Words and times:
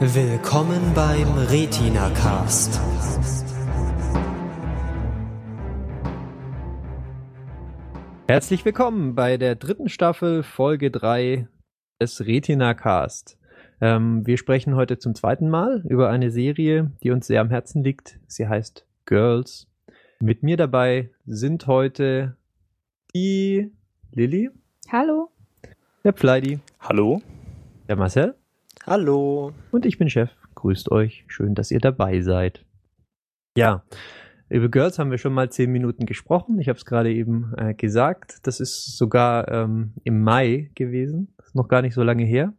Willkommen 0.00 0.94
beim 0.94 1.26
Retina 1.50 2.08
Cast. 2.10 2.80
Herzlich 8.28 8.64
willkommen 8.64 9.16
bei 9.16 9.36
der 9.36 9.56
dritten 9.56 9.88
Staffel 9.88 10.44
Folge 10.44 10.92
3 10.92 11.48
des 12.00 12.24
Retina 12.24 12.74
Cast. 12.74 13.38
Ähm, 13.80 14.24
wir 14.24 14.38
sprechen 14.38 14.76
heute 14.76 14.98
zum 14.98 15.16
zweiten 15.16 15.48
Mal 15.48 15.82
über 15.88 16.10
eine 16.10 16.30
Serie, 16.30 16.92
die 17.02 17.10
uns 17.10 17.26
sehr 17.26 17.40
am 17.40 17.50
Herzen 17.50 17.82
liegt. 17.82 18.20
Sie 18.28 18.46
heißt 18.46 18.86
Girls. 19.04 19.66
Mit 20.20 20.44
mir 20.44 20.56
dabei 20.56 21.10
sind 21.26 21.66
heute 21.66 22.36
die 23.16 23.72
Lilly, 24.12 24.50
Hallo. 24.92 25.32
der 26.04 26.12
Pfleidi, 26.12 26.60
Hallo? 26.78 27.20
der 27.88 27.96
Marcel 27.96 28.36
Hallo. 28.88 29.52
und 29.70 29.86
ich 29.86 29.98
bin 29.98 30.08
Chef. 30.10 30.30
Grüßt 30.54 30.90
euch. 30.90 31.24
Schön, 31.28 31.54
dass 31.54 31.70
ihr 31.70 31.78
dabei 31.80 32.20
seid. 32.20 32.64
Ja, 33.56 33.84
über 34.48 34.68
Girls 34.68 34.98
haben 34.98 35.10
wir 35.10 35.18
schon 35.18 35.34
mal 35.34 35.50
zehn 35.50 35.70
Minuten 35.70 36.06
gesprochen. 36.06 36.58
Ich 36.58 36.68
habe 36.68 36.78
es 36.78 36.84
gerade 36.84 37.12
eben 37.12 37.52
äh, 37.56 37.74
gesagt. 37.74 38.38
Das 38.46 38.60
ist 38.60 38.96
sogar 38.96 39.48
ähm, 39.48 39.92
im 40.04 40.22
Mai 40.22 40.70
gewesen. 40.74 41.34
Das 41.36 41.48
ist 41.48 41.54
noch 41.54 41.68
gar 41.68 41.82
nicht 41.82 41.94
so 41.94 42.02
lange 42.02 42.24
her. 42.24 42.54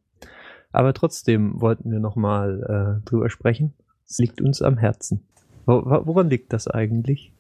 Aber 0.72 0.94
trotzdem 0.94 1.60
wollten 1.62 1.92
wir 1.92 2.00
noch 2.00 2.16
mal 2.16 3.00
äh, 3.04 3.10
drüber 3.10 3.30
sprechen. 3.30 3.74
Es 4.08 4.20
liegt 4.20 4.40
uns 4.40 4.62
am 4.62 4.78
Herzen. 4.78 5.26
Wo, 5.66 5.84
wo- 5.86 6.06
woran 6.06 6.30
liegt 6.30 6.54
das 6.54 6.68
eigentlich? 6.68 7.32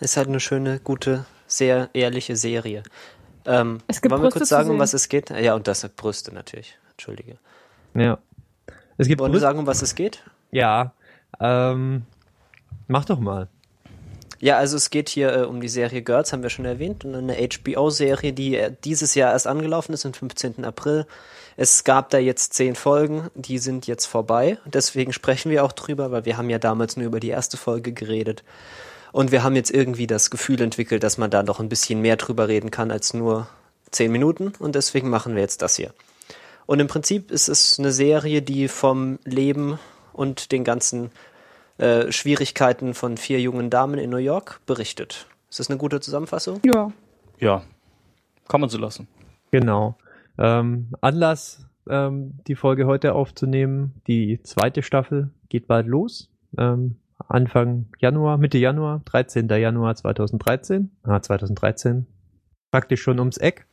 Ist 0.00 0.16
halt 0.16 0.28
eine 0.28 0.40
schöne, 0.40 0.80
gute, 0.82 1.26
sehr 1.46 1.90
ehrliche 1.92 2.36
Serie. 2.36 2.82
Ähm, 3.44 3.78
Es 3.88 4.00
gibt 4.00 4.10
wollen 4.12 4.22
wir 4.22 4.26
Brüste 4.30 4.38
kurz 4.40 4.48
sagen, 4.48 4.70
um 4.70 4.78
was 4.78 4.94
es 4.94 5.08
geht? 5.10 5.28
Ja, 5.30 5.54
und 5.54 5.68
das 5.68 5.82
sind 5.82 5.96
Brüste 5.96 6.32
natürlich. 6.34 6.78
Entschuldige. 6.92 7.38
Ja. 7.94 8.18
Es 8.96 9.08
gibt 9.08 9.20
Wollen 9.20 9.32
wir 9.32 9.40
sagen, 9.40 9.58
um 9.58 9.66
was 9.66 9.82
es 9.82 9.94
geht? 9.94 10.22
Ja. 10.50 10.92
Ähm, 11.40 12.02
mach 12.86 13.04
doch 13.04 13.18
mal. 13.18 13.48
Ja, 14.40 14.56
also 14.56 14.76
es 14.76 14.88
geht 14.88 15.10
hier 15.10 15.34
äh, 15.34 15.42
um 15.42 15.60
die 15.60 15.68
Serie 15.68 16.00
Girls, 16.00 16.32
haben 16.32 16.42
wir 16.42 16.48
schon 16.48 16.64
erwähnt, 16.64 17.04
und 17.04 17.14
eine 17.14 17.36
HBO-Serie, 17.36 18.32
die 18.32 18.56
äh, 18.56 18.72
dieses 18.84 19.14
Jahr 19.14 19.32
erst 19.32 19.46
angelaufen 19.46 19.92
ist, 19.92 20.06
am 20.06 20.14
15. 20.14 20.64
April. 20.64 21.06
Es 21.58 21.84
gab 21.84 22.08
da 22.08 22.16
jetzt 22.16 22.54
zehn 22.54 22.74
Folgen, 22.74 23.28
die 23.34 23.58
sind 23.58 23.86
jetzt 23.86 24.06
vorbei. 24.06 24.56
Deswegen 24.64 25.12
sprechen 25.12 25.50
wir 25.50 25.62
auch 25.62 25.72
drüber, 25.72 26.10
weil 26.10 26.24
wir 26.24 26.38
haben 26.38 26.48
ja 26.48 26.58
damals 26.58 26.96
nur 26.96 27.06
über 27.06 27.20
die 27.20 27.28
erste 27.28 27.58
Folge 27.58 27.92
geredet. 27.92 28.42
Und 29.12 29.30
wir 29.30 29.42
haben 29.42 29.56
jetzt 29.56 29.70
irgendwie 29.70 30.06
das 30.06 30.30
Gefühl 30.30 30.60
entwickelt, 30.62 31.02
dass 31.02 31.18
man 31.18 31.30
da 31.30 31.42
noch 31.42 31.60
ein 31.60 31.68
bisschen 31.68 32.00
mehr 32.00 32.16
drüber 32.16 32.48
reden 32.48 32.70
kann 32.70 32.90
als 32.90 33.12
nur 33.12 33.46
zehn 33.90 34.10
Minuten. 34.10 34.54
Und 34.58 34.74
deswegen 34.74 35.10
machen 35.10 35.34
wir 35.34 35.42
jetzt 35.42 35.60
das 35.60 35.76
hier. 35.76 35.92
Und 36.70 36.78
im 36.78 36.86
Prinzip 36.86 37.32
ist 37.32 37.48
es 37.48 37.80
eine 37.80 37.90
Serie, 37.90 38.42
die 38.42 38.68
vom 38.68 39.18
Leben 39.24 39.80
und 40.12 40.52
den 40.52 40.62
ganzen 40.62 41.10
äh, 41.78 42.12
Schwierigkeiten 42.12 42.94
von 42.94 43.16
vier 43.16 43.40
jungen 43.40 43.70
Damen 43.70 43.98
in 43.98 44.08
New 44.08 44.18
York 44.18 44.60
berichtet. 44.66 45.26
Ist 45.48 45.58
das 45.58 45.68
eine 45.68 45.78
gute 45.78 45.98
Zusammenfassung? 45.98 46.60
Ja. 46.64 46.92
Ja, 47.40 47.64
kann 48.46 48.60
man 48.60 48.70
so 48.70 48.78
lassen. 48.78 49.08
Genau. 49.50 49.96
Ähm, 50.38 50.94
Anlass, 51.00 51.66
ähm, 51.88 52.34
die 52.46 52.54
Folge 52.54 52.86
heute 52.86 53.14
aufzunehmen. 53.14 54.00
Die 54.06 54.40
zweite 54.44 54.84
Staffel 54.84 55.30
geht 55.48 55.66
bald 55.66 55.88
los. 55.88 56.30
Ähm, 56.56 56.94
Anfang 57.26 57.86
Januar, 57.98 58.38
Mitte 58.38 58.58
Januar, 58.58 59.02
13. 59.06 59.48
Januar 59.48 59.96
2013. 59.96 60.92
Ah, 61.02 61.20
2013. 61.20 62.06
Praktisch 62.70 63.02
schon 63.02 63.18
ums 63.18 63.38
Eck. 63.38 63.66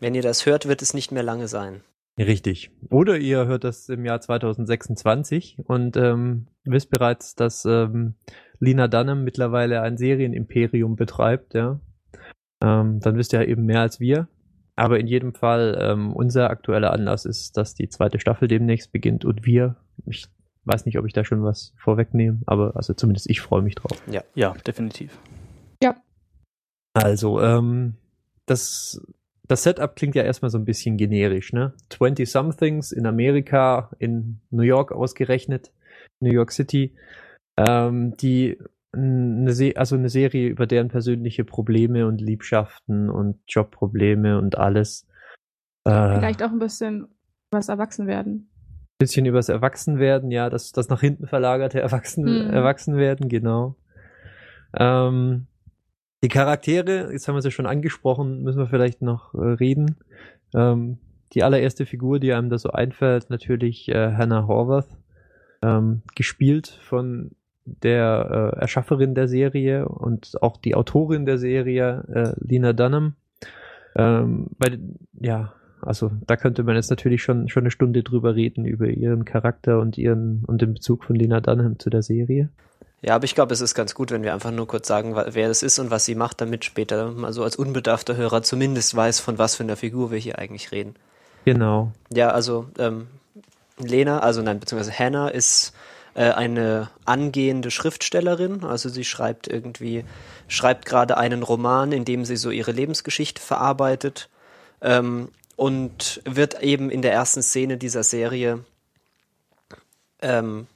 Wenn 0.00 0.14
ihr 0.14 0.22
das 0.22 0.44
hört, 0.44 0.68
wird 0.68 0.82
es 0.82 0.92
nicht 0.92 1.12
mehr 1.12 1.22
lange 1.22 1.48
sein. 1.48 1.80
Richtig. 2.26 2.70
Oder 2.90 3.18
ihr 3.18 3.46
hört 3.46 3.64
das 3.64 3.88
im 3.88 4.04
Jahr 4.04 4.20
2026 4.20 5.58
und 5.64 5.96
ähm, 5.96 6.48
wisst 6.64 6.90
bereits, 6.90 7.34
dass 7.34 7.64
ähm, 7.64 8.14
Lina 8.58 8.88
Dunham 8.88 9.24
mittlerweile 9.24 9.80
ein 9.80 9.96
Serienimperium 9.96 10.96
betreibt, 10.96 11.54
ja. 11.54 11.80
Ähm, 12.62 13.00
dann 13.00 13.16
wisst 13.16 13.32
ihr 13.32 13.40
ja 13.40 13.48
eben 13.48 13.64
mehr 13.64 13.80
als 13.80 14.00
wir. 14.00 14.28
Aber 14.76 15.00
in 15.00 15.06
jedem 15.06 15.34
Fall, 15.34 15.78
ähm, 15.80 16.12
unser 16.12 16.50
aktueller 16.50 16.92
Anlass 16.92 17.24
ist, 17.24 17.56
dass 17.56 17.74
die 17.74 17.88
zweite 17.88 18.20
Staffel 18.20 18.48
demnächst 18.48 18.92
beginnt 18.92 19.24
und 19.24 19.46
wir, 19.46 19.76
ich 20.06 20.26
weiß 20.64 20.84
nicht, 20.84 20.98
ob 20.98 21.06
ich 21.06 21.14
da 21.14 21.24
schon 21.24 21.42
was 21.42 21.72
vorwegnehme, 21.78 22.40
aber 22.46 22.76
also 22.76 22.92
zumindest 22.92 23.30
ich 23.30 23.40
freue 23.40 23.62
mich 23.62 23.76
drauf. 23.76 24.02
Ja, 24.34 24.52
definitiv. 24.52 25.18
Also, 26.92 27.40
ähm, 27.40 27.94
das, 28.46 29.00
das 29.50 29.64
Setup 29.64 29.96
klingt 29.96 30.14
ja 30.14 30.22
erstmal 30.22 30.50
so 30.50 30.58
ein 30.58 30.64
bisschen 30.64 30.96
generisch, 30.96 31.52
ne? 31.52 31.74
20-somethings 31.90 32.92
in 32.92 33.04
Amerika, 33.04 33.90
in 33.98 34.40
New 34.50 34.62
York 34.62 34.92
ausgerechnet, 34.92 35.72
New 36.20 36.32
York 36.32 36.52
City, 36.52 36.94
ähm, 37.56 38.16
die 38.16 38.58
eine, 38.92 39.52
Se 39.52 39.72
also 39.76 39.96
eine 39.96 40.08
Serie 40.08 40.48
über 40.48 40.66
deren 40.66 40.88
persönliche 40.88 41.44
Probleme 41.44 42.06
und 42.06 42.20
Liebschaften 42.20 43.10
und 43.10 43.40
Jobprobleme 43.48 44.38
und 44.38 44.56
alles. 44.56 45.08
Äh, 45.84 46.18
Vielleicht 46.18 46.44
auch 46.44 46.50
ein 46.50 46.58
bisschen 46.60 47.08
was 47.50 47.68
Erwachsenwerden. 47.68 48.48
bisschen 48.98 49.26
übers 49.26 49.48
Erwachsenwerden, 49.48 50.30
ja, 50.30 50.48
das, 50.48 50.70
das 50.72 50.88
nach 50.90 51.00
hinten 51.00 51.26
verlagerte 51.26 51.80
Erwachsen, 51.80 52.22
Mhm. 52.24 52.50
Erwachsenwerden, 52.50 53.28
genau. 53.28 53.74
Ähm, 54.78 55.46
die 56.22 56.28
Charaktere, 56.28 57.12
jetzt 57.12 57.26
haben 57.28 57.34
wir 57.34 57.42
sie 57.42 57.50
schon 57.50 57.66
angesprochen, 57.66 58.42
müssen 58.42 58.58
wir 58.58 58.66
vielleicht 58.66 59.02
noch 59.02 59.34
äh, 59.34 59.38
reden. 59.38 59.96
Ähm, 60.54 60.98
die 61.32 61.42
allererste 61.42 61.86
Figur, 61.86 62.18
die 62.18 62.32
einem 62.32 62.50
da 62.50 62.58
so 62.58 62.70
einfällt, 62.70 63.30
natürlich 63.30 63.88
äh, 63.88 64.12
Hannah 64.12 64.46
Horvath, 64.46 64.88
ähm, 65.62 66.02
gespielt 66.14 66.68
von 66.68 67.30
der 67.64 68.54
äh, 68.56 68.60
Erschafferin 68.60 69.14
der 69.14 69.28
Serie 69.28 69.88
und 69.88 70.42
auch 70.42 70.56
die 70.56 70.74
Autorin 70.74 71.26
der 71.26 71.38
Serie, 71.38 72.04
äh, 72.12 72.32
Lina 72.44 72.72
Dunham. 72.72 73.14
Ähm, 73.96 74.48
bei, 74.58 74.78
ja, 75.20 75.52
also 75.82 76.10
da 76.26 76.36
könnte 76.36 76.64
man 76.64 76.76
jetzt 76.76 76.90
natürlich 76.90 77.22
schon, 77.22 77.48
schon 77.48 77.62
eine 77.62 77.70
Stunde 77.70 78.02
drüber 78.02 78.34
reden, 78.34 78.64
über 78.64 78.88
ihren 78.88 79.24
Charakter 79.24 79.80
und 79.80 79.96
ihren 79.98 80.44
und 80.46 80.60
den 80.62 80.74
Bezug 80.74 81.04
von 81.04 81.16
Lina 81.16 81.40
Dunham 81.40 81.78
zu 81.78 81.90
der 81.90 82.02
Serie. 82.02 82.50
Ja, 83.02 83.14
aber 83.14 83.24
ich 83.24 83.34
glaube, 83.34 83.54
es 83.54 83.62
ist 83.62 83.74
ganz 83.74 83.94
gut, 83.94 84.10
wenn 84.10 84.22
wir 84.22 84.34
einfach 84.34 84.50
nur 84.50 84.66
kurz 84.66 84.86
sagen, 84.86 85.16
wer 85.16 85.48
das 85.48 85.62
ist 85.62 85.78
und 85.78 85.90
was 85.90 86.04
sie 86.04 86.14
macht, 86.14 86.40
damit 86.40 86.64
später 86.64 87.10
mal 87.10 87.32
so 87.32 87.42
als 87.42 87.56
unbedarfter 87.56 88.16
Hörer 88.16 88.42
zumindest 88.42 88.94
weiß, 88.94 89.20
von 89.20 89.38
was 89.38 89.54
für 89.54 89.62
einer 89.62 89.76
Figur 89.76 90.10
wir 90.10 90.18
hier 90.18 90.38
eigentlich 90.38 90.70
reden. 90.70 90.94
Genau. 91.46 91.92
Ja, 92.12 92.30
also 92.30 92.66
ähm, 92.78 93.06
Lena, 93.78 94.18
also 94.18 94.42
nein, 94.42 94.60
beziehungsweise 94.60 94.98
Hannah 94.98 95.28
ist 95.28 95.72
äh, 96.14 96.30
eine 96.30 96.90
angehende 97.06 97.70
Schriftstellerin. 97.70 98.64
Also 98.64 98.88
sie 98.90 99.04
schreibt 99.04 99.48
irgendwie, 99.48 100.04
schreibt 100.48 100.84
gerade 100.84 101.16
einen 101.16 101.42
Roman, 101.42 101.92
in 101.92 102.04
dem 102.04 102.26
sie 102.26 102.36
so 102.36 102.50
ihre 102.50 102.72
Lebensgeschichte 102.72 103.40
verarbeitet 103.40 104.28
ähm, 104.82 105.28
und 105.56 106.20
wird 106.24 106.62
eben 106.62 106.90
in 106.90 107.00
der 107.00 107.12
ersten 107.12 107.42
Szene 107.42 107.78
dieser 107.78 108.02
Serie 108.02 108.64
ähm, 110.20 110.66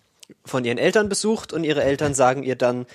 von 0.45 0.65
ihren 0.65 0.79
Eltern 0.79 1.09
besucht 1.09 1.53
und 1.53 1.65
ihre 1.65 1.83
Eltern 1.85 2.15
sagen 2.15 2.43
ihr 2.43 2.57
dann, 2.57 2.87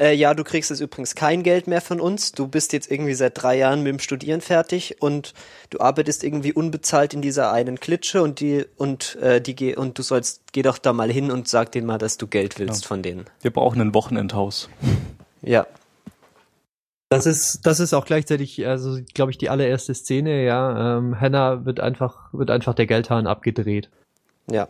äh, 0.00 0.14
ja, 0.14 0.32
du 0.34 0.42
kriegst 0.42 0.70
jetzt 0.70 0.80
übrigens 0.80 1.14
kein 1.14 1.42
Geld 1.42 1.66
mehr 1.66 1.82
von 1.82 2.00
uns. 2.00 2.32
Du 2.32 2.48
bist 2.48 2.72
jetzt 2.72 2.90
irgendwie 2.90 3.12
seit 3.14 3.40
drei 3.40 3.58
Jahren 3.58 3.82
mit 3.82 3.90
dem 3.92 3.98
Studieren 3.98 4.40
fertig 4.40 4.96
und 5.00 5.34
du 5.70 5.80
arbeitest 5.80 6.24
irgendwie 6.24 6.52
unbezahlt 6.52 7.12
in 7.12 7.20
dieser 7.20 7.52
einen 7.52 7.78
Klitsche 7.78 8.22
und 8.22 8.40
die 8.40 8.64
und 8.76 9.16
äh, 9.16 9.40
die 9.40 9.54
geh 9.54 9.76
und 9.76 9.98
du 9.98 10.02
sollst 10.02 10.40
geh 10.52 10.62
doch 10.62 10.78
da 10.78 10.92
mal 10.94 11.12
hin 11.12 11.30
und 11.30 11.46
sag 11.46 11.72
denen 11.72 11.86
mal, 11.86 11.98
dass 11.98 12.16
du 12.16 12.26
Geld 12.26 12.58
willst 12.58 12.84
Ja. 12.84 12.88
von 12.88 13.02
denen. 13.02 13.26
Wir 13.42 13.52
brauchen 13.52 13.80
ein 13.82 13.92
Wochenendhaus. 13.94 14.70
Ja, 15.42 15.66
Das 17.10 17.26
ist, 17.26 17.66
das 17.66 17.78
ist 17.78 17.92
auch 17.92 18.06
gleichzeitig, 18.06 18.66
also 18.66 18.98
glaube 19.12 19.30
ich, 19.30 19.36
die 19.38 19.50
allererste 19.50 19.94
Szene, 19.94 20.42
ja. 20.44 20.96
Ähm, 20.98 21.20
Hannah 21.20 21.66
wird 21.66 21.78
einfach, 21.80 22.32
wird 22.32 22.50
einfach 22.50 22.74
der 22.74 22.86
Geldhahn 22.86 23.26
abgedreht. 23.26 23.90
ja, 24.50 24.68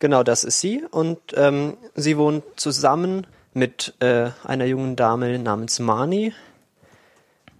genau, 0.00 0.24
das 0.24 0.42
ist 0.42 0.60
sie 0.60 0.84
und 0.90 1.18
ähm, 1.36 1.76
sie 1.94 2.18
wohnt 2.18 2.42
zusammen 2.56 3.26
mit 3.54 3.94
äh, 4.00 4.30
einer 4.44 4.64
jungen 4.64 4.96
Dame 4.96 5.38
namens 5.38 5.78
Mani. 5.78 6.32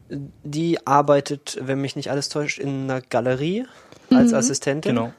Die 0.08 0.84
arbeitet, 0.86 1.58
wenn 1.60 1.80
mich 1.80 1.94
nicht 1.94 2.10
alles 2.10 2.28
täuscht, 2.28 2.58
in 2.58 2.90
einer 2.90 3.00
Galerie 3.00 3.66
als 4.10 4.32
Mhm. 4.32 4.36
Assistentin. 4.38 4.96
Genau. 4.96 5.12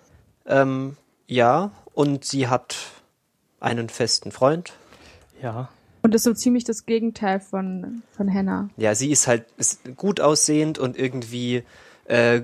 Ähm, 0.45 0.97
ja, 1.27 1.71
und 1.93 2.25
sie 2.25 2.47
hat 2.49 2.75
einen 3.61 3.87
festen 3.87 4.31
Freund. 4.31 4.73
Ja. 5.41 5.69
Und 6.03 6.15
ist 6.15 6.23
so 6.23 6.33
ziemlich 6.33 6.63
das 6.65 6.85
Gegenteil 6.85 7.39
von, 7.39 8.01
von 8.17 8.33
Hannah. 8.33 8.69
Ja, 8.75 8.95
sie 8.95 9.11
ist 9.11 9.27
halt 9.27 9.45
ist 9.57 9.95
gut 9.95 10.19
aussehend 10.19 10.77
und 10.79 10.97
irgendwie 10.97 11.63
äh, 12.05 12.41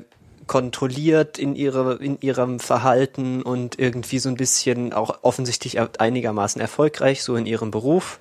kontrolliert 0.47 1.37
in, 1.37 1.55
ihre, 1.55 1.95
in 1.95 2.19
ihrem 2.21 2.59
Verhalten 2.59 3.41
und 3.41 3.77
irgendwie 3.79 4.19
so 4.19 4.29
ein 4.29 4.35
bisschen 4.35 4.93
auch 4.93 5.19
offensichtlich 5.23 5.77
einigermaßen 5.99 6.59
erfolgreich, 6.61 7.23
so 7.23 7.35
in 7.35 7.45
ihrem 7.45 7.71
Beruf. 7.71 8.19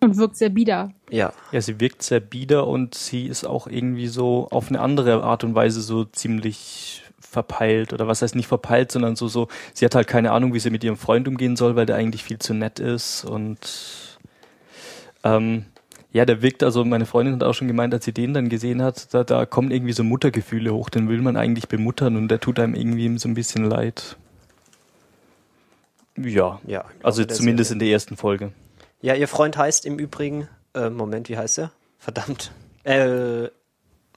Und 0.00 0.16
wirkt 0.16 0.36
sehr 0.36 0.50
bieder. 0.50 0.92
Ja, 1.10 1.32
Ja, 1.52 1.60
sie 1.60 1.80
wirkt 1.80 2.02
sehr 2.02 2.20
bieder 2.20 2.66
und 2.66 2.94
sie 2.94 3.26
ist 3.26 3.44
auch 3.44 3.66
irgendwie 3.66 4.08
so 4.08 4.48
auf 4.50 4.68
eine 4.68 4.80
andere 4.80 5.22
Art 5.22 5.44
und 5.44 5.54
Weise 5.54 5.80
so 5.80 6.04
ziemlich 6.04 7.04
verpeilt 7.20 7.92
oder 7.92 8.06
was 8.06 8.20
heißt 8.20 8.34
nicht 8.34 8.48
verpeilt, 8.48 8.92
sondern 8.92 9.16
so, 9.16 9.26
so, 9.26 9.48
sie 9.72 9.84
hat 9.84 9.94
halt 9.94 10.06
keine 10.06 10.32
Ahnung, 10.32 10.52
wie 10.54 10.60
sie 10.60 10.70
mit 10.70 10.84
ihrem 10.84 10.96
Freund 10.96 11.26
umgehen 11.28 11.56
soll, 11.56 11.76
weil 11.76 11.86
der 11.86 11.96
eigentlich 11.96 12.24
viel 12.24 12.38
zu 12.38 12.52
nett 12.52 12.78
ist 12.78 13.24
und 13.24 14.18
ähm, 15.24 15.64
ja, 16.12 16.24
der 16.26 16.42
wirkt, 16.42 16.62
also 16.62 16.84
meine 16.84 17.06
Freundin 17.06 17.34
hat 17.34 17.42
auch 17.42 17.54
schon 17.54 17.68
gemeint, 17.68 17.94
als 17.94 18.04
sie 18.04 18.12
den 18.12 18.34
dann 18.34 18.48
gesehen 18.48 18.82
hat, 18.82 19.12
da, 19.14 19.24
da 19.24 19.46
kommen 19.46 19.70
irgendwie 19.70 19.92
so 19.92 20.04
Muttergefühle 20.04 20.72
hoch, 20.72 20.90
den 20.90 21.08
will 21.08 21.22
man 21.22 21.36
eigentlich 21.36 21.68
bemuttern 21.68 22.16
und 22.16 22.28
der 22.28 22.38
tut 22.40 22.58
einem 22.58 22.74
irgendwie 22.74 23.18
so 23.18 23.28
ein 23.28 23.34
bisschen 23.34 23.64
leid. 23.64 24.16
Ja, 26.16 26.60
Ja, 26.66 26.84
also 27.02 27.24
zumindest 27.24 27.68
Serie. 27.68 27.74
in 27.76 27.78
der 27.78 27.88
ersten 27.92 28.16
Folge. 28.16 28.52
Ja, 29.00 29.14
ihr 29.14 29.28
Freund 29.28 29.56
heißt 29.56 29.86
im 29.86 29.98
Übrigen, 29.98 30.48
äh, 30.74 30.90
Moment, 30.90 31.28
wie 31.30 31.38
heißt 31.38 31.58
er? 31.58 31.72
Verdammt. 31.98 32.52
Äh, 32.84 33.48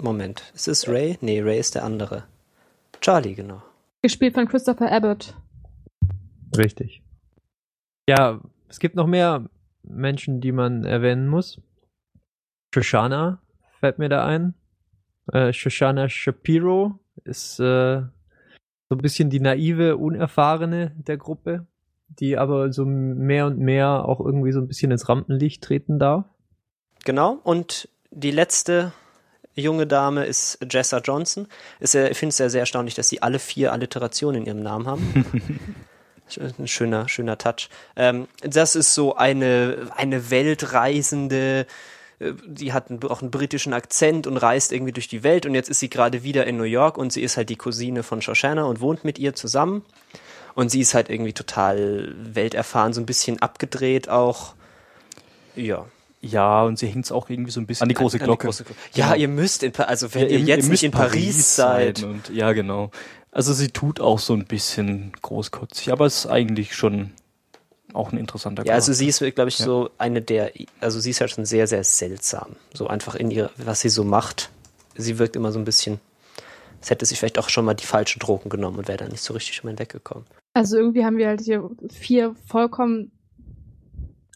Moment. 0.02 0.52
Ist 0.54 0.68
es 0.68 0.88
Ray? 0.90 1.18
Nee, 1.22 1.42
Ray 1.42 1.60
ist 1.60 1.76
der 1.76 1.86
andere. 1.86 2.26
Charlie, 3.00 3.36
genau. 3.36 3.62
Gespielt 4.02 4.34
von 4.34 4.48
Christopher 4.48 4.92
Abbott. 4.92 5.34
Richtig. 6.58 7.02
Ja, 8.08 8.42
es 8.68 8.80
gibt 8.80 8.96
noch 8.96 9.08
mehr 9.08 9.46
Menschen, 9.84 10.42
die 10.42 10.52
man 10.52 10.84
erwähnen 10.84 11.28
muss. 11.28 11.60
Shoshana 12.76 13.40
fällt 13.80 14.00
mir 14.00 14.10
da 14.10 14.26
ein. 14.26 14.54
Äh, 15.32 15.54
Shoshana 15.54 16.10
Shapiro 16.10 17.00
ist 17.24 17.60
äh, 17.62 18.02
so 18.90 18.96
ein 18.96 18.98
bisschen 18.98 19.30
die 19.30 19.40
naive, 19.40 19.96
unerfahrene 19.96 20.92
der 20.98 21.16
Gruppe, 21.16 21.66
die 22.10 22.38
aber 22.38 22.74
so 22.74 22.84
mehr 22.86 23.46
und 23.46 23.60
mehr 23.60 24.06
auch 24.06 24.20
irgendwie 24.20 24.52
so 24.52 24.60
ein 24.60 24.68
bisschen 24.68 24.92
ins 24.92 25.08
Rampenlicht 25.08 25.64
treten 25.64 26.00
darf. 26.00 26.26
Genau. 27.06 27.40
Und 27.44 27.88
die 28.12 28.32
letzte 28.32 28.92
junge 29.54 29.88
Dame 29.88 30.26
ist 30.26 30.60
Jessa 30.70 31.00
Johnson. 31.00 31.48
Ist 31.80 31.94
sehr, 31.94 32.12
ich 32.12 32.18
finde 32.18 32.32
es 32.32 32.38
sehr, 32.38 32.50
sehr 32.50 32.62
erstaunlich, 32.62 32.96
dass 32.96 33.08
sie 33.08 33.22
alle 33.22 33.40
vier 33.40 33.72
Alliterationen 33.72 34.42
in 34.42 34.48
ihrem 34.48 34.64
Namen 34.64 34.86
haben. 34.86 35.26
Ein 36.58 36.68
schöner, 36.68 37.08
schöner 37.08 37.38
Touch. 37.38 37.70
Ähm, 37.96 38.28
das 38.42 38.76
ist 38.76 38.96
so 38.96 39.16
eine, 39.16 39.92
eine 39.96 40.32
weltreisende, 40.32 41.62
äh, 41.62 41.66
die 42.20 42.72
hat 42.74 42.90
einen, 42.90 43.04
auch 43.04 43.22
einen 43.22 43.32
britischen 43.32 43.74
Akzent 43.74 44.26
und 44.28 44.38
reist 44.38 44.72
irgendwie 44.72 44.94
durch 44.94 45.08
die 45.08 45.24
Welt 45.24 45.46
und 45.46 45.54
jetzt 45.54 45.70
ist 45.70 45.80
sie 45.82 45.90
gerade 45.90 46.24
wieder 46.24 46.48
in 46.48 46.56
New 46.58 46.64
York 46.64 46.98
und 46.98 47.12
sie 47.12 47.22
ist 47.22 47.36
halt 47.38 47.50
die 47.50 47.58
Cousine 47.58 48.04
von 48.04 48.22
Shoshana 48.22 48.64
und 48.64 48.80
wohnt 48.80 49.04
mit 49.04 49.20
ihr 49.20 49.36
zusammen. 49.36 49.84
Und 50.54 50.70
sie 50.72 50.80
ist 50.80 50.94
halt 50.94 51.10
irgendwie 51.10 51.34
total 51.34 52.16
welterfahren, 52.18 52.94
so 52.94 53.02
ein 53.02 53.06
bisschen 53.06 53.42
abgedreht 53.42 54.08
auch. 54.08 54.54
Ja. 55.56 55.86
Ja, 56.22 56.64
und 56.64 56.80
sie 56.80 56.88
hängt 56.88 57.06
es 57.06 57.12
auch 57.12 57.30
irgendwie 57.30 57.52
so 57.52 57.60
ein 57.60 57.68
bisschen 57.68 57.84
an 57.84 57.90
die 57.90 57.96
große 57.96 58.18
Glocke. 58.20 58.48
große 58.48 58.64
Glo- 58.64 58.74
Ja, 58.94 59.08
Genau. 59.08 59.18
ihr 59.20 59.28
müsst 59.28 59.62
in, 59.64 59.72
Pa- 59.74 59.84
also 59.84 60.14
wenn 60.16 60.24
ihr, 60.30 60.40
ihr- 60.40 60.46
jetzt 60.46 60.66
ihr 60.66 60.72
nicht 60.72 60.84
in 60.84 60.92
Paris, 60.92 61.56
seid. 61.56 62.02
Und, 62.04 62.30
ja, 62.30 62.54
genau. 62.54 62.90
Also 63.32 63.54
sie 63.54 63.68
tut 63.68 64.00
auch 64.00 64.18
so 64.20 64.34
ein 64.34 64.46
bisschen 64.46 65.12
großkotzig, 65.22 65.92
aber 65.92 66.06
es 66.06 66.20
ist 66.20 66.28
eigentlich 66.28 66.74
schon 66.74 67.12
auch 67.96 68.12
ein 68.12 68.18
interessanter 68.18 68.66
Ja, 68.66 68.74
also 68.74 68.88
Charakter. 68.92 68.94
sie 69.20 69.26
ist, 69.28 69.36
glaube 69.36 69.50
ich, 69.50 69.60
Ja. 69.60 69.66
so 69.66 69.90
eine 69.98 70.22
der, 70.22 70.52
also 70.80 71.00
sie 71.00 71.10
ist 71.12 71.20
ja 71.20 71.28
schon 71.28 71.46
sehr, 71.46 71.68
sehr 71.68 71.84
seltsam. 71.84 72.56
So 72.74 72.88
einfach 72.88 73.16
in 73.16 73.32
ihr, 73.32 73.50
was 73.58 73.82
sie 73.82 73.90
so 73.90 74.04
macht. 74.04 74.50
Sie 74.96 75.18
wirkt 75.20 75.36
immer 75.36 75.52
so 75.52 75.60
ein 75.60 75.66
bisschen, 75.66 76.00
als 76.80 76.90
hätte 76.90 77.06
sie 77.06 77.16
vielleicht 77.16 77.40
auch 77.40 77.50
schon 77.50 77.66
mal 77.66 77.74
die 77.74 77.86
falschen 77.86 78.20
Drogen 78.20 78.50
genommen 78.50 78.78
und 78.78 78.88
wäre 78.88 78.98
dann 78.98 79.10
nicht 79.12 79.22
so 79.24 79.34
richtig 79.34 79.64
um 79.64 79.70
ihn 79.70 79.80
weggekommen. 79.80 80.26
Also 80.54 80.78
irgendwie 80.78 81.04
haben 81.06 81.18
wir 81.18 81.28
halt 81.28 81.42
hier 81.42 81.70
vier 81.92 82.36
vollkommen 82.48 83.12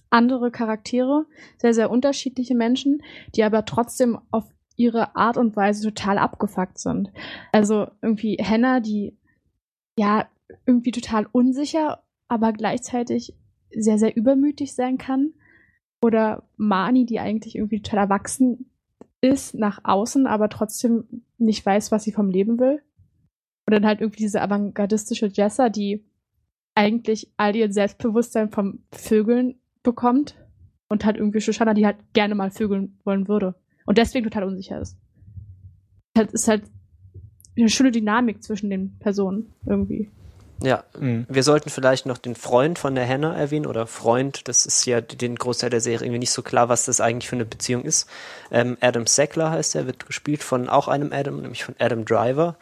andere 0.10 0.50
Charaktere, 0.52 1.26
sehr, 1.60 1.74
sehr 1.74 1.92
unterschiedliche 1.92 2.56
Menschen, 2.56 3.04
die 3.36 3.44
aber 3.44 3.66
trotzdem 3.66 4.18
auf 4.32 4.46
ihre 4.76 5.16
Art 5.16 5.38
und 5.38 5.56
Weise 5.56 5.84
total 5.84 6.18
abgefuckt 6.18 6.80
sind. 6.80 7.12
Also 7.52 7.88
irgendwie 8.02 8.38
Hannah, 8.42 8.80
die 8.80 9.18
ja 9.98 10.28
irgendwie 10.66 10.92
total 10.92 11.28
unsicher, 11.32 12.02
aber 12.28 12.54
gleichzeitig 12.54 13.36
sehr, 13.72 13.98
sehr 13.98 14.16
übermütig 14.16 14.74
sein 14.74 14.98
kann. 14.98 15.34
Oder 16.02 16.44
Mani, 16.58 17.06
die 17.06 17.20
eigentlich 17.20 17.56
irgendwie 17.56 17.82
total 17.82 18.06
erwachsen 18.06 18.70
ist 19.22 19.54
nach 19.54 19.82
außen, 19.84 20.28
aber 20.28 20.50
trotzdem 20.50 21.24
nicht 21.38 21.66
weiß, 21.66 21.92
was 21.92 22.04
sie 22.04 22.12
vom 22.12 22.30
Leben 22.30 22.60
will. 22.60 22.82
Und 23.66 23.74
dann 23.74 23.86
halt 23.86 24.02
irgendwie 24.02 24.24
diese 24.24 24.42
avantgardistische 24.42 25.28
Jessa, 25.28 25.70
die 25.70 26.04
eigentlich 26.76 27.32
all 27.38 27.56
ihr 27.56 27.72
Selbstbewusstsein 27.72 28.50
vom 28.50 28.80
Vögeln 28.92 29.60
bekommt 29.84 30.36
und 30.88 31.06
halt 31.06 31.18
irgendwie 31.18 31.42
Shoshana, 31.42 31.74
die 31.74 31.86
halt 31.86 31.98
gerne 32.14 32.36
mal 32.36 32.52
vögeln 32.52 32.98
wollen 33.04 33.28
würde 33.28 33.56
und 33.86 33.98
deswegen 33.98 34.24
total 34.24 34.46
unsicher 34.46 34.80
ist. 34.80 34.98
Es 36.14 36.34
ist 36.34 36.48
halt 36.48 36.64
eine 37.58 37.70
schöne 37.70 37.92
Dynamik 37.92 38.44
zwischen 38.44 38.70
den 38.70 38.98
Personen 39.00 39.54
irgendwie. 39.66 40.10
Ja, 40.62 40.84
Mhm. 41.00 41.26
wir 41.30 41.44
sollten 41.44 41.70
vielleicht 41.70 42.06
noch 42.06 42.18
den 42.18 42.36
Freund 42.36 42.80
von 42.80 42.94
der 42.96 43.08
Hannah 43.08 43.36
erwähnen 43.36 43.66
oder 43.66 43.88
Freund, 43.88 44.48
das 44.48 44.66
ist 44.66 44.86
ja 44.86 45.00
den 45.00 45.36
Großteil 45.36 45.70
der 45.70 45.80
Serie 45.82 46.06
irgendwie 46.08 46.20
nicht 46.20 46.32
so 46.32 46.42
klar, 46.42 46.68
was 46.68 46.86
das 46.86 47.00
eigentlich 47.00 47.30
für 47.30 47.36
eine 47.38 47.46
Beziehung 47.46 47.84
ist. 47.84 48.10
Ähm, 48.52 48.78
Adam 48.82 49.08
Sackler 49.08 49.52
heißt 49.52 49.76
er, 49.76 49.86
wird 49.88 50.06
gespielt 50.06 50.44
von 50.44 50.68
auch 50.68 50.88
einem 50.90 51.14
Adam, 51.14 51.42
nämlich 51.42 51.64
von 51.64 51.76
Adam 51.80 52.04
Driver. 52.04 52.58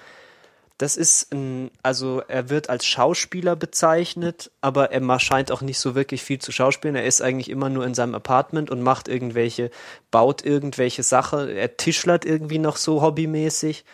Das 0.78 0.96
ist 0.96 1.34
ein, 1.34 1.72
also 1.82 2.22
er 2.28 2.52
wird 2.52 2.70
als 2.70 2.86
Schauspieler 2.86 3.56
bezeichnet, 3.56 4.52
aber 4.62 4.92
er 4.92 5.20
scheint 5.20 5.52
auch 5.52 5.62
nicht 5.62 5.80
so 5.80 5.96
wirklich 5.96 6.22
viel 6.22 6.38
zu 6.38 6.52
schauspielen. 6.52 6.96
Er 6.96 7.06
ist 7.06 7.22
eigentlich 7.22 7.50
immer 7.50 7.70
nur 7.70 7.84
in 7.84 7.96
seinem 7.96 8.14
Apartment 8.14 8.70
und 8.70 8.84
macht 8.84 9.08
irgendwelche, 9.08 9.72
baut 10.12 10.46
irgendwelche 10.46 11.02
Sachen. 11.02 11.50
Er 11.50 11.78
tischlert 11.78 12.26
irgendwie 12.26 12.60
noch 12.60 12.78
so 12.78 13.02
hobbymäßig. 13.02 13.86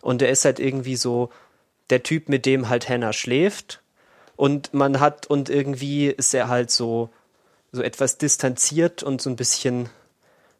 Und 0.00 0.22
er 0.22 0.30
ist 0.30 0.44
halt 0.44 0.60
irgendwie 0.60 0.94
so 0.94 1.30
der 1.90 2.02
Typ, 2.02 2.28
mit 2.28 2.46
dem 2.46 2.68
halt 2.68 2.88
Hannah 2.88 3.12
schläft. 3.12 3.82
Und 4.36 4.72
man 4.74 4.98
hat, 5.00 5.26
und 5.26 5.48
irgendwie 5.50 6.06
ist 6.08 6.34
er 6.34 6.48
halt 6.48 6.70
so, 6.70 7.10
so 7.70 7.82
etwas 7.82 8.18
distanziert 8.18 9.02
und 9.02 9.20
so 9.20 9.30
ein 9.30 9.36
bisschen, 9.36 9.88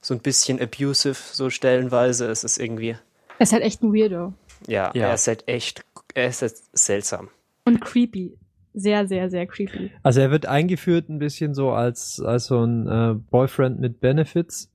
so 0.00 0.14
ein 0.14 0.20
bisschen 0.20 0.60
abusive, 0.60 1.16
so 1.32 1.50
stellenweise. 1.50 2.26
Es 2.30 2.44
ist 2.44 2.58
irgendwie, 2.58 2.90
Er 3.38 3.42
ist 3.42 3.52
halt 3.52 3.62
echt 3.62 3.82
ein 3.82 3.92
Weirdo. 3.92 4.34
ja, 4.66 4.90
Ja. 4.94 5.08
er 5.08 5.14
ist 5.14 5.26
halt 5.26 5.48
echt, 5.48 5.84
er 6.14 6.28
ist 6.28 6.42
halt 6.42 6.54
seltsam. 6.72 7.28
Und 7.64 7.80
creepy. 7.80 8.36
Sehr, 8.74 9.06
sehr, 9.06 9.28
sehr 9.28 9.46
creepy. 9.46 9.90
Also 10.02 10.20
er 10.20 10.30
wird 10.30 10.46
eingeführt 10.46 11.10
ein 11.10 11.18
bisschen 11.18 11.54
so 11.54 11.72
als, 11.72 12.20
als 12.20 12.46
so 12.46 12.64
ein 12.64 12.88
äh, 12.88 13.14
Boyfriend 13.30 13.78
mit 13.80 14.00
Benefits. 14.00 14.70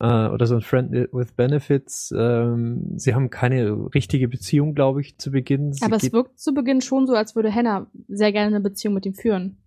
Äh, 0.00 0.28
oder 0.28 0.46
so 0.46 0.54
ein 0.54 0.62
Friend 0.62 0.90
with 1.12 1.32
Benefits. 1.32 2.12
Ähm, 2.16 2.98
sie 2.98 3.14
haben 3.14 3.28
keine 3.28 3.94
richtige 3.94 4.28
Beziehung, 4.28 4.74
glaube 4.74 5.02
ich, 5.02 5.18
zu 5.18 5.30
Beginn. 5.30 5.74
Sie 5.74 5.84
Aber 5.84 5.96
es 5.96 6.12
wirkt 6.12 6.38
zu 6.40 6.54
Beginn 6.54 6.80
schon 6.80 7.06
so, 7.06 7.14
als 7.14 7.36
würde 7.36 7.54
Hannah 7.54 7.86
sehr 8.08 8.32
gerne 8.32 8.56
eine 8.56 8.60
Beziehung 8.60 8.94
mit 8.94 9.04
ihm 9.04 9.14
führen. 9.14 9.58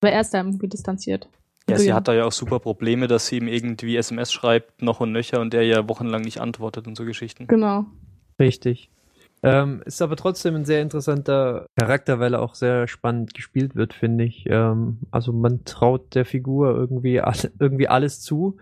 Aber 0.00 0.10
er 0.10 0.20
ist 0.20 0.34
da 0.34 0.38
irgendwie 0.38 0.68
distanziert. 0.68 1.28
Ja, 1.68 1.76
sie 1.76 1.92
hat 1.92 2.08
da 2.08 2.14
ja 2.14 2.24
auch 2.24 2.32
super 2.32 2.60
Probleme, 2.60 3.08
dass 3.08 3.26
sie 3.26 3.36
ihm 3.36 3.46
irgendwie 3.46 3.96
SMS 3.96 4.32
schreibt, 4.32 4.80
noch 4.80 5.00
und 5.00 5.12
nöcher, 5.12 5.40
und 5.40 5.52
der 5.52 5.64
ja 5.64 5.86
wochenlang 5.86 6.22
nicht 6.22 6.40
antwortet 6.40 6.86
und 6.86 6.96
so 6.96 7.04
Geschichten. 7.04 7.46
Genau. 7.46 7.84
Richtig. 8.40 8.90
Ähm, 9.42 9.82
ist 9.84 10.02
aber 10.02 10.16
trotzdem 10.16 10.56
ein 10.56 10.64
sehr 10.64 10.82
interessanter 10.82 11.66
Charakter, 11.78 12.18
weil 12.18 12.34
er 12.34 12.42
auch 12.42 12.54
sehr 12.54 12.88
spannend 12.88 13.34
gespielt 13.34 13.76
wird, 13.76 13.92
finde 13.92 14.24
ich. 14.24 14.46
Ähm, 14.48 14.98
also 15.10 15.32
man 15.32 15.64
traut 15.64 16.14
der 16.14 16.24
Figur 16.24 16.74
irgendwie, 16.74 17.20
alle, 17.20 17.52
irgendwie 17.60 17.86
alles 17.86 18.20
zu 18.20 18.56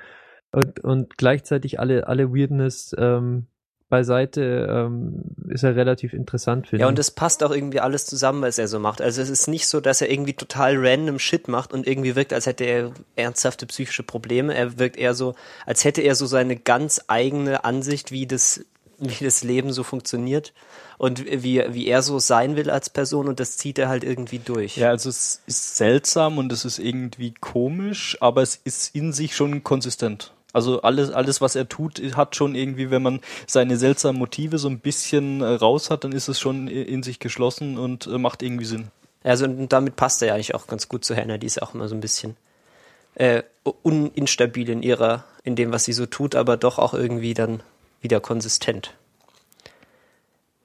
und, 0.53 0.81
und 0.81 1.19
gleichzeitig 1.19 1.79
alle, 1.81 2.07
alle 2.07 2.33
Weirdness 2.33 2.95
ähm, 2.99 3.47
beiseite 3.89 4.67
ähm, 4.69 5.23
ist 5.49 5.63
er 5.63 5.77
relativ 5.77 6.13
interessant, 6.13 6.67
finde 6.67 6.81
Ja, 6.83 6.87
ich. 6.87 6.91
und 6.91 6.99
es 6.99 7.11
passt 7.13 7.45
auch 7.45 7.53
irgendwie 7.53 7.79
alles 7.81 8.05
zusammen, 8.07 8.43
was 8.43 8.59
er 8.59 8.67
so 8.67 8.81
macht. 8.81 9.01
Also 9.01 9.23
es 9.23 9.29
ist 9.31 9.47
nicht 9.47 9.69
so, 9.69 9.81
dass 9.81 10.01
er 10.01 10.11
irgendwie 10.11 10.33
total 10.33 10.75
random 10.77 11.19
Shit 11.21 11.47
macht 11.47 11.73
und 11.73 11.87
irgendwie 11.87 12.17
wirkt, 12.17 12.33
als 12.33 12.47
hätte 12.47 12.65
er 12.65 12.91
ernsthafte 13.15 13.65
psychische 13.67 14.03
Probleme. 14.03 14.55
Er 14.55 14.79
wirkt 14.79 14.97
eher 14.97 15.15
so, 15.15 15.35
als 15.67 15.85
hätte 15.85 16.03
er 16.03 16.17
so 16.17 16.27
seine 16.27 16.57
ganz 16.57 17.01
eigene 17.07 17.65
Ansicht, 17.65 18.11
wie 18.11 18.27
das, 18.27 18.65
wie 18.99 19.25
das 19.25 19.45
Leben 19.45 19.73
so 19.73 19.85
funktioniert 19.85 20.53
und 20.99 21.25
wie, 21.25 21.63
wie 21.69 21.87
er 21.87 22.03
so 22.03 22.19
sein 22.19 22.57
will 22.57 22.71
als 22.71 22.91
Person 22.91 23.29
und 23.29 23.39
das 23.39 23.57
zieht 23.57 23.79
er 23.79 23.89
halt 23.89 24.03
irgendwie 24.03 24.41
durch. 24.41 24.79
Ja, 24.79 24.89
also 24.89 25.11
es 25.11 25.43
ist 25.47 25.77
seltsam 25.77 26.39
und 26.39 26.51
es 26.51 26.65
ist 26.65 26.81
irgendwie 26.81 27.35
komisch, 27.41 28.17
aber 28.21 28.43
es 28.43 28.57
ist 28.65 28.97
in 28.97 29.13
sich 29.13 29.37
schon 29.37 29.63
konsistent. 29.63 30.33
Also 30.57 30.81
alles, 30.81 31.11
alles, 31.11 31.43
was 31.43 31.55
er 31.55 31.69
tut, 31.69 32.01
hat 32.17 32.35
schon 32.35 32.55
irgendwie, 32.55 32.91
wenn 32.91 33.03
man 33.03 33.21
seine 33.47 33.77
seltsamen 33.77 34.19
Motive 34.19 34.57
so 34.57 34.71
ein 34.71 34.79
bisschen 34.79 35.43
äh, 35.43 35.45
raus 35.45 35.91
hat, 35.91 36.03
dann 36.03 36.13
ist 36.13 36.29
es 36.29 36.41
schon 36.41 36.67
in 36.67 37.03
sich 37.03 37.19
geschlossen 37.19 37.77
und 37.77 38.07
äh, 38.07 38.17
macht 38.17 38.43
irgendwie 38.43 38.65
Sinn. 38.65 38.89
Also 39.23 39.45
und 39.45 39.71
damit 39.71 39.97
passt 39.97 40.23
er 40.23 40.29
ja 40.29 40.35
eigentlich 40.35 40.55
auch 40.55 40.67
ganz 40.67 40.89
gut 40.89 41.05
zu 41.05 41.15
Hannah, 41.15 41.37
die 41.37 41.47
ist 41.47 41.61
auch 41.61 41.75
immer 41.75 41.89
so 41.89 41.95
ein 41.95 42.01
bisschen 42.01 42.37
äh, 43.17 43.43
uninstabil 43.83 44.71
in 44.71 44.83
ihrer, 44.83 45.25
in 45.45 45.57
dem, 45.57 45.73
was 45.73 45.85
sie 45.85 45.93
so 45.93 46.07
tut, 46.07 46.35
aber 46.35 46.57
doch 46.57 46.79
auch 46.79 46.95
irgendwie 46.95 47.35
dann 47.35 47.63
wieder 48.01 48.21
konsistent. 48.21 48.95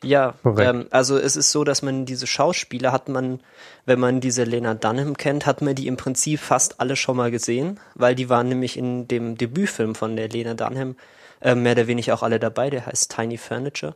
Ja, 0.03 0.35
ähm, 0.57 0.87
also 0.89 1.17
es 1.17 1.35
ist 1.35 1.51
so, 1.51 1.63
dass 1.63 1.81
man 1.83 2.05
diese 2.05 2.25
Schauspieler 2.25 2.91
hat 2.91 3.07
man, 3.07 3.39
wenn 3.85 3.99
man 3.99 4.19
diese 4.19 4.43
Lena 4.43 4.73
Dunham 4.73 5.15
kennt, 5.15 5.45
hat 5.45 5.61
man 5.61 5.75
die 5.75 5.87
im 5.87 5.97
Prinzip 5.97 6.39
fast 6.39 6.79
alle 6.79 6.95
schon 6.95 7.17
mal 7.17 7.29
gesehen, 7.29 7.79
weil 7.93 8.15
die 8.15 8.29
waren 8.29 8.49
nämlich 8.49 8.77
in 8.77 9.07
dem 9.07 9.37
Debütfilm 9.37 9.93
von 9.93 10.15
der 10.15 10.29
Lena 10.29 10.55
Dunham 10.55 10.95
äh, 11.41 11.53
mehr 11.53 11.73
oder 11.73 11.87
weniger 11.87 12.15
auch 12.15 12.23
alle 12.23 12.39
dabei. 12.39 12.69
Der 12.69 12.87
heißt 12.87 13.15
Tiny 13.15 13.37
Furniture. 13.37 13.95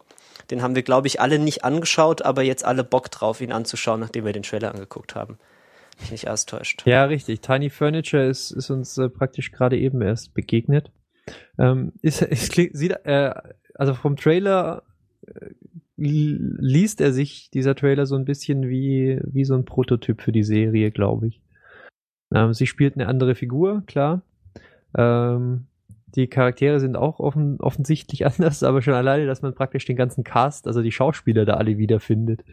Den 0.51 0.61
haben 0.61 0.75
wir, 0.75 0.83
glaube 0.83 1.07
ich, 1.07 1.21
alle 1.21 1.39
nicht 1.39 1.63
angeschaut, 1.63 2.21
aber 2.21 2.43
jetzt 2.43 2.65
alle 2.65 2.83
Bock 2.83 3.09
drauf, 3.09 3.41
ihn 3.41 3.51
anzuschauen, 3.51 3.99
nachdem 3.99 4.25
wir 4.25 4.33
den 4.33 4.43
Trailer 4.43 4.71
angeguckt 4.71 5.15
haben. 5.15 5.39
Mich 5.99 6.11
nicht 6.11 6.25
erst 6.25 6.49
täuscht. 6.49 6.83
Ja, 6.85 7.05
richtig. 7.05 7.41
Tiny 7.41 7.69
Furniture 7.69 8.25
ist, 8.25 8.51
ist 8.51 8.69
uns 8.69 8.97
äh, 8.97 9.09
praktisch 9.09 9.51
gerade 9.51 9.77
eben 9.77 10.01
erst 10.01 10.33
begegnet. 10.33 10.91
Ähm, 11.57 11.93
ist, 12.01 12.21
ist, 12.21 12.53
sieht, 12.53 12.91
äh, 13.05 13.33
also 13.73 13.93
vom 13.93 14.17
Trailer 14.17 14.83
äh, 15.25 15.49
liest 15.97 17.01
er 17.01 17.13
sich 17.13 17.49
dieser 17.51 17.75
Trailer 17.75 18.05
so 18.05 18.15
ein 18.15 18.25
bisschen 18.25 18.67
wie, 18.69 19.19
wie 19.23 19.45
so 19.45 19.55
ein 19.55 19.65
Prototyp 19.65 20.21
für 20.21 20.31
die 20.31 20.43
Serie, 20.43 20.91
glaube 20.91 21.27
ich. 21.27 21.41
Ähm, 22.33 22.53
sie 22.53 22.67
spielt 22.67 22.95
eine 22.95 23.07
andere 23.07 23.35
Figur, 23.35 23.83
klar. 23.85 24.21
Ähm, 24.97 25.67
die 26.15 26.27
Charaktere 26.27 26.79
sind 26.79 26.95
auch 26.95 27.19
offen, 27.19 27.59
offensichtlich 27.59 28.25
anders, 28.25 28.63
aber 28.63 28.81
schon 28.81 28.93
alleine, 28.93 29.25
dass 29.25 29.41
man 29.41 29.53
praktisch 29.53 29.85
den 29.85 29.95
ganzen 29.95 30.23
Cast, 30.23 30.67
also 30.67 30.81
die 30.81 30.91
Schauspieler 30.91 31.45
da 31.45 31.55
alle 31.55 31.77
wiederfindet. 31.77 32.43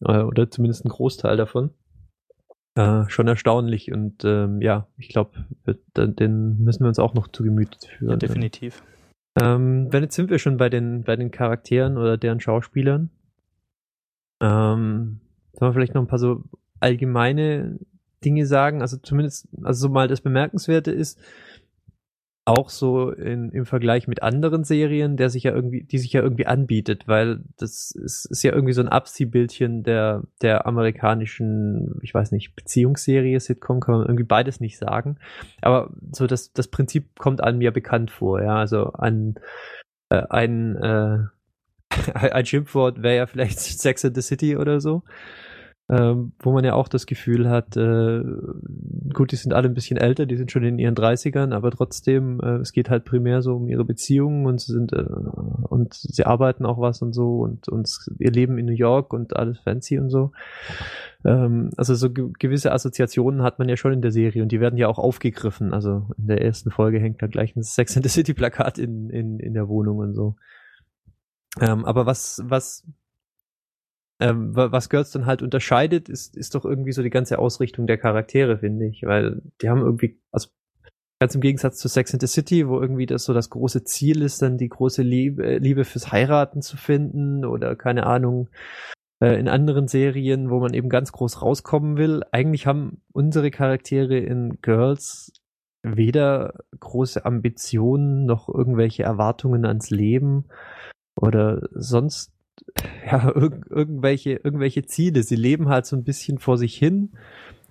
Äh, 0.00 0.18
oder 0.18 0.50
zumindest 0.50 0.84
einen 0.84 0.92
Großteil 0.92 1.36
davon. 1.36 1.70
Äh, 2.74 3.04
schon 3.08 3.28
erstaunlich 3.28 3.92
und 3.92 4.24
ähm, 4.24 4.62
ja, 4.62 4.86
ich 4.96 5.08
glaube, 5.08 5.44
den 5.94 6.58
müssen 6.58 6.84
wir 6.84 6.88
uns 6.88 6.98
auch 6.98 7.12
noch 7.12 7.28
zu 7.28 7.42
Gemüte 7.42 7.76
führen. 7.86 8.12
Ja, 8.12 8.16
definitiv. 8.16 8.82
Ähm, 9.40 9.92
wenn 9.92 10.02
jetzt 10.02 10.14
sind 10.14 10.30
wir 10.30 10.38
schon 10.38 10.56
bei 10.56 10.68
den, 10.68 11.04
bei 11.04 11.16
den 11.16 11.30
Charakteren 11.30 11.96
oder 11.96 12.18
deren 12.18 12.40
Schauspielern. 12.40 13.10
Ähm, 14.40 15.20
sollen 15.52 15.70
wir 15.70 15.72
vielleicht 15.72 15.94
noch 15.94 16.02
ein 16.02 16.08
paar 16.08 16.18
so 16.18 16.44
allgemeine 16.80 17.78
Dinge 18.24 18.46
sagen? 18.46 18.82
Also 18.82 18.96
zumindest, 18.98 19.48
also 19.62 19.88
so 19.88 19.92
mal 19.92 20.08
das 20.08 20.20
Bemerkenswerte 20.20 20.90
ist, 20.90 21.18
auch 22.44 22.70
so 22.70 23.10
in, 23.10 23.50
im 23.50 23.66
Vergleich 23.66 24.08
mit 24.08 24.22
anderen 24.22 24.64
Serien, 24.64 25.16
der 25.16 25.30
sich 25.30 25.44
ja 25.44 25.52
irgendwie, 25.52 25.84
die 25.84 25.98
sich 25.98 26.12
ja 26.12 26.22
irgendwie 26.22 26.46
anbietet, 26.46 27.06
weil 27.06 27.40
das 27.56 27.92
ist, 27.92 28.24
ist 28.24 28.42
ja 28.42 28.52
irgendwie 28.52 28.72
so 28.72 28.80
ein 28.80 28.88
Abziehbildchen 28.88 29.84
der, 29.84 30.24
der 30.40 30.66
amerikanischen, 30.66 32.00
ich 32.02 32.12
weiß 32.12 32.32
nicht, 32.32 32.56
Beziehungsserie, 32.56 33.38
Sitcom, 33.38 33.78
kann 33.78 33.94
man 33.94 34.06
irgendwie 34.06 34.24
beides 34.24 34.58
nicht 34.58 34.76
sagen. 34.76 35.18
Aber 35.60 35.92
so 36.10 36.26
das, 36.26 36.52
das 36.52 36.66
Prinzip 36.66 37.16
kommt 37.16 37.44
einem 37.44 37.60
ja 37.60 37.70
bekannt 37.70 38.10
vor, 38.10 38.42
ja. 38.42 38.56
Also 38.56 38.92
ein, 38.94 39.36
äh, 40.08 40.22
ein, 40.28 40.76
äh, 40.76 41.18
ein 42.14 42.46
Schimpfwort 42.46 43.02
wäre 43.02 43.16
ja 43.16 43.26
vielleicht 43.26 43.60
Sex 43.60 44.02
in 44.02 44.14
the 44.16 44.22
City 44.22 44.56
oder 44.56 44.80
so 44.80 45.04
ähm, 45.90 46.32
wo 46.38 46.52
man 46.52 46.64
ja 46.64 46.74
auch 46.74 46.88
das 46.88 47.06
Gefühl 47.06 47.50
hat, 47.50 47.76
äh, 47.76 48.22
gut, 49.12 49.32
die 49.32 49.36
sind 49.36 49.52
alle 49.52 49.68
ein 49.68 49.74
bisschen 49.74 49.96
älter, 49.96 50.26
die 50.26 50.36
sind 50.36 50.50
schon 50.50 50.62
in 50.62 50.78
ihren 50.78 50.94
30ern, 50.94 51.52
aber 51.52 51.70
trotzdem, 51.70 52.40
äh, 52.40 52.56
es 52.58 52.72
geht 52.72 52.88
halt 52.88 53.04
primär 53.04 53.42
so 53.42 53.56
um 53.56 53.68
ihre 53.68 53.84
Beziehungen 53.84 54.46
und 54.46 54.60
sie 54.60 54.72
sind 54.72 54.92
äh, 54.92 55.02
und 55.02 55.94
sie 55.94 56.24
arbeiten 56.24 56.66
auch 56.66 56.80
was 56.80 57.02
und 57.02 57.12
so 57.12 57.40
und, 57.40 57.68
und 57.68 57.90
ihr 58.18 58.30
Leben 58.30 58.58
in 58.58 58.66
New 58.66 58.72
York 58.72 59.12
und 59.12 59.36
alles 59.36 59.58
fancy 59.58 59.98
und 59.98 60.08
so. 60.08 60.32
Ähm, 61.24 61.70
also 61.76 61.94
so 61.94 62.10
ge 62.10 62.30
gewisse 62.38 62.72
Assoziationen 62.72 63.42
hat 63.42 63.58
man 63.58 63.68
ja 63.68 63.76
schon 63.76 63.92
in 63.92 64.02
der 64.02 64.12
Serie 64.12 64.42
und 64.42 64.52
die 64.52 64.60
werden 64.60 64.78
ja 64.78 64.88
auch 64.88 64.98
aufgegriffen. 64.98 65.74
Also 65.74 66.08
in 66.16 66.26
der 66.28 66.42
ersten 66.42 66.70
Folge 66.70 67.00
hängt 67.00 67.22
da 67.22 67.26
gleich 67.26 67.56
ein 67.56 67.62
Sex 67.62 67.96
and 67.96 68.04
the 68.04 68.10
City 68.10 68.34
Plakat 68.34 68.78
in, 68.78 69.10
in, 69.10 69.38
in 69.40 69.52
der 69.52 69.68
Wohnung 69.68 69.98
und 69.98 70.14
so. 70.14 70.36
Ähm, 71.60 71.84
aber 71.84 72.06
was, 72.06 72.40
was 72.44 72.86
ähm, 74.22 74.54
was 74.54 74.88
Girls 74.88 75.10
dann 75.10 75.26
halt 75.26 75.42
unterscheidet, 75.42 76.08
ist, 76.08 76.36
ist 76.36 76.54
doch 76.54 76.64
irgendwie 76.64 76.92
so 76.92 77.02
die 77.02 77.10
ganze 77.10 77.38
Ausrichtung 77.38 77.86
der 77.86 77.98
Charaktere, 77.98 78.58
finde 78.58 78.86
ich. 78.86 79.02
Weil 79.02 79.42
die 79.60 79.68
haben 79.68 79.80
irgendwie, 79.80 80.20
also 80.30 80.48
ganz 81.20 81.34
im 81.34 81.40
Gegensatz 81.40 81.78
zu 81.78 81.88
Sex 81.88 82.14
in 82.14 82.20
the 82.20 82.26
City, 82.28 82.68
wo 82.68 82.80
irgendwie 82.80 83.06
das 83.06 83.24
so 83.24 83.34
das 83.34 83.50
große 83.50 83.84
Ziel 83.84 84.22
ist, 84.22 84.40
dann 84.40 84.58
die 84.58 84.68
große 84.68 85.02
Liebe, 85.02 85.44
äh, 85.44 85.58
Liebe 85.58 85.84
fürs 85.84 86.12
Heiraten 86.12 86.62
zu 86.62 86.76
finden 86.76 87.44
oder 87.44 87.74
keine 87.74 88.06
Ahnung, 88.06 88.48
äh, 89.20 89.38
in 89.38 89.48
anderen 89.48 89.88
Serien, 89.88 90.50
wo 90.50 90.60
man 90.60 90.74
eben 90.74 90.88
ganz 90.88 91.10
groß 91.12 91.42
rauskommen 91.42 91.96
will. 91.96 92.22
Eigentlich 92.30 92.66
haben 92.66 93.02
unsere 93.12 93.50
Charaktere 93.50 94.18
in 94.18 94.60
Girls 94.62 95.32
weder 95.82 96.54
große 96.78 97.24
Ambitionen 97.24 98.24
noch 98.24 98.48
irgendwelche 98.48 99.02
Erwartungen 99.02 99.64
ans 99.64 99.90
Leben 99.90 100.44
oder 101.16 101.68
sonst 101.72 102.32
ja, 103.10 103.32
irg 103.34 103.66
irgendwelche, 103.70 104.32
irgendwelche 104.32 104.84
Ziele. 104.86 105.22
Sie 105.22 105.36
leben 105.36 105.68
halt 105.68 105.86
so 105.86 105.96
ein 105.96 106.04
bisschen 106.04 106.38
vor 106.38 106.58
sich 106.58 106.76
hin 106.76 107.12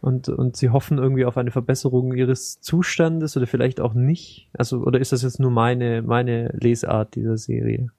und, 0.02 0.30
und 0.30 0.58
sie 0.58 0.70
hoffen 0.70 0.98
irgendwie 0.98 1.26
auf 1.26 1.38
eine 1.38 1.52
Verbesserung 1.52 2.14
ihres 2.14 2.60
Zustandes 2.60 3.38
oder 3.38 3.48
vielleicht 3.48 3.80
auch 3.80 3.94
nicht. 3.94 4.50
Also, 4.54 4.78
oder 4.80 5.00
ist 5.00 5.12
das 5.12 5.22
jetzt 5.22 5.40
nur 5.40 5.52
meine, 5.52 6.02
meine 6.02 6.50
Lesart 6.60 7.16
dieser 7.16 7.38
Serie? 7.38 7.90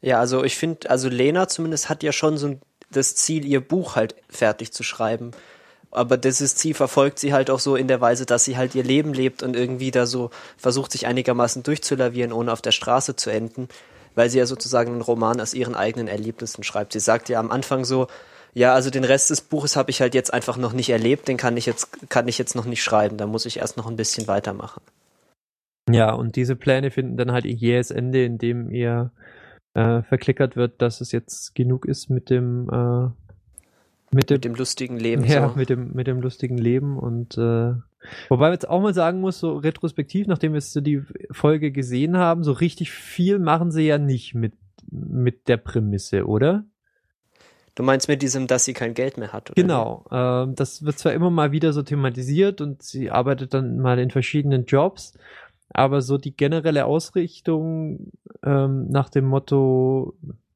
Ja, 0.00 0.18
also 0.18 0.42
ich 0.42 0.56
finde, 0.56 0.90
also 0.90 1.08
Lena 1.08 1.46
zumindest 1.46 1.88
hat 1.88 2.02
ja 2.02 2.12
schon 2.12 2.36
so 2.36 2.58
das 2.90 3.14
Ziel, 3.14 3.44
ihr 3.44 3.60
Buch 3.60 3.94
halt 3.96 4.16
fertig 4.28 4.72
zu 4.72 4.82
schreiben. 4.82 5.30
Aber 5.92 6.16
dieses 6.16 6.56
Ziel 6.56 6.74
verfolgt 6.74 7.18
sie 7.18 7.32
halt 7.32 7.50
auch 7.50 7.60
so 7.60 7.76
in 7.76 7.86
der 7.86 8.00
Weise, 8.00 8.26
dass 8.26 8.44
sie 8.44 8.56
halt 8.56 8.74
ihr 8.74 8.82
Leben 8.82 9.12
lebt 9.12 9.42
und 9.42 9.54
irgendwie 9.54 9.90
da 9.90 10.06
so 10.06 10.30
versucht, 10.56 10.90
sich 10.90 11.06
einigermaßen 11.06 11.62
durchzulavieren, 11.62 12.32
ohne 12.32 12.52
auf 12.52 12.62
der 12.62 12.72
Straße 12.72 13.14
zu 13.14 13.30
enden 13.30 13.68
weil 14.14 14.30
sie 14.30 14.38
ja 14.38 14.46
sozusagen 14.46 14.92
einen 14.92 15.02
Roman 15.02 15.40
aus 15.40 15.54
ihren 15.54 15.74
eigenen 15.74 16.08
Erlebnissen 16.08 16.62
schreibt. 16.62 16.92
Sie 16.92 17.00
sagt 17.00 17.28
ja 17.28 17.40
am 17.40 17.50
Anfang 17.50 17.84
so, 17.84 18.06
ja, 18.54 18.74
also 18.74 18.90
den 18.90 19.04
Rest 19.04 19.30
des 19.30 19.40
Buches 19.40 19.76
habe 19.76 19.90
ich 19.90 20.00
halt 20.00 20.14
jetzt 20.14 20.32
einfach 20.32 20.56
noch 20.56 20.72
nicht 20.72 20.90
erlebt, 20.90 21.28
den 21.28 21.36
kann 21.38 21.56
ich 21.56 21.66
jetzt, 21.66 22.10
kann 22.10 22.28
ich 22.28 22.38
jetzt 22.38 22.54
noch 22.54 22.66
nicht 22.66 22.82
schreiben, 22.82 23.16
da 23.16 23.26
muss 23.26 23.46
ich 23.46 23.58
erst 23.58 23.76
noch 23.76 23.86
ein 23.86 23.96
bisschen 23.96 24.26
weitermachen. 24.28 24.82
Ja, 25.90 26.12
und 26.12 26.36
diese 26.36 26.54
Pläne 26.54 26.90
finden 26.90 27.16
dann 27.16 27.32
halt 27.32 27.44
ihr 27.44 27.54
jähes 27.54 27.90
Ende, 27.90 28.24
in 28.24 28.38
dem 28.38 28.70
ihr 28.70 29.10
äh, 29.74 30.02
verklickert 30.02 30.54
wird, 30.54 30.80
dass 30.82 31.00
es 31.00 31.12
jetzt 31.12 31.54
genug 31.54 31.86
ist 31.86 32.10
mit 32.10 32.30
dem 32.30 32.68
äh, 32.70 33.08
mit 34.14 34.28
dem, 34.28 34.34
mit 34.34 34.44
dem 34.44 34.54
lustigen 34.54 34.98
Leben. 34.98 35.24
Ja, 35.24 35.48
so. 35.48 35.56
mit 35.56 35.70
dem 35.70 35.92
mit 35.94 36.06
dem 36.06 36.20
lustigen 36.20 36.58
Leben 36.58 36.98
und 36.98 37.38
äh, 37.38 37.72
Wobei 38.28 38.46
man 38.46 38.52
jetzt 38.52 38.68
auch 38.68 38.80
mal 38.80 38.94
sagen 38.94 39.20
muss, 39.20 39.38
so 39.38 39.56
retrospektiv, 39.56 40.26
nachdem 40.26 40.52
wir 40.52 40.60
so 40.60 40.80
die 40.80 41.02
Folge 41.30 41.72
gesehen 41.72 42.16
haben, 42.16 42.44
so 42.44 42.52
richtig 42.52 42.90
viel 42.90 43.38
machen 43.38 43.70
sie 43.70 43.86
ja 43.86 43.98
nicht 43.98 44.34
mit, 44.34 44.54
mit 44.90 45.48
der 45.48 45.56
Prämisse, 45.56 46.26
oder? 46.26 46.64
Du 47.74 47.82
meinst 47.82 48.08
mit 48.08 48.20
diesem, 48.20 48.46
dass 48.46 48.64
sie 48.66 48.74
kein 48.74 48.92
Geld 48.92 49.16
mehr 49.16 49.32
hat, 49.32 49.50
oder? 49.50 49.60
Genau. 49.60 50.04
Ähm, 50.10 50.54
das 50.54 50.84
wird 50.84 50.98
zwar 50.98 51.12
immer 51.12 51.30
mal 51.30 51.52
wieder 51.52 51.72
so 51.72 51.82
thematisiert 51.82 52.60
und 52.60 52.82
sie 52.82 53.10
arbeitet 53.10 53.54
dann 53.54 53.78
mal 53.78 53.98
in 53.98 54.10
verschiedenen 54.10 54.66
Jobs, 54.66 55.14
aber 55.70 56.02
so 56.02 56.18
die 56.18 56.36
generelle 56.36 56.84
Ausrichtung 56.84 58.12
ähm, 58.42 58.88
nach 58.88 59.08
dem 59.08 59.24
Motto, 59.24 60.14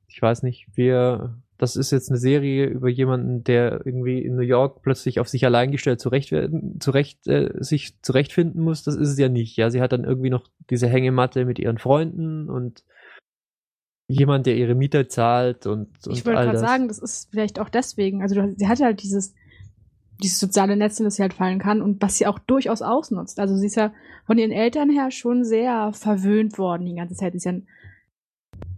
ich 0.09 0.21
weiß 0.21 0.43
nicht, 0.43 0.67
wir 0.75 1.39
das 1.59 1.77
ist 1.77 1.91
jetzt 1.91 2.11
eine 2.11 2.19
Serie 2.19 2.67
über 2.67 2.89
jemanden, 2.89 3.43
der 3.45 3.85
irgendwie 3.85 4.19
in 4.19 4.37
New 4.37 4.43
York 4.43 4.83
plötzlich 4.83 5.21
auf 5.21 5.29
sich 5.29 5.45
allein 5.45 5.71
gestellt 5.71 6.01
zurecht, 6.01 6.35
zurecht 6.81 7.27
äh, 7.27 7.51
sich 7.59 8.01
zurechtfinden 8.03 8.63
muss. 8.63 8.83
Das 8.83 8.95
ist 8.95 9.09
es 9.09 9.19
ja 9.19 9.29
nicht. 9.29 9.57
Ja, 9.57 9.71
sie 9.71 9.81
hat 9.81 9.93
dann 9.93 10.05
irgendwie 10.05 10.31
noch 10.31 10.49
diese 10.71 10.89
Hängematte 10.89 11.45
mit 11.45 11.59
ihren 11.59 11.79
Freunden 11.79 12.51
und 12.51 12.85
jemand, 14.09 14.47
der 14.47 14.57
ihre 14.57 14.75
Miete 14.75 15.09
zahlt 15.09 15.67
und, 15.67 15.89
und 16.07 16.13
Ich 16.13 16.25
wollte 16.27 16.43
gerade 16.43 16.59
sagen, 16.59 16.89
das 16.89 16.99
ist 16.99 17.31
vielleicht 17.31 17.59
auch 17.59 17.69
deswegen. 17.69 18.23
Also 18.23 18.35
sie 18.57 18.69
hat 18.69 18.81
halt 18.81 19.03
dieses 19.03 19.35
dieses 20.23 20.39
soziale 20.39 20.77
Netz, 20.77 20.99
in 20.99 21.05
das 21.05 21.17
sie 21.17 21.23
halt 21.23 21.35
fallen 21.35 21.59
kann 21.59 21.83
und 21.83 22.01
was 22.01 22.17
sie 22.17 22.27
auch 22.27 22.39
durchaus 22.39 22.83
ausnutzt. 22.83 23.39
Also 23.39 23.57
sie 23.57 23.67
ist 23.67 23.77
ja 23.77 23.93
von 24.27 24.39
ihren 24.39 24.53
Eltern 24.53 24.91
her 24.91 25.11
schon 25.11 25.45
sehr 25.45 25.93
verwöhnt 25.93 26.59
worden 26.59 26.87
die 26.87 26.95
ganze 26.95 27.15
Zeit. 27.15 27.33
Sie 27.33 27.39
ist 27.39 27.45
ja 27.45 27.53
ein 27.53 27.67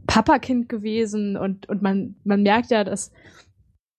Papakind 0.08 0.70
gewesen 0.70 1.36
und, 1.36 1.68
und 1.68 1.82
man, 1.82 2.16
man 2.24 2.42
merkt 2.42 2.70
ja, 2.70 2.82
dass, 2.82 3.12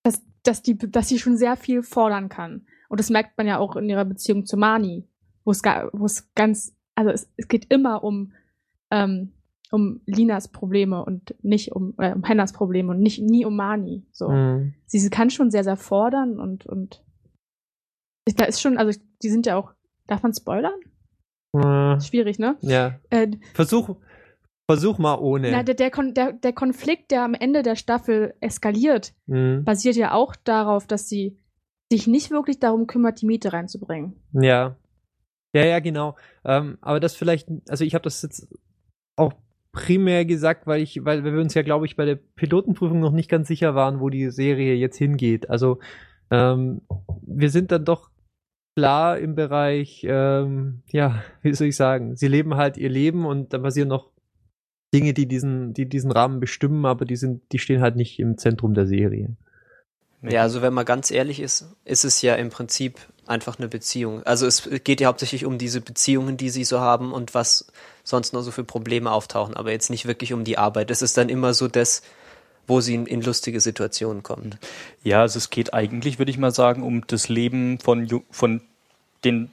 dass, 0.04 0.26
dass, 0.44 0.64
die, 0.64 0.76
dass 0.76 1.08
sie 1.08 1.20
schon 1.20 1.38
sehr 1.38 1.56
viel 1.56 1.84
fordern 1.84 2.30
kann. 2.30 2.66
Und 2.90 3.00
das 3.00 3.12
merkt 3.12 3.38
man 3.38 3.46
ja 3.46 3.60
auch 3.60 3.76
in 3.76 3.88
ihrer 3.88 4.06
Beziehung 4.06 4.46
zu 4.46 4.58
Mani, 4.58 5.08
wo 5.46 5.52
es, 5.52 5.62
wo 5.62 6.06
es 6.06 6.34
ganz, 6.34 6.76
also 6.96 7.12
es, 7.12 7.32
es 7.38 7.48
geht 7.48 7.72
immer 7.72 8.04
um, 8.04 8.34
ähm, 8.90 9.34
um 9.72 10.02
Linas 10.08 10.48
Probleme 10.48 11.06
und 11.06 11.36
nicht 11.44 11.74
um, 11.74 11.94
äh, 12.00 12.12
um 12.12 12.24
Hennas 12.24 12.54
Probleme 12.54 12.90
und 12.90 13.02
nicht 13.02 13.22
nie 13.22 13.46
um 13.46 13.56
Mani. 13.56 14.08
So. 14.12 14.30
Mhm. 14.30 14.74
Sie, 14.88 14.98
sie 14.98 15.12
kann 15.12 15.30
schon 15.30 15.52
sehr, 15.52 15.64
sehr 15.64 15.78
fordern 15.78 16.40
und, 16.40 16.66
und 16.66 17.04
da 18.36 18.46
ist 18.46 18.62
schon, 18.62 18.80
also 18.80 19.00
die 19.22 19.30
sind 19.30 19.46
ja 19.46 19.58
auch, 19.58 19.74
darf 20.08 20.24
man 20.24 20.34
spoilern? 20.34 20.80
Mhm. 21.54 22.02
Schwierig, 22.02 22.40
ne? 22.40 22.58
Ja. 22.62 23.00
Äh, 23.12 23.28
Versuch, 23.54 23.96
Versuch 24.70 25.00
mal 25.00 25.16
ohne. 25.16 25.50
Na, 25.50 25.64
der, 25.64 25.74
der, 25.74 25.90
der, 25.90 26.32
der 26.32 26.54
Konflikt, 26.54 27.10
der 27.10 27.24
am 27.24 27.34
Ende 27.34 27.64
der 27.64 27.76
Staffel 27.76 28.36
eskaliert, 28.40 29.14
mhm. 29.26 29.64
basiert 29.64 29.96
ja 29.96 30.14
auch 30.14 30.36
darauf, 30.36 30.86
dass 30.86 31.10
sie 31.10 31.40
sich 31.92 32.06
nicht 32.06 32.30
wirklich 32.30 32.60
darum 32.60 32.86
kümmert, 32.86 33.20
die 33.20 33.26
Miete 33.26 33.52
reinzubringen. 33.52 34.22
Ja. 34.32 34.76
Ja, 35.56 35.66
ja, 35.66 35.80
genau. 35.80 36.18
Ähm, 36.46 36.78
aber 36.82 37.00
das 37.00 37.16
vielleicht, 37.16 37.50
also 37.68 37.84
ich 37.84 37.96
habe 37.96 38.04
das 38.04 38.22
jetzt 38.22 38.48
auch 39.16 39.34
primär 39.72 40.24
gesagt, 40.26 40.68
weil 40.68 40.84
ich, 40.84 41.04
weil 41.04 41.24
wir 41.24 41.42
uns 41.42 41.56
ja, 41.56 41.64
glaube 41.64 41.88
ich, 41.88 41.96
bei 41.96 42.06
der 42.06 42.18
Pilotenprüfung 42.18 43.00
noch 43.00 43.12
nicht 43.12 43.28
ganz 43.28 43.48
sicher 43.48 43.74
waren, 43.74 44.00
wo 44.00 44.10
die 44.10 44.30
Serie 44.30 44.76
jetzt 44.76 45.00
hingeht. 45.00 45.50
Also 45.50 45.80
ähm, 46.30 46.82
wir 47.24 47.50
sind 47.50 47.72
dann 47.72 47.86
doch 47.86 48.12
klar 48.78 49.18
im 49.18 49.34
Bereich, 49.34 50.06
ähm, 50.08 50.84
ja, 50.92 51.24
wie 51.42 51.56
soll 51.56 51.70
ich 51.70 51.76
sagen, 51.76 52.16
sie 52.16 52.28
leben 52.28 52.56
halt 52.56 52.78
ihr 52.78 52.90
Leben 52.90 53.26
und 53.26 53.52
da 53.52 53.58
passieren 53.58 53.90
noch 53.90 54.12
Dinge, 54.94 55.14
die 55.14 55.28
diesen, 55.28 55.74
die 55.74 55.88
diesen 55.88 56.12
Rahmen 56.12 56.40
bestimmen, 56.40 56.86
aber 56.86 57.06
die 57.06 57.16
sind, 57.16 57.42
die 57.52 57.60
stehen 57.60 57.82
halt 57.82 57.96
nicht 57.96 58.20
im 58.20 58.38
Zentrum 58.38 58.74
der 58.74 58.88
Serie. 58.88 59.36
Ja, 60.22 60.42
also 60.42 60.62
wenn 60.62 60.74
man 60.74 60.86
ganz 60.86 61.12
ehrlich 61.12 61.40
ist, 61.40 61.68
ist 61.86 62.04
es 62.04 62.22
ja 62.22 62.36
im 62.36 62.50
Prinzip 62.50 63.00
einfach 63.26 63.58
eine 63.58 63.70
Beziehung. 63.70 64.24
Also 64.24 64.48
es 64.48 64.70
geht 64.84 65.00
ja 65.00 65.08
hauptsächlich 65.08 65.46
um 65.46 65.58
diese 65.58 65.80
Beziehungen, 65.80 66.36
die 66.36 66.50
sie 66.50 66.66
so 66.66 66.80
haben 66.80 67.14
und 67.14 67.34
was 67.34 67.72
sonst 68.04 68.34
noch 68.34 68.42
so 68.42 68.52
für 68.52 68.64
Probleme 68.64 69.12
auftauchen, 69.12 69.56
aber 69.56 69.72
jetzt 69.72 69.90
nicht 69.90 70.08
wirklich 70.08 70.34
um 70.34 70.44
die 70.44 70.58
Arbeit. 70.58 70.92
Es 70.92 71.02
ist 71.02 71.18
dann 71.18 71.30
immer 71.30 71.54
so 71.54 71.68
das, 71.68 72.02
wo 72.68 72.82
sie 72.82 72.96
in, 72.96 73.06
in 73.06 73.22
lustige 73.22 73.62
Situationen 73.62 74.24
kommt. 74.24 74.58
Ja, 75.04 75.22
also 75.22 75.38
es 75.38 75.50
geht 75.50 75.74
eigentlich, 75.74 76.20
würde 76.20 76.32
ich 76.32 76.38
mal 76.38 76.52
sagen, 76.52 76.84
um 76.84 77.06
das 77.08 77.30
Leben 77.30 77.80
von, 77.80 78.24
von 78.30 78.62
den 79.24 79.52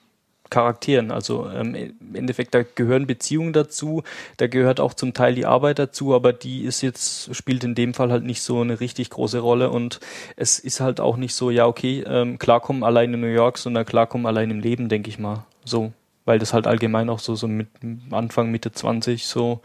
Charakteren. 0.50 1.10
Also 1.10 1.48
ähm, 1.50 1.74
im 1.74 2.14
Endeffekt, 2.14 2.54
da 2.54 2.62
gehören 2.62 3.06
Beziehungen 3.06 3.52
dazu, 3.52 4.02
da 4.36 4.46
gehört 4.46 4.80
auch 4.80 4.94
zum 4.94 5.14
Teil 5.14 5.34
die 5.34 5.46
Arbeit 5.46 5.78
dazu, 5.78 6.14
aber 6.14 6.32
die 6.32 6.64
ist 6.64 6.82
jetzt, 6.82 7.34
spielt 7.34 7.64
in 7.64 7.74
dem 7.74 7.94
Fall 7.94 8.10
halt 8.10 8.24
nicht 8.24 8.42
so 8.42 8.60
eine 8.60 8.80
richtig 8.80 9.10
große 9.10 9.38
Rolle 9.38 9.70
und 9.70 10.00
es 10.36 10.58
ist 10.58 10.80
halt 10.80 11.00
auch 11.00 11.16
nicht 11.16 11.34
so, 11.34 11.50
ja, 11.50 11.66
okay, 11.66 12.04
ähm, 12.06 12.38
klarkommen 12.38 12.84
allein 12.84 13.12
in 13.14 13.20
New 13.20 13.26
York, 13.26 13.58
sondern 13.58 13.84
klarkommen 13.84 14.26
allein 14.26 14.50
im 14.50 14.60
Leben, 14.60 14.88
denke 14.88 15.10
ich 15.10 15.18
mal. 15.18 15.44
So, 15.64 15.92
weil 16.24 16.38
das 16.38 16.52
halt 16.52 16.66
allgemein 16.66 17.08
auch 17.08 17.18
so, 17.18 17.34
so 17.34 17.48
mit 17.48 17.68
Anfang, 18.10 18.50
Mitte 18.50 18.72
20 18.72 19.26
so 19.26 19.60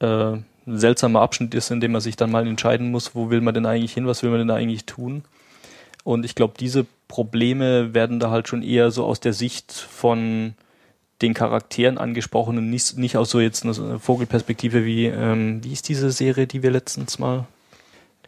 äh, 0.00 0.06
ein 0.06 0.44
seltsamer 0.66 1.20
Abschnitt 1.20 1.54
ist, 1.54 1.70
in 1.70 1.80
dem 1.80 1.92
man 1.92 2.00
sich 2.00 2.16
dann 2.16 2.30
mal 2.30 2.46
entscheiden 2.46 2.90
muss, 2.90 3.14
wo 3.14 3.30
will 3.30 3.40
man 3.40 3.54
denn 3.54 3.66
eigentlich 3.66 3.92
hin, 3.92 4.06
was 4.06 4.22
will 4.22 4.30
man 4.30 4.40
denn 4.40 4.50
eigentlich 4.50 4.84
tun. 4.84 5.24
Und 6.04 6.24
ich 6.24 6.34
glaube, 6.34 6.54
diese 6.58 6.86
Probleme 7.08 7.94
werden 7.94 8.20
da 8.20 8.30
halt 8.30 8.48
schon 8.48 8.62
eher 8.62 8.90
so 8.90 9.04
aus 9.04 9.18
der 9.18 9.32
Sicht 9.32 9.72
von 9.72 10.54
den 11.22 11.34
Charakteren 11.34 11.98
angesprochen 11.98 12.58
und 12.58 12.70
nicht, 12.70 12.96
nicht 12.96 13.16
aus 13.16 13.30
so 13.30 13.40
jetzt 13.40 13.64
einer 13.64 13.98
Vogelperspektive 13.98 14.84
wie, 14.84 15.06
ähm, 15.06 15.64
wie 15.64 15.72
ist 15.72 15.88
diese 15.88 16.12
Serie, 16.12 16.46
die 16.46 16.62
wir 16.62 16.70
letztens 16.70 17.18
mal 17.18 17.46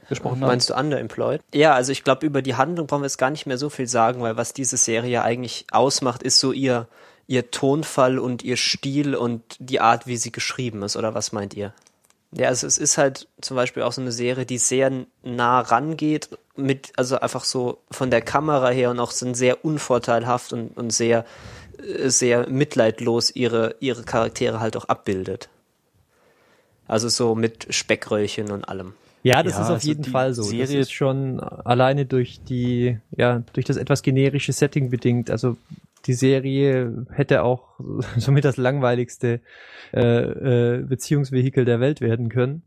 gesprochen 0.08 0.40
haben? 0.40 0.48
Meinst 0.48 0.70
du 0.70 0.74
Underemployed? 0.74 1.40
Ja, 1.54 1.74
also 1.74 1.92
ich 1.92 2.02
glaube, 2.02 2.26
über 2.26 2.42
die 2.42 2.56
Handlung 2.56 2.86
brauchen 2.86 3.02
wir 3.02 3.06
jetzt 3.06 3.18
gar 3.18 3.30
nicht 3.30 3.46
mehr 3.46 3.58
so 3.58 3.70
viel 3.70 3.86
sagen, 3.86 4.22
weil 4.22 4.36
was 4.36 4.52
diese 4.52 4.76
Serie 4.76 5.22
eigentlich 5.22 5.66
ausmacht, 5.70 6.22
ist 6.22 6.40
so 6.40 6.50
ihr, 6.50 6.88
ihr 7.28 7.50
Tonfall 7.52 8.18
und 8.18 8.42
ihr 8.42 8.56
Stil 8.56 9.14
und 9.14 9.42
die 9.60 9.80
Art, 9.80 10.08
wie 10.08 10.16
sie 10.16 10.32
geschrieben 10.32 10.82
ist, 10.82 10.96
oder 10.96 11.14
was 11.14 11.30
meint 11.30 11.54
ihr? 11.54 11.72
Ja, 12.32 12.48
also 12.48 12.66
es 12.66 12.78
ist 12.78 12.98
halt 12.98 13.28
zum 13.40 13.56
Beispiel 13.56 13.82
auch 13.82 13.92
so 13.92 14.00
eine 14.00 14.12
Serie, 14.12 14.46
die 14.46 14.58
sehr 14.58 14.92
nah 15.22 15.60
rangeht, 15.60 16.30
mit, 16.60 16.92
also 16.96 17.18
einfach 17.20 17.44
so 17.44 17.78
von 17.90 18.10
der 18.10 18.20
Kamera 18.22 18.68
her 18.70 18.90
und 18.90 19.00
auch 19.00 19.10
sind 19.10 19.36
sehr 19.36 19.64
unvorteilhaft 19.64 20.52
und, 20.52 20.76
und 20.76 20.92
sehr, 20.92 21.24
äh, 21.78 22.08
sehr 22.08 22.48
mitleidlos 22.48 23.30
ihre, 23.34 23.74
ihre 23.80 24.02
Charaktere 24.02 24.60
halt 24.60 24.76
auch 24.76 24.86
abbildet. 24.86 25.48
Also 26.86 27.08
so 27.08 27.34
mit 27.34 27.66
Speckröllchen 27.72 28.50
und 28.50 28.64
allem. 28.68 28.94
Ja, 29.22 29.42
das 29.42 29.54
Ja, 29.54 29.60
ist 29.60 29.66
auf 29.66 29.72
also 29.74 29.88
jeden 29.88 30.04
Fall 30.04 30.34
so. 30.34 30.42
das 30.42 30.50
Serie- 30.50 30.80
ist 30.80 30.92
schon 30.92 31.40
alleine 31.40 32.06
durch 32.06 32.40
die, 32.48 32.98
ja, 33.16 33.42
durch 33.52 33.66
das 33.66 33.76
etwas 33.76 34.02
generische 34.02 34.52
Setting 34.52 34.90
bedingt. 34.90 35.30
Also 35.30 35.56
die 36.06 36.14
Serie 36.14 37.06
hätte 37.10 37.42
auch 37.42 37.68
somit 38.16 38.44
das 38.44 38.56
langweiligste 38.56 39.40
äh, 39.92 40.00
äh, 40.00 40.82
Beziehungsvehikel 40.82 41.64
der 41.64 41.80
Welt 41.80 42.00
werden 42.00 42.28
können. 42.28 42.62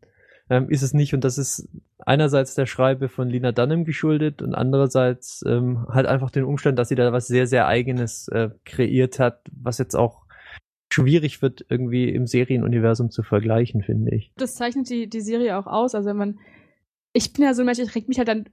Ähm, 0.50 0.69
ist 0.69 0.81
es 0.81 0.93
nicht 0.93 1.13
und 1.13 1.23
das 1.23 1.38
ist 1.38 1.69
einerseits 2.00 2.53
der 2.53 2.65
Schreibe 2.65 3.07
von 3.07 3.29
Lina 3.29 3.53
Dunham 3.53 3.85
geschuldet 3.85 4.41
und 4.41 4.53
andererseits 4.53 5.43
ähm, 5.47 5.85
halt 5.88 6.05
einfach 6.05 6.31
den 6.31 6.43
Umstand, 6.43 6.77
dass 6.77 6.89
sie 6.89 6.95
da 6.95 7.13
was 7.13 7.27
sehr, 7.27 7.47
sehr 7.47 7.65
eigenes 7.67 8.27
äh, 8.27 8.50
kreiert 8.65 9.19
hat, 9.19 9.41
was 9.51 9.77
jetzt 9.77 9.95
auch 9.95 10.23
schwierig 10.93 11.41
wird, 11.41 11.65
irgendwie 11.69 12.09
im 12.09 12.27
Serienuniversum 12.27 13.09
zu 13.09 13.23
vergleichen, 13.23 13.81
finde 13.81 14.15
ich. 14.15 14.31
Das 14.35 14.55
zeichnet 14.55 14.89
die, 14.89 15.09
die 15.09 15.21
Serie 15.21 15.57
auch 15.57 15.65
aus. 15.65 15.95
Also 15.95 16.09
wenn 16.09 16.17
man, 16.17 16.39
ich 17.13 17.33
bin 17.33 17.45
ja 17.45 17.53
so 17.53 17.62
ein 17.62 17.65
Mensch, 17.65 17.79
ich 17.79 17.95
reg 17.95 18.07
mich 18.07 18.17
halt 18.19 18.27
dann 18.27 18.45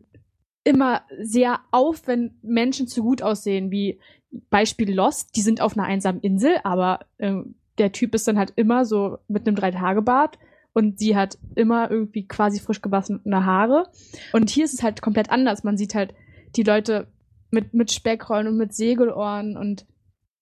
immer 0.64 1.02
sehr 1.20 1.60
auf, 1.70 2.06
wenn 2.06 2.38
Menschen 2.42 2.86
zu 2.86 3.02
gut 3.02 3.22
aussehen, 3.22 3.70
wie 3.70 4.00
Beispiel 4.48 4.94
Lost, 4.94 5.36
die 5.36 5.40
sind 5.40 5.60
auf 5.60 5.76
einer 5.76 5.86
einsamen 5.86 6.20
Insel, 6.20 6.56
aber 6.62 7.00
ähm, 7.18 7.56
der 7.78 7.92
Typ 7.92 8.14
ist 8.14 8.28
dann 8.28 8.38
halt 8.38 8.52
immer 8.56 8.84
so 8.84 9.18
mit 9.28 9.46
einem 9.46 9.56
Drei-Tage-Bart 9.56 10.38
und 10.72 10.98
sie 10.98 11.16
hat 11.16 11.38
immer 11.56 11.90
irgendwie 11.90 12.26
quasi 12.26 12.60
frisch 12.60 12.80
gewaschene 12.80 13.44
Haare. 13.44 13.88
Und 14.32 14.50
hier 14.50 14.64
ist 14.64 14.74
es 14.74 14.82
halt 14.82 15.02
komplett 15.02 15.30
anders. 15.30 15.64
Man 15.64 15.76
sieht 15.76 15.94
halt 15.94 16.14
die 16.56 16.62
Leute 16.62 17.08
mit, 17.50 17.74
mit 17.74 17.92
Speckrollen 17.92 18.46
und 18.46 18.56
mit 18.56 18.74
Segelohren 18.74 19.56
und 19.56 19.86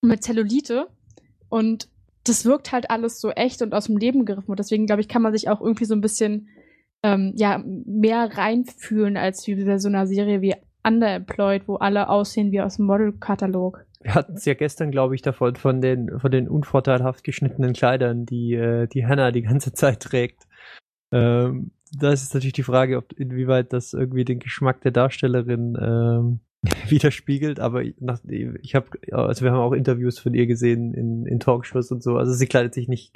mit 0.03 0.23
Zellulite. 0.23 0.89
Und 1.49 1.89
das 2.25 2.45
wirkt 2.45 2.73
halt 2.73 2.91
alles 2.91 3.21
so 3.21 3.31
echt 3.31 3.63
und 3.63 3.75
aus 3.75 3.87
dem 3.87 3.97
Leben 3.97 4.27
gegriffen. 4.27 4.51
Und 4.51 4.59
deswegen, 4.59 4.87
glaube 4.87 5.01
ich, 5.01 5.09
kann 5.09 5.23
man 5.23 5.33
sich 5.33 5.49
auch 5.49 5.61
irgendwie 5.61 5.87
so 5.87 5.95
ein 5.95 6.03
bisschen 6.03 6.49
ähm, 7.03 7.33
ja, 7.37 7.63
mehr 7.65 8.37
reinfühlen 8.37 9.17
als 9.17 9.47
wie 9.47 9.65
bei 9.65 9.79
so 9.79 9.89
einer 9.89 10.07
Serie 10.07 10.43
wie 10.43 10.57
Underemployed, 10.85 11.69
wo 11.69 11.77
alle 11.77 12.09
aussehen 12.09 12.53
wie 12.53 12.61
aus 12.61 12.77
dem 12.77 12.87
Modelkatalog. 12.87 13.85
Wir 14.01 14.15
hatten 14.15 14.35
es 14.35 14.45
ja 14.45 14.55
gestern, 14.55 14.91
glaube 14.91 15.15
ich, 15.15 15.23
davon 15.23 15.57
von 15.57 15.81
den 15.81 16.19
von 16.21 16.31
den 16.31 16.49
unvorteilhaft 16.49 17.25
geschnittenen 17.25 17.73
Kleidern, 17.73 18.27
die 18.27 18.55
äh, 18.55 18.87
die 18.87 19.07
Hannah 19.07 19.33
die 19.33 19.43
ganze 19.43 19.73
Zeit 19.73 20.01
trägt. 20.01 20.47
Ähm, 21.13 21.73
das 21.93 22.23
ist 22.23 22.35
natürlich 22.35 22.55
die 22.55 22.63
Frage, 22.63 22.97
ob 22.97 23.13
inwieweit 23.13 23.73
das 23.73 23.95
irgendwie 23.95 24.25
den 24.25 24.39
Geschmack 24.39 24.81
der 24.83 24.91
Darstellerin 24.91 25.77
ähm, 25.81 26.41
widerspiegelt. 26.89 27.61
Aber 27.61 27.83
nach, 27.99 28.21
ich 28.25 28.75
habe, 28.75 28.87
also 29.13 29.45
wir 29.45 29.53
haben 29.53 29.61
auch 29.61 29.73
Interviews 29.73 30.19
von 30.19 30.35
ihr 30.35 30.47
gesehen 30.47 30.95
in, 30.95 31.27
in 31.27 31.41
Talkshows 31.41 31.91
und 31.91 32.03
so. 32.03 32.17
Also 32.17 32.33
sie 32.33 32.47
kleidet 32.47 32.75
sich 32.75 32.89
nicht, 32.89 33.15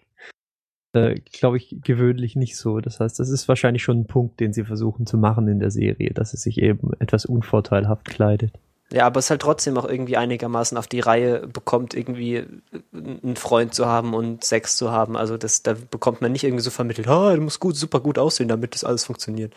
äh, 0.95 1.21
glaube 1.33 1.57
ich, 1.59 1.77
gewöhnlich 1.83 2.37
nicht 2.37 2.57
so. 2.57 2.81
Das 2.81 3.01
heißt, 3.01 3.19
das 3.19 3.29
ist 3.29 3.49
wahrscheinlich 3.49 3.83
schon 3.83 4.01
ein 4.01 4.07
Punkt, 4.07 4.41
den 4.41 4.53
sie 4.53 4.65
versuchen 4.65 5.07
zu 5.07 5.19
machen 5.19 5.49
in 5.49 5.61
der 5.61 5.71
Serie, 5.71 6.11
dass 6.15 6.31
sie 6.31 6.39
sich 6.39 6.59
eben 6.59 6.93
etwas 6.99 7.27
unvorteilhaft 7.27 8.07
kleidet. 8.07 8.59
Ja, 8.93 9.07
aber 9.07 9.21
es 9.21 9.31
halt 9.31 9.41
trotzdem 9.41 9.79
auch 9.79 9.87
irgendwie 9.87 10.19
einigermaßen 10.19 10.77
auf 10.77 10.87
die 10.87 11.01
Reihe 11.01 11.47
bekommt, 11.47 11.95
irgendwie 11.95 12.45
einen 12.93 13.37
Freund 13.37 13.75
zu 13.75 13.87
haben 13.87 14.13
und 14.13 14.45
Sex 14.45 14.77
zu 14.77 14.93
haben. 14.93 15.17
Also 15.17 15.39
das, 15.39 15.63
da 15.63 15.75
bekommt 15.91 16.21
man 16.21 16.31
nicht 16.31 16.45
irgendwie 16.45 16.63
so 16.63 16.71
vermittelt, 16.71 17.09
oh, 17.09 17.35
du 17.35 17.41
musst 17.41 17.59
gut, 17.59 17.75
super 17.75 18.01
gut 18.01 18.19
aussehen, 18.19 18.49
damit 18.49 18.75
das 18.75 18.85
alles 18.85 19.05
funktioniert. 19.05 19.55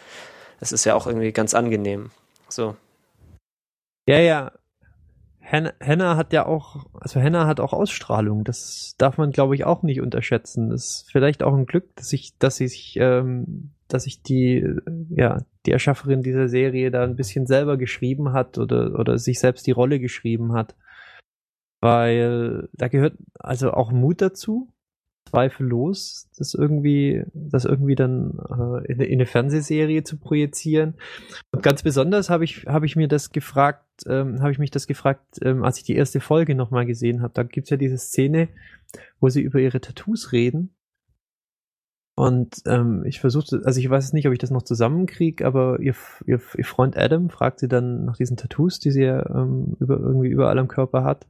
Das 0.61 0.71
ist 0.71 0.85
ja 0.85 0.95
auch 0.95 1.05
irgendwie 1.05 1.33
ganz 1.33 1.53
angenehm. 1.53 2.11
So. 2.47 2.77
Ja, 4.07 4.19
ja. 4.19 4.53
Hannah, 5.41 5.73
Hannah 5.83 6.15
hat 6.15 6.31
ja 6.31 6.45
auch, 6.45 6.85
also 6.93 7.19
Hannah 7.19 7.45
hat 7.45 7.59
auch 7.59 7.73
Ausstrahlung. 7.73 8.45
Das 8.45 8.95
darf 8.97 9.17
man, 9.17 9.31
glaube 9.31 9.55
ich, 9.55 9.65
auch 9.65 9.83
nicht 9.83 9.99
unterschätzen. 9.99 10.69
Das 10.69 10.85
ist 10.85 11.11
vielleicht 11.11 11.43
auch 11.43 11.53
ein 11.53 11.65
Glück, 11.65 11.93
dass 11.97 12.13
ich, 12.13 12.37
dass 12.39 12.61
ich, 12.61 12.95
ähm, 13.01 13.71
dass 13.89 14.07
ich 14.07 14.23
die, 14.23 14.59
äh, 14.59 14.81
ja, 15.09 15.39
die 15.65 15.71
Erschafferin 15.71 16.21
dieser 16.21 16.47
Serie 16.47 16.91
da 16.91 17.03
ein 17.03 17.15
bisschen 17.15 17.47
selber 17.47 17.77
geschrieben 17.77 18.33
hat 18.33 18.57
oder, 18.57 18.99
oder 18.99 19.17
sich 19.17 19.39
selbst 19.39 19.67
die 19.67 19.71
Rolle 19.71 19.99
geschrieben 19.99 20.53
hat. 20.53 20.75
Weil 21.81 22.69
da 22.73 22.87
gehört 22.87 23.17
also 23.39 23.71
auch 23.71 23.91
Mut 23.91 24.21
dazu, 24.21 24.69
zweifellos, 25.29 26.29
das 26.37 26.53
irgendwie, 26.53 27.23
das 27.33 27.65
irgendwie 27.65 27.95
dann 27.95 28.39
äh, 28.49 28.91
in, 28.91 28.99
in 29.01 29.13
eine 29.13 29.25
Fernsehserie 29.25 30.03
zu 30.03 30.17
projizieren. 30.17 30.95
Und 31.51 31.63
ganz 31.63 31.83
besonders 31.83 32.29
habe 32.29 32.43
ich, 32.43 32.65
habe 32.65 32.85
ich 32.85 32.95
mir 32.95 33.07
das 33.07 33.31
gefragt, 33.31 34.03
ähm, 34.07 34.41
habe 34.41 34.51
ich 34.51 34.59
mich 34.59 34.71
das 34.71 34.87
gefragt, 34.87 35.39
ähm, 35.41 35.63
als 35.63 35.77
ich 35.77 35.83
die 35.83 35.95
erste 35.95 36.19
Folge 36.19 36.55
nochmal 36.55 36.85
gesehen 36.85 37.21
habe. 37.21 37.33
Da 37.33 37.43
gibt's 37.43 37.69
ja 37.69 37.77
diese 37.77 37.97
Szene, 37.97 38.49
wo 39.19 39.29
sie 39.29 39.41
über 39.41 39.59
ihre 39.59 39.81
Tattoos 39.81 40.31
reden. 40.31 40.74
Und 42.15 42.61
ähm, 42.65 43.03
ich 43.05 43.19
versuchte, 43.19 43.61
also 43.65 43.79
ich 43.79 43.89
weiß 43.89 44.13
nicht, 44.13 44.25
ob 44.25 44.33
ich 44.33 44.39
das 44.39 44.51
noch 44.51 44.63
zusammenkriege, 44.63 45.45
aber 45.45 45.79
ihr, 45.81 45.95
ihr, 46.25 46.39
ihr 46.57 46.65
Freund 46.65 46.97
Adam 46.97 47.29
fragt 47.29 47.59
sie 47.59 47.67
dann 47.67 48.05
nach 48.05 48.15
diesen 48.15 48.37
Tattoos, 48.37 48.79
die 48.79 48.91
sie 48.91 49.03
ja 49.03 49.29
ähm, 49.29 49.75
über, 49.81 49.99
irgendwie 49.99 50.29
überall 50.29 50.57
am 50.57 50.69
Körper 50.69 51.03
hat. 51.03 51.27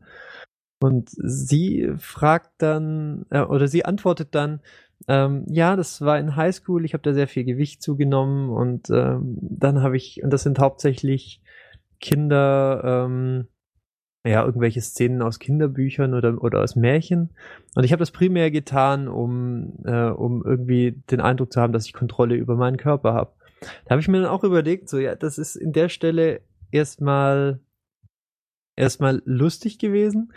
Und 0.80 1.10
sie 1.10 1.92
fragt 1.98 2.52
dann, 2.60 3.26
äh, 3.32 3.42
oder 3.42 3.68
sie 3.68 3.86
antwortet 3.86 4.36
dann, 4.36 4.62
ähm, 5.08 5.46
ja, 5.48 5.76
das 5.76 6.02
war 6.02 6.20
in 6.20 6.36
Highschool, 6.36 6.86
ich 6.86 6.94
habe 6.94 7.04
da 7.04 7.14
sehr 7.14 7.28
viel 7.28 7.46
Gewicht 7.46 7.82
zugenommen 7.82 8.50
und 8.50 8.90
ähm, 8.92 9.38
dann 9.42 9.82
habe 9.82 9.98
ich, 9.98 10.24
und 10.24 10.32
das 10.32 10.44
sind 10.44 10.60
hauptsächlich 10.60 11.42
Kinder, 12.00 13.06
ähm, 13.06 13.48
ja, 14.26 14.44
irgendwelche 14.44 14.82
Szenen 14.82 15.22
aus 15.22 15.40
Kinderbüchern 15.40 16.14
oder, 16.14 16.42
oder 16.42 16.62
aus 16.62 16.76
Märchen. 16.76 17.30
Und 17.76 17.84
ich 17.84 17.92
habe 17.92 18.02
das 18.02 18.12
primär 18.12 18.50
getan, 18.50 19.08
um, 19.08 19.74
äh, 19.86 20.10
um 20.10 20.44
irgendwie 20.44 21.02
den 21.12 21.22
Eindruck 21.22 21.54
zu 21.54 21.62
haben, 21.62 21.74
dass 21.74 21.86
ich 21.86 21.94
Kontrolle 21.94 22.36
über 22.36 22.56
meinen 22.56 22.78
Körper 22.78 23.14
habe. 23.14 23.32
Da 23.86 23.92
habe 23.92 24.02
ich 24.02 24.08
mir 24.08 24.22
dann 24.22 24.30
auch 24.30 24.44
überlegt, 24.44 24.90
so, 24.90 24.98
ja, 24.98 25.16
das 25.16 25.38
ist 25.38 25.56
in 25.56 25.74
der 25.74 25.90
Stelle 25.90 26.42
erstmal 26.72 27.60
erstmal 28.76 29.22
lustig 29.26 29.80
gewesen. 29.80 30.34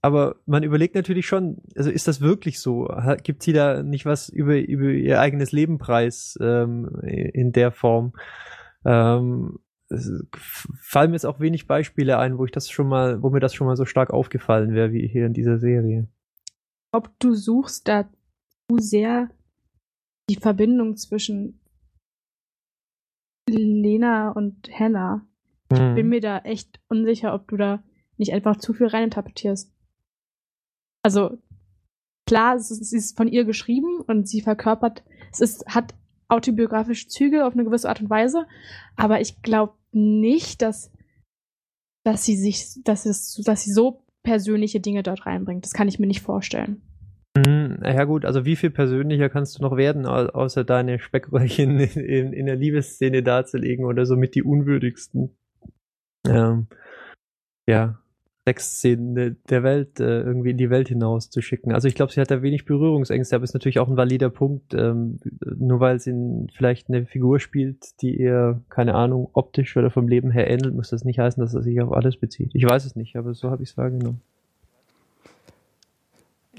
Aber 0.00 0.36
man 0.46 0.64
überlegt 0.64 0.96
natürlich 0.96 1.26
schon, 1.26 1.58
also 1.76 1.88
ist 1.90 2.08
das 2.08 2.20
wirklich 2.20 2.60
so? 2.60 2.88
Gibt 3.22 3.42
sie 3.42 3.52
da 3.52 3.82
nicht 3.82 4.04
was 4.04 4.28
über, 4.28 4.56
über 4.56 4.86
ihr 4.86 5.20
eigenes 5.20 5.52
Leben 5.52 5.78
preis 5.78 6.36
ähm, 6.40 6.90
in 7.02 7.52
der 7.52 7.70
Form? 7.70 8.12
Ähm, 8.84 9.60
es 9.92 10.10
fallen 10.80 11.10
mir 11.10 11.16
jetzt 11.16 11.26
auch 11.26 11.40
wenig 11.40 11.66
Beispiele 11.66 12.18
ein, 12.18 12.38
wo 12.38 12.44
ich 12.44 12.50
das 12.50 12.70
schon 12.70 12.88
mal, 12.88 13.22
wo 13.22 13.30
mir 13.30 13.40
das 13.40 13.54
schon 13.54 13.66
mal 13.66 13.76
so 13.76 13.84
stark 13.84 14.10
aufgefallen 14.10 14.74
wäre 14.74 14.92
wie 14.92 15.06
hier 15.06 15.26
in 15.26 15.32
dieser 15.32 15.58
Serie. 15.58 16.08
Ob 16.92 17.10
du 17.18 17.34
suchst 17.34 17.88
da 17.88 18.08
zu 18.68 18.78
sehr 18.78 19.30
die 20.28 20.36
Verbindung 20.36 20.96
zwischen 20.96 21.60
Lena 23.48 24.30
und 24.30 24.68
Hannah. 24.72 25.26
Ich 25.72 25.78
Hm. 25.78 25.94
bin 25.94 26.08
mir 26.08 26.20
da 26.20 26.38
echt 26.38 26.80
unsicher, 26.88 27.34
ob 27.34 27.48
du 27.48 27.56
da 27.56 27.82
nicht 28.18 28.32
einfach 28.32 28.56
zu 28.56 28.72
viel 28.74 28.86
reininterpretierst. 28.86 29.72
Also, 31.02 31.38
klar, 32.28 32.56
es 32.56 32.70
ist, 32.70 32.80
es 32.80 32.92
ist 32.92 33.16
von 33.16 33.26
ihr 33.26 33.44
geschrieben 33.44 34.00
und 34.06 34.28
sie 34.28 34.42
verkörpert, 34.42 35.02
es 35.32 35.40
ist, 35.40 35.66
hat 35.66 35.94
autobiografische 36.28 37.08
Züge 37.08 37.46
auf 37.46 37.54
eine 37.54 37.64
gewisse 37.64 37.88
Art 37.88 38.00
und 38.00 38.10
Weise, 38.10 38.46
aber 38.96 39.20
ich 39.20 39.42
glaube 39.42 39.74
nicht, 39.92 40.62
dass, 40.62 40.90
dass 42.04 42.24
sie 42.24 42.36
sich, 42.36 42.82
dass 42.84 43.06
es, 43.06 43.34
dass 43.44 43.62
sie 43.62 43.72
so 43.72 44.04
persönliche 44.22 44.80
Dinge 44.80 45.02
dort 45.02 45.26
reinbringt. 45.26 45.64
Das 45.64 45.72
kann 45.72 45.88
ich 45.88 45.98
mir 45.98 46.06
nicht 46.06 46.22
vorstellen. 46.22 46.82
Hm, 47.36 47.78
ja 47.82 48.04
gut, 48.04 48.24
also 48.24 48.44
wie 48.44 48.56
viel 48.56 48.70
persönlicher 48.70 49.30
kannst 49.30 49.58
du 49.58 49.62
noch 49.62 49.76
werden, 49.76 50.04
au- 50.06 50.28
außer 50.28 50.64
deine 50.64 50.98
Speckröllchen 50.98 51.80
in, 51.80 52.00
in, 52.00 52.32
in 52.32 52.46
der 52.46 52.56
Liebesszene 52.56 53.22
darzulegen 53.22 53.86
oder 53.86 54.04
so 54.04 54.16
mit 54.16 54.34
die 54.34 54.42
unwürdigsten 54.42 55.36
ähm, 56.28 56.66
ja, 57.68 58.01
Sexszenen 58.44 59.36
der- 59.48 59.62
Welt 59.62 60.00
äh, 60.00 60.20
irgendwie 60.22 60.50
in 60.50 60.56
die 60.58 60.68
Welt 60.70 60.88
hinaus 60.88 61.30
zu 61.30 61.40
schicken. 61.40 61.72
Also 61.72 61.86
ich 61.86 61.94
glaube, 61.94 62.12
sie 62.12 62.20
hat 62.20 62.30
da 62.30 62.42
wenig 62.42 62.64
Berührungsängste, 62.64 63.36
aber 63.36 63.44
ist 63.44 63.54
natürlich 63.54 63.78
auch 63.78 63.88
ein 63.88 63.96
valider 63.96 64.30
Punkt, 64.30 64.74
ähm, 64.74 65.20
nur 65.56 65.78
weil 65.78 66.00
sie 66.00 66.10
n- 66.10 66.50
vielleicht 66.52 66.88
eine 66.88 67.06
Figur 67.06 67.38
spielt, 67.38 68.00
die 68.02 68.16
ihr, 68.20 68.60
keine 68.68 68.94
Ahnung, 68.94 69.28
optisch 69.32 69.76
oder 69.76 69.90
vom 69.90 70.08
Leben 70.08 70.32
her 70.32 70.50
ähnelt, 70.50 70.74
muss 70.74 70.90
das 70.90 71.04
nicht 71.04 71.20
heißen, 71.20 71.40
dass 71.40 71.54
er 71.54 71.62
sich 71.62 71.80
auf 71.80 71.92
alles 71.92 72.16
bezieht. 72.16 72.50
Ich 72.54 72.64
weiß 72.64 72.84
es 72.84 72.96
nicht, 72.96 73.14
aber 73.14 73.32
so 73.34 73.50
habe 73.50 73.62
ich 73.62 73.70
es 73.70 73.76
wahrgenommen. 73.76 74.20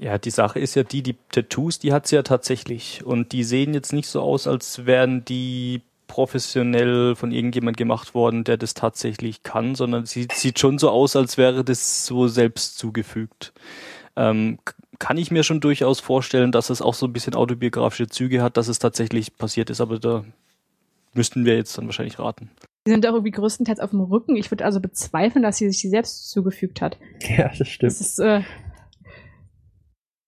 Ja, 0.00 0.18
die 0.18 0.30
Sache 0.30 0.58
ist 0.58 0.74
ja 0.74 0.82
die, 0.82 1.02
die 1.02 1.16
Tattoos, 1.30 1.78
die 1.78 1.92
hat 1.92 2.06
sie 2.06 2.16
ja 2.16 2.22
tatsächlich. 2.22 3.04
Und 3.04 3.32
die 3.32 3.44
sehen 3.44 3.74
jetzt 3.74 3.92
nicht 3.92 4.08
so 4.08 4.22
aus, 4.22 4.46
als 4.46 4.86
wären 4.86 5.24
die 5.24 5.82
professionell 6.06 7.14
von 7.16 7.32
irgendjemand 7.32 7.76
gemacht 7.76 8.14
worden, 8.14 8.44
der 8.44 8.56
das 8.56 8.74
tatsächlich 8.74 9.42
kann, 9.42 9.74
sondern 9.74 10.06
sie 10.06 10.28
sieht 10.32 10.58
schon 10.58 10.78
so 10.78 10.90
aus, 10.90 11.16
als 11.16 11.38
wäre 11.38 11.64
das 11.64 12.06
so 12.06 12.28
selbst 12.28 12.78
zugefügt. 12.78 13.52
Ähm, 14.16 14.58
kann 14.98 15.16
ich 15.16 15.30
mir 15.30 15.42
schon 15.42 15.60
durchaus 15.60 16.00
vorstellen, 16.00 16.52
dass 16.52 16.70
es 16.70 16.82
auch 16.82 16.94
so 16.94 17.06
ein 17.06 17.12
bisschen 17.12 17.34
autobiografische 17.34 18.08
Züge 18.08 18.42
hat, 18.42 18.56
dass 18.56 18.68
es 18.68 18.78
tatsächlich 18.78 19.36
passiert 19.36 19.70
ist, 19.70 19.80
aber 19.80 19.98
da 19.98 20.24
müssten 21.14 21.44
wir 21.44 21.56
jetzt 21.56 21.76
dann 21.76 21.86
wahrscheinlich 21.86 22.18
raten. 22.18 22.50
Sie 22.84 22.92
sind 22.92 23.06
auch 23.06 23.12
irgendwie 23.12 23.30
größtenteils 23.30 23.80
auf 23.80 23.90
dem 23.90 24.00
Rücken. 24.00 24.36
Ich 24.36 24.50
würde 24.50 24.64
also 24.64 24.78
bezweifeln, 24.78 25.42
dass 25.42 25.56
sie 25.56 25.70
sich 25.70 25.80
die 25.80 25.88
selbst 25.88 26.30
zugefügt 26.30 26.80
hat. 26.80 26.98
Ja, 27.36 27.50
das 27.56 27.68
stimmt. 27.68 27.92
Das 27.92 28.00
ist, 28.00 28.18
äh, 28.18 28.42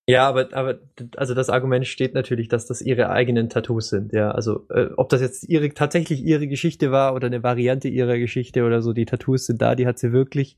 Ja, 0.08 0.28
aber, 0.28 0.48
aber 0.52 0.78
also 1.16 1.34
das 1.34 1.50
Argument 1.50 1.84
steht 1.86 2.14
natürlich, 2.14 2.48
dass 2.48 2.66
das 2.66 2.80
ihre 2.80 3.10
eigenen 3.10 3.48
Tattoos 3.48 3.88
sind, 3.88 4.12
ja. 4.12 4.30
Also 4.30 4.64
äh, 4.70 4.86
ob 4.96 5.08
das 5.08 5.20
jetzt 5.20 5.48
ihre 5.48 5.68
tatsächlich 5.70 6.22
ihre 6.24 6.46
Geschichte 6.46 6.92
war 6.92 7.14
oder 7.14 7.26
eine 7.26 7.42
Variante 7.42 7.88
ihrer 7.88 8.16
Geschichte 8.16 8.64
oder 8.64 8.82
so, 8.82 8.92
die 8.92 9.04
Tattoos 9.04 9.46
sind 9.46 9.60
da, 9.60 9.74
die 9.74 9.86
hat 9.86 9.98
sie 9.98 10.12
wirklich. 10.12 10.56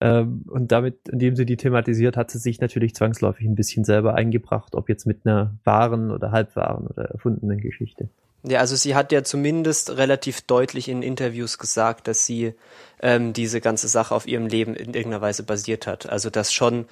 Ähm, 0.00 0.44
und 0.48 0.72
damit, 0.72 1.08
indem 1.10 1.36
sie 1.36 1.44
die 1.44 1.58
thematisiert, 1.58 2.16
hat 2.16 2.30
sie 2.30 2.38
sich 2.38 2.60
natürlich 2.60 2.94
zwangsläufig 2.94 3.46
ein 3.46 3.56
bisschen 3.56 3.84
selber 3.84 4.14
eingebracht, 4.14 4.74
ob 4.74 4.88
jetzt 4.88 5.06
mit 5.06 5.26
einer 5.26 5.54
wahren 5.64 6.10
oder 6.10 6.30
halbwahren 6.30 6.86
oder 6.86 7.04
erfundenen 7.04 7.60
Geschichte. 7.60 8.08
Ja, 8.44 8.60
also 8.60 8.76
sie 8.76 8.94
hat 8.94 9.12
ja 9.12 9.24
zumindest 9.24 9.98
relativ 9.98 10.42
deutlich 10.42 10.88
in 10.88 11.02
Interviews 11.02 11.58
gesagt, 11.58 12.06
dass 12.06 12.24
sie 12.24 12.54
ähm, 13.02 13.32
diese 13.32 13.60
ganze 13.60 13.88
Sache 13.88 14.14
auf 14.14 14.28
ihrem 14.28 14.46
Leben 14.46 14.74
in 14.74 14.94
irgendeiner 14.94 15.20
Weise 15.20 15.42
basiert 15.42 15.86
hat. 15.86 16.08
Also 16.08 16.30
dass 16.30 16.52
schon 16.52 16.86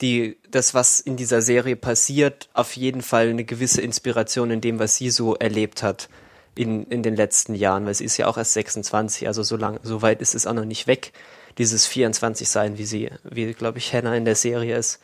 die, 0.00 0.36
das, 0.50 0.74
was 0.74 1.00
in 1.00 1.16
dieser 1.16 1.42
Serie 1.42 1.76
passiert, 1.76 2.48
auf 2.52 2.76
jeden 2.76 3.02
Fall 3.02 3.28
eine 3.28 3.44
gewisse 3.44 3.80
Inspiration 3.80 4.50
in 4.50 4.60
dem, 4.60 4.78
was 4.78 4.96
sie 4.96 5.10
so 5.10 5.34
erlebt 5.34 5.82
hat 5.82 6.08
in, 6.54 6.84
in 6.86 7.02
den 7.02 7.16
letzten 7.16 7.54
Jahren, 7.54 7.86
weil 7.86 7.94
sie 7.94 8.04
ist 8.04 8.16
ja 8.16 8.26
auch 8.26 8.36
erst 8.36 8.54
26, 8.54 9.26
also 9.26 9.42
so 9.42 9.56
lang, 9.56 9.80
so 9.82 10.02
weit 10.02 10.20
ist 10.20 10.34
es 10.34 10.46
auch 10.46 10.54
noch 10.54 10.64
nicht 10.64 10.86
weg, 10.86 11.12
dieses 11.58 11.86
24 11.86 12.48
sein, 12.48 12.78
wie 12.78 12.84
sie, 12.84 13.10
wie, 13.24 13.52
glaube 13.54 13.78
ich, 13.78 13.92
Hannah 13.92 14.16
in 14.16 14.24
der 14.24 14.36
Serie 14.36 14.76
ist. 14.76 15.00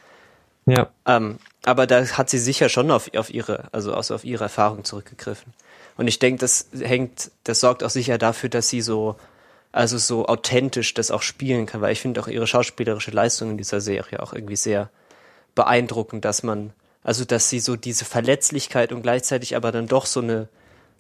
Ja. 0.66 0.90
Ähm, 1.06 1.38
aber 1.64 1.86
da 1.86 2.06
hat 2.06 2.30
sie 2.30 2.38
sicher 2.38 2.68
schon 2.68 2.90
auf, 2.90 3.12
auf 3.14 3.32
ihre, 3.32 3.64
also 3.72 3.94
auf 3.94 4.24
ihre 4.24 4.44
Erfahrung 4.44 4.84
zurückgegriffen. 4.84 5.52
Und 5.96 6.08
ich 6.08 6.18
denke, 6.18 6.40
das 6.40 6.68
hängt, 6.78 7.30
das 7.44 7.60
sorgt 7.60 7.84
auch 7.84 7.90
sicher 7.90 8.18
dafür, 8.18 8.48
dass 8.48 8.68
sie 8.68 8.80
so, 8.80 9.16
also 9.72 9.96
so 9.96 10.26
authentisch 10.26 10.92
das 10.94 11.10
auch 11.10 11.22
spielen 11.22 11.66
kann, 11.66 11.80
weil 11.80 11.92
ich 11.92 12.00
finde 12.00 12.20
auch 12.20 12.28
ihre 12.28 12.46
schauspielerische 12.46 13.10
Leistung 13.10 13.50
in 13.50 13.56
dieser 13.56 13.80
Serie 13.80 14.22
auch 14.22 14.34
irgendwie 14.34 14.56
sehr 14.56 14.90
beeindruckend, 15.54 16.24
dass 16.24 16.42
man, 16.42 16.72
also 17.02 17.24
dass 17.24 17.48
sie 17.48 17.58
so 17.58 17.76
diese 17.76 18.04
Verletzlichkeit 18.04 18.92
und 18.92 19.02
gleichzeitig 19.02 19.56
aber 19.56 19.72
dann 19.72 19.88
doch 19.88 20.04
so 20.04 20.20
eine, 20.20 20.48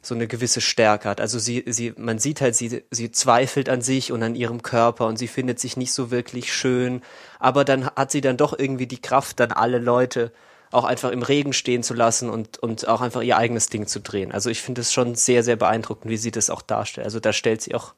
so 0.00 0.14
eine 0.14 0.26
gewisse 0.26 0.62
Stärke 0.62 1.08
hat. 1.08 1.20
Also 1.20 1.38
sie, 1.38 1.64
sie, 1.66 1.92
man 1.96 2.18
sieht 2.18 2.40
halt, 2.40 2.56
sie, 2.56 2.82
sie 2.90 3.12
zweifelt 3.12 3.68
an 3.68 3.82
sich 3.82 4.10
und 4.10 4.22
an 4.22 4.34
ihrem 4.34 4.62
Körper 4.62 5.06
und 5.06 5.18
sie 5.18 5.28
findet 5.28 5.60
sich 5.60 5.76
nicht 5.76 5.92
so 5.92 6.10
wirklich 6.10 6.52
schön, 6.52 7.02
aber 7.38 7.64
dann 7.64 7.86
hat 7.86 8.10
sie 8.10 8.22
dann 8.22 8.38
doch 8.38 8.58
irgendwie 8.58 8.86
die 8.86 9.00
Kraft, 9.00 9.38
dann 9.38 9.52
alle 9.52 9.78
Leute 9.78 10.32
auch 10.70 10.84
einfach 10.84 11.10
im 11.10 11.22
Regen 11.22 11.52
stehen 11.52 11.82
zu 11.82 11.92
lassen 11.92 12.30
und, 12.30 12.58
und 12.58 12.88
auch 12.88 13.02
einfach 13.02 13.20
ihr 13.20 13.36
eigenes 13.36 13.68
Ding 13.68 13.86
zu 13.86 14.00
drehen. 14.00 14.32
Also 14.32 14.48
ich 14.48 14.62
finde 14.62 14.80
es 14.80 14.92
schon 14.92 15.14
sehr, 15.14 15.42
sehr 15.42 15.56
beeindruckend, 15.56 16.10
wie 16.10 16.16
sie 16.16 16.30
das 16.30 16.48
auch 16.48 16.62
darstellt. 16.62 17.04
Also 17.04 17.20
da 17.20 17.34
stellt 17.34 17.60
sie 17.60 17.74
auch 17.74 17.92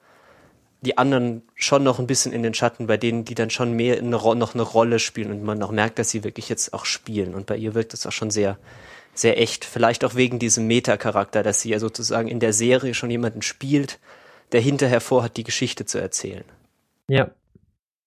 die 0.84 0.98
anderen 0.98 1.42
schon 1.56 1.82
noch 1.82 1.98
ein 1.98 2.06
bisschen 2.06 2.32
in 2.32 2.44
den 2.44 2.54
Schatten, 2.54 2.86
bei 2.86 2.96
denen, 2.96 3.24
die 3.24 3.34
dann 3.34 3.50
schon 3.50 3.72
mehr 3.72 3.98
eine, 3.98 4.14
Ro- 4.14 4.36
noch 4.36 4.54
eine 4.54 4.62
Rolle 4.62 5.00
spielen 5.00 5.32
und 5.32 5.42
man 5.42 5.58
noch 5.58 5.72
merkt, 5.72 5.98
dass 5.98 6.10
sie 6.10 6.22
wirklich 6.22 6.48
jetzt 6.48 6.72
auch 6.72 6.84
spielen. 6.84 7.34
Und 7.34 7.46
bei 7.46 7.56
ihr 7.56 7.74
wirkt 7.74 7.94
es 7.94 8.06
auch 8.06 8.12
schon 8.12 8.30
sehr, 8.30 8.58
sehr 9.14 9.40
echt. 9.40 9.64
Vielleicht 9.64 10.04
auch 10.04 10.14
wegen 10.14 10.38
diesem 10.38 10.66
Meta-Charakter, 10.68 11.42
dass 11.42 11.60
sie 11.60 11.70
ja 11.70 11.80
sozusagen 11.80 12.28
in 12.28 12.38
der 12.38 12.52
Serie 12.52 12.94
schon 12.94 13.10
jemanden 13.10 13.42
spielt, 13.42 13.98
der 14.52 14.60
hinterher 14.60 15.00
vorhat, 15.00 15.36
die 15.36 15.44
Geschichte 15.44 15.84
zu 15.84 15.98
erzählen. 15.98 16.44
Ja. 17.08 17.30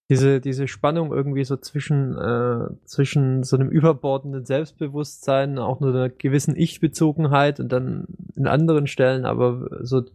Diese, 0.09 0.39
diese 0.39 0.69
Spannung 0.69 1.11
irgendwie 1.11 1.43
so 1.43 1.57
zwischen, 1.57 2.17
äh, 2.17 2.69
zwischen 2.85 3.43
so 3.43 3.57
einem 3.57 3.67
überbordenden 3.67 4.45
Selbstbewusstsein, 4.45 5.59
auch 5.59 5.81
nur 5.81 5.89
einer 5.89 6.07
gewissen 6.07 6.55
Ich-Bezogenheit 6.55 7.59
und 7.59 7.69
dann 7.73 8.07
in 8.35 8.47
anderen 8.47 8.87
Stellen 8.87 9.25
aber 9.25 9.67
so 9.81 10.05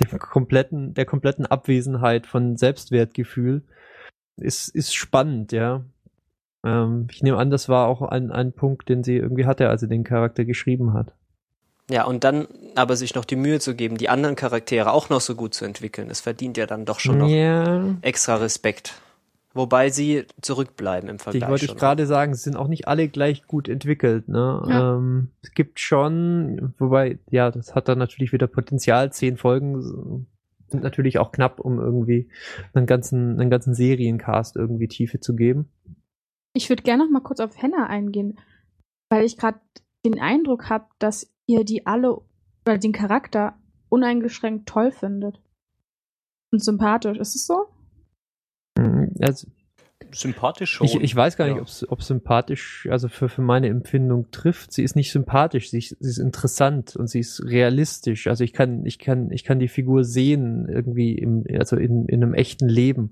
dem 0.00 0.18
kompletten, 0.18 0.94
der 0.94 1.04
kompletten 1.04 1.46
Abwesenheit 1.46 2.26
von 2.26 2.56
Selbstwertgefühl 2.56 3.62
ist, 4.36 4.68
ist 4.68 4.94
spannend, 4.94 5.52
ja. 5.52 5.84
Ähm, 6.64 7.08
ich 7.10 7.22
nehme 7.22 7.38
an, 7.38 7.50
das 7.50 7.68
war 7.68 7.88
auch 7.88 8.02
ein, 8.02 8.30
ein 8.30 8.52
Punkt, 8.52 8.88
den 8.88 9.04
sie 9.04 9.16
irgendwie 9.16 9.46
hatte, 9.46 9.68
als 9.68 9.80
sie 9.80 9.88
den 9.88 10.04
Charakter 10.04 10.44
geschrieben 10.44 10.92
hat. 10.92 11.14
Ja, 11.90 12.04
und 12.04 12.22
dann 12.24 12.48
aber 12.74 12.96
sich 12.96 13.14
noch 13.14 13.24
die 13.24 13.36
Mühe 13.36 13.60
zu 13.60 13.74
geben, 13.74 13.96
die 13.96 14.10
anderen 14.10 14.36
Charaktere 14.36 14.92
auch 14.92 15.08
noch 15.08 15.22
so 15.22 15.34
gut 15.34 15.54
zu 15.54 15.64
entwickeln, 15.64 16.08
das 16.08 16.20
verdient 16.20 16.56
ja 16.56 16.66
dann 16.66 16.84
doch 16.84 17.00
schon 17.00 17.18
noch 17.18 17.28
Ja. 17.28 17.96
extra 18.02 18.36
Respekt. 18.36 19.00
Wobei 19.54 19.90
sie 19.90 20.26
zurückbleiben 20.42 21.08
im 21.08 21.18
Vergleich. 21.18 21.42
Ich 21.42 21.48
wollte 21.48 21.64
ich 21.64 21.76
gerade 21.76 22.06
sagen, 22.06 22.34
sie 22.34 22.42
sind 22.42 22.56
auch 22.56 22.68
nicht 22.68 22.86
alle 22.86 23.08
gleich 23.08 23.46
gut 23.46 23.68
entwickelt. 23.68 24.28
Ne? 24.28 24.62
Ja. 24.68 24.96
Ähm, 24.96 25.30
es 25.42 25.52
gibt 25.52 25.80
schon, 25.80 26.74
wobei, 26.78 27.18
ja, 27.30 27.50
das 27.50 27.74
hat 27.74 27.88
dann 27.88 27.98
natürlich 27.98 28.32
wieder 28.32 28.46
Potenzial. 28.46 29.10
Zehn 29.12 29.36
Folgen 29.36 30.26
sind 30.68 30.82
natürlich 30.82 31.18
auch 31.18 31.32
knapp, 31.32 31.60
um 31.60 31.80
irgendwie 31.80 32.28
einen 32.74 32.86
ganzen, 32.86 33.40
einen 33.40 33.50
ganzen 33.50 33.74
Seriencast 33.74 34.56
irgendwie 34.56 34.88
Tiefe 34.88 35.18
zu 35.20 35.34
geben. 35.34 35.70
Ich 36.52 36.68
würde 36.68 36.82
gerne 36.82 37.04
noch 37.04 37.10
mal 37.10 37.22
kurz 37.22 37.40
auf 37.40 37.56
Hannah 37.56 37.86
eingehen, 37.86 38.38
weil 39.08 39.24
ich 39.24 39.38
gerade 39.38 39.60
den 40.04 40.20
Eindruck 40.20 40.68
habe, 40.68 40.86
dass 40.98 41.32
ihr 41.46 41.64
die 41.64 41.86
alle 41.86 42.20
oder 42.66 42.78
den 42.78 42.92
Charakter 42.92 43.58
uneingeschränkt 43.88 44.68
toll 44.68 44.90
findet. 44.90 45.40
Und 46.50 46.62
sympathisch. 46.62 47.18
Ist 47.18 47.34
es 47.34 47.46
so? 47.46 47.66
Mhm, 48.78 49.10
Also, 49.20 49.48
Sympathisch 50.10 50.70
schon. 50.70 50.86
ich, 50.86 50.94
ich 51.00 51.14
weiß 51.14 51.36
gar 51.36 51.46
nicht, 51.46 51.56
Ja. 51.56 51.60
ob 51.60 51.68
es 51.68 51.86
ob 51.90 52.02
sympathisch, 52.02 52.88
also 52.90 53.08
für, 53.08 53.28
für 53.28 53.42
meine 53.42 53.68
Empfindung 53.68 54.30
trifft. 54.30 54.72
Sie 54.72 54.82
ist 54.82 54.96
nicht 54.96 55.12
sympathisch, 55.12 55.70
sie 55.70 55.78
ist, 55.78 55.96
sie 56.00 56.08
ist 56.08 56.18
interessant 56.18 56.96
und 56.96 57.08
sie 57.08 57.18
ist 57.20 57.44
realistisch. 57.44 58.26
Also 58.26 58.42
ich 58.42 58.54
kann, 58.54 58.86
ich 58.86 58.98
kann, 58.98 59.30
ich 59.32 59.44
kann 59.44 59.58
die 59.58 59.68
Figur 59.68 60.04
sehen 60.04 60.66
irgendwie 60.66 61.12
im, 61.12 61.44
also 61.58 61.76
in, 61.76 62.06
in 62.06 62.22
einem 62.22 62.32
echten 62.32 62.68
Leben. 62.68 63.10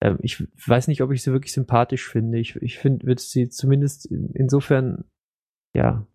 Ähm, 0.00 0.18
ich 0.22 0.42
weiß 0.66 0.88
nicht, 0.88 1.02
ob 1.02 1.12
ich 1.12 1.22
sie 1.22 1.32
wirklich 1.32 1.52
sympathisch 1.52 2.08
finde. 2.08 2.38
Ich, 2.38 2.56
ich 2.56 2.78
finde, 2.78 3.06
würde 3.06 3.20
sie 3.20 3.50
zumindest 3.50 4.06
in, 4.06 4.30
insofern, 4.32 5.04
ja, 5.76 6.06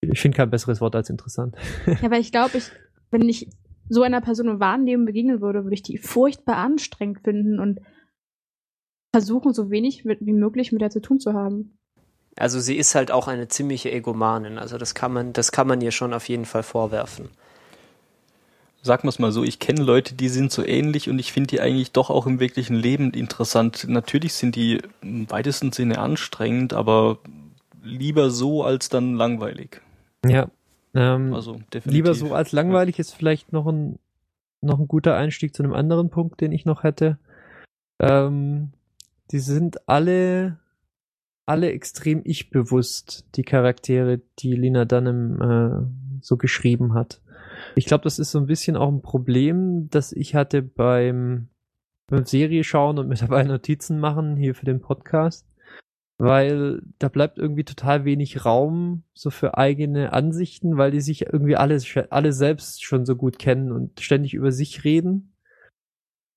ich 0.00 0.20
finde 0.20 0.36
kein 0.36 0.50
besseres 0.50 0.80
Wort 0.80 0.94
als 0.94 1.10
interessant. 1.10 1.56
Ja, 1.86 1.96
aber 2.04 2.18
ich 2.18 2.30
glaube, 2.30 2.58
ich, 2.58 2.70
wenn 3.10 3.28
ich 3.28 3.50
so 3.88 4.02
einer 4.02 4.20
Person 4.20 4.48
im 4.48 4.60
wahren 4.60 4.84
Leben 4.86 5.04
begegnen 5.04 5.40
würde, 5.40 5.64
würde 5.64 5.74
ich 5.74 5.82
die 5.82 5.98
furchtbar 5.98 6.58
anstrengend 6.58 7.20
finden 7.24 7.58
und 7.58 7.80
versuchen, 9.12 9.52
so 9.52 9.70
wenig 9.70 10.04
mit, 10.04 10.18
wie 10.24 10.32
möglich 10.32 10.72
mit 10.72 10.80
der 10.80 10.90
zu 10.90 11.00
tun 11.00 11.20
zu 11.20 11.32
haben. 11.32 11.78
Also 12.36 12.60
sie 12.60 12.76
ist 12.76 12.94
halt 12.94 13.10
auch 13.10 13.26
eine 13.26 13.48
ziemliche 13.48 13.90
Egomanin. 13.90 14.58
Also 14.58 14.78
das 14.78 14.94
kann 14.94 15.12
man, 15.12 15.32
das 15.32 15.50
kann 15.50 15.66
man 15.66 15.80
ihr 15.80 15.90
schon 15.90 16.14
auf 16.14 16.28
jeden 16.28 16.44
Fall 16.44 16.62
vorwerfen. 16.62 17.30
Sagen 18.82 19.02
wir 19.04 19.08
es 19.08 19.18
mal 19.18 19.32
so, 19.32 19.42
ich 19.42 19.58
kenne 19.58 19.82
Leute, 19.82 20.14
die 20.14 20.28
sind 20.28 20.52
so 20.52 20.64
ähnlich 20.64 21.10
und 21.10 21.18
ich 21.18 21.32
finde 21.32 21.48
die 21.48 21.60
eigentlich 21.60 21.90
doch 21.90 22.10
auch 22.10 22.26
im 22.26 22.38
wirklichen 22.38 22.76
Leben 22.76 23.10
interessant. 23.12 23.86
Natürlich 23.88 24.34
sind 24.34 24.54
die 24.54 24.80
im 25.02 25.28
weitesten 25.30 25.72
Sinne 25.72 25.98
anstrengend, 25.98 26.74
aber 26.74 27.18
lieber 27.82 28.30
so 28.30 28.62
als 28.62 28.88
dann 28.88 29.14
langweilig. 29.14 29.82
Ja. 30.24 30.48
Ähm, 30.94 31.34
Also 31.34 31.54
definitiv. 31.72 31.92
lieber 31.92 32.14
so 32.14 32.34
als 32.34 32.52
langweilig 32.52 33.00
ist 33.00 33.14
vielleicht 33.14 33.52
noch 33.52 33.66
ein, 33.66 33.98
noch 34.60 34.78
ein 34.78 34.86
guter 34.86 35.16
Einstieg 35.16 35.54
zu 35.54 35.64
einem 35.64 35.74
anderen 35.74 36.08
Punkt, 36.08 36.40
den 36.40 36.52
ich 36.52 36.64
noch 36.64 36.84
hätte. 36.84 37.18
Ähm, 37.98 38.70
die 39.30 39.38
sind 39.38 39.88
alle, 39.88 40.58
alle 41.46 41.72
extrem 41.72 42.22
ich-bewusst, 42.24 43.26
die 43.34 43.42
Charaktere, 43.42 44.20
die 44.38 44.54
Lina 44.54 44.84
Dunham 44.84 45.40
äh, 45.40 46.22
so 46.22 46.36
geschrieben 46.36 46.94
hat. 46.94 47.20
Ich 47.74 47.86
glaube, 47.86 48.04
das 48.04 48.18
ist 48.18 48.30
so 48.30 48.38
ein 48.38 48.46
bisschen 48.46 48.76
auch 48.76 48.88
ein 48.88 49.02
Problem, 49.02 49.88
das 49.90 50.12
ich 50.12 50.34
hatte 50.34 50.62
beim, 50.62 51.48
beim 52.06 52.24
Serie 52.24 52.64
schauen 52.64 52.98
und 52.98 53.08
mir 53.08 53.14
dabei 53.20 53.42
Notizen 53.42 54.00
machen 54.00 54.36
hier 54.36 54.54
für 54.54 54.66
den 54.66 54.80
Podcast. 54.80 55.46
Weil 56.20 56.82
da 56.98 57.08
bleibt 57.08 57.38
irgendwie 57.38 57.62
total 57.62 58.04
wenig 58.04 58.44
Raum 58.44 59.04
so 59.14 59.30
für 59.30 59.56
eigene 59.56 60.12
Ansichten, 60.12 60.76
weil 60.76 60.90
die 60.90 61.00
sich 61.00 61.26
irgendwie 61.26 61.54
alle, 61.54 61.80
alle 62.10 62.32
selbst 62.32 62.84
schon 62.84 63.06
so 63.06 63.14
gut 63.14 63.38
kennen 63.38 63.70
und 63.70 64.00
ständig 64.00 64.34
über 64.34 64.50
sich 64.50 64.82
reden. 64.82 65.32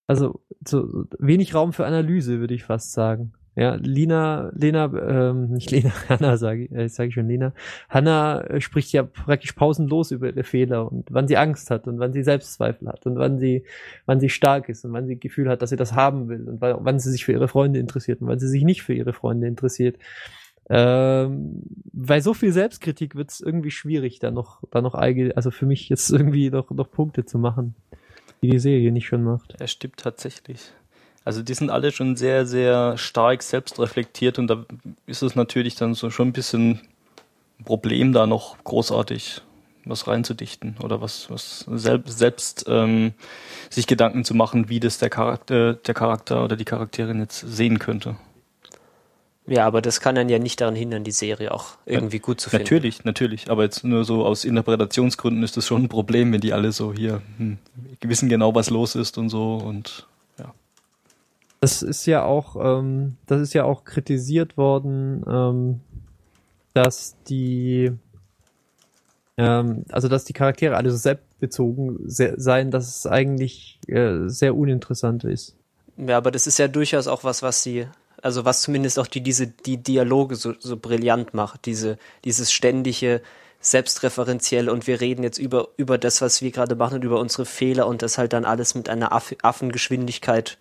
Also 0.07 0.41
so 0.65 1.05
wenig 1.19 1.55
Raum 1.55 1.73
für 1.73 1.85
Analyse, 1.85 2.39
würde 2.39 2.53
ich 2.53 2.63
fast 2.63 2.91
sagen. 2.93 3.33
Ja, 3.55 3.75
Lina, 3.75 4.49
Lena, 4.55 4.85
ähm, 4.85 5.49
nicht 5.51 5.71
Lena, 5.71 5.91
Hanna 6.07 6.37
sage 6.37 6.65
ich, 6.65 6.71
äh, 6.71 6.87
sage 6.87 7.09
ich 7.09 7.15
schon 7.15 7.27
Lena. 7.27 7.53
Hanna 7.89 8.41
äh, 8.41 8.61
spricht 8.61 8.93
ja 8.93 9.03
praktisch 9.03 9.51
pausenlos 9.51 10.11
über 10.11 10.27
ihre 10.27 10.43
Fehler 10.43 10.89
und 10.89 11.07
wann 11.11 11.27
sie 11.27 11.35
Angst 11.35 11.69
hat 11.69 11.85
und 11.87 11.99
wann 11.99 12.13
sie 12.13 12.23
Selbstzweifel 12.23 12.87
hat 12.87 13.05
und 13.05 13.17
wann 13.17 13.39
sie, 13.39 13.65
wann 14.05 14.21
sie 14.21 14.29
stark 14.29 14.69
ist 14.69 14.85
und 14.85 14.93
wann 14.93 15.05
sie 15.05 15.19
Gefühl 15.19 15.49
hat, 15.49 15.61
dass 15.61 15.71
sie 15.71 15.75
das 15.75 15.93
haben 15.93 16.29
will 16.29 16.47
und 16.47 16.61
wann, 16.61 16.99
sie 16.99 17.11
sich 17.11 17.25
für 17.25 17.33
ihre 17.33 17.49
Freunde 17.49 17.79
interessiert 17.79 18.21
und 18.21 18.27
wann 18.27 18.39
sie 18.39 18.47
sich 18.47 18.63
nicht 18.63 18.83
für 18.83 18.93
ihre 18.93 19.13
Freunde 19.13 19.47
interessiert. 19.47 19.97
Ähm, 20.69 21.63
bei 21.91 22.21
so 22.21 22.33
viel 22.33 22.53
Selbstkritik 22.53 23.15
wird 23.15 23.31
es 23.31 23.41
irgendwie 23.41 23.71
schwierig, 23.71 24.19
da 24.19 24.31
noch, 24.31 24.63
da 24.71 24.81
noch 24.81 24.95
eigene, 24.95 25.35
also 25.35 25.51
für 25.51 25.65
mich 25.65 25.89
jetzt 25.89 26.09
irgendwie 26.09 26.49
noch, 26.49 26.71
noch 26.71 26.89
Punkte 26.89 27.25
zu 27.25 27.37
machen, 27.37 27.75
die 28.41 28.49
die 28.49 28.59
Serie 28.59 28.91
nicht 28.91 29.07
schon 29.07 29.23
macht. 29.23 29.55
Er 29.59 29.67
stimmt 29.67 29.97
tatsächlich. 29.97 30.59
Also 31.23 31.43
die 31.43 31.53
sind 31.53 31.69
alle 31.69 31.91
schon 31.91 32.15
sehr, 32.15 32.45
sehr 32.45 32.97
stark 32.97 33.43
selbstreflektiert 33.43 34.39
und 34.39 34.47
da 34.47 34.65
ist 35.05 35.21
es 35.21 35.35
natürlich 35.35 35.75
dann 35.75 35.93
so 35.93 36.09
schon 36.09 36.29
ein 36.29 36.33
bisschen 36.33 36.81
ein 37.59 37.63
Problem, 37.63 38.11
da 38.11 38.25
noch 38.25 38.63
großartig 38.63 39.41
was 39.85 40.07
reinzudichten 40.07 40.77
oder 40.83 41.01
was, 41.01 41.29
was 41.29 41.65
selbst, 41.71 42.17
selbst 42.17 42.65
ähm, 42.67 43.13
sich 43.69 43.87
Gedanken 43.87 44.23
zu 44.23 44.35
machen, 44.35 44.69
wie 44.69 44.79
das 44.79 44.97
der 44.97 45.09
Charakter, 45.09 45.73
der 45.73 45.93
Charakter 45.93 46.43
oder 46.43 46.55
die 46.55 46.65
Charakterin 46.65 47.19
jetzt 47.19 47.39
sehen 47.39 47.79
könnte. 47.79 48.15
Ja, 49.51 49.67
aber 49.67 49.81
das 49.81 49.99
kann 49.99 50.15
dann 50.15 50.29
ja 50.29 50.39
nicht 50.39 50.61
daran 50.61 50.75
hindern, 50.75 51.03
die 51.03 51.11
Serie 51.11 51.53
auch 51.53 51.77
irgendwie 51.85 52.19
gut 52.19 52.39
zu 52.39 52.49
finden. 52.49 52.63
Natürlich, 52.63 53.03
natürlich. 53.03 53.51
Aber 53.51 53.63
jetzt 53.63 53.83
nur 53.83 54.05
so 54.05 54.25
aus 54.25 54.45
Interpretationsgründen 54.45 55.43
ist 55.43 55.57
das 55.57 55.67
schon 55.67 55.83
ein 55.83 55.89
Problem, 55.89 56.31
wenn 56.31 56.39
die 56.39 56.53
alle 56.53 56.71
so 56.71 56.93
hier 56.93 57.21
hm, 57.37 57.57
wissen 57.99 58.29
genau, 58.29 58.55
was 58.55 58.69
los 58.69 58.95
ist 58.95 59.17
und 59.17 59.29
so 59.29 59.55
und 59.55 60.07
Das 61.59 61.83
ist 61.83 62.07
ja 62.07 62.23
auch, 62.23 62.55
ähm, 62.55 63.17
das 63.27 63.39
ist 63.39 63.53
ja 63.53 63.65
auch 63.65 63.83
kritisiert 63.83 64.57
worden, 64.57 65.23
ähm, 65.27 65.81
dass 66.73 67.15
die, 67.27 67.91
ähm, 69.37 69.85
also 69.91 70.07
dass 70.07 70.25
die 70.25 70.33
Charaktere 70.33 70.75
alle 70.75 70.89
so 70.89 70.97
selbstbezogen 70.97 71.99
se 72.09 72.33
seien, 72.37 72.71
dass 72.71 72.87
es 72.87 73.05
eigentlich 73.05 73.79
äh, 73.87 74.27
sehr 74.27 74.55
uninteressant 74.55 75.23
ist. 75.23 75.55
Ja, 75.97 76.17
aber 76.17 76.31
das 76.31 76.47
ist 76.47 76.57
ja 76.57 76.67
durchaus 76.67 77.07
auch 77.07 77.23
was, 77.23 77.43
was 77.43 77.61
sie, 77.61 77.85
also 78.21 78.45
was 78.45 78.61
zumindest 78.61 78.99
auch 78.99 79.07
die, 79.07 79.21
diese, 79.21 79.47
die 79.47 79.77
Dialoge 79.77 80.35
so, 80.35 80.53
so 80.59 80.77
brillant 80.77 81.33
macht, 81.33 81.65
diese, 81.65 81.97
dieses 82.23 82.51
ständige, 82.51 83.21
selbstreferenzielle 83.59 84.71
und 84.71 84.87
wir 84.87 85.01
reden 85.01 85.23
jetzt 85.23 85.37
über, 85.37 85.67
über 85.77 85.99
das, 85.99 86.21
was 86.21 86.41
wir 86.41 86.51
gerade 86.51 86.75
machen 86.75 86.95
und 86.95 87.03
über 87.03 87.19
unsere 87.19 87.45
Fehler 87.45 87.85
und 87.85 88.01
das 88.01 88.17
halt 88.17 88.33
dann 88.33 88.43
alles 88.43 88.73
mit 88.73 88.89
einer 88.89 89.11
Aff 89.11 89.35
Affengeschwindigkeit 89.43 90.57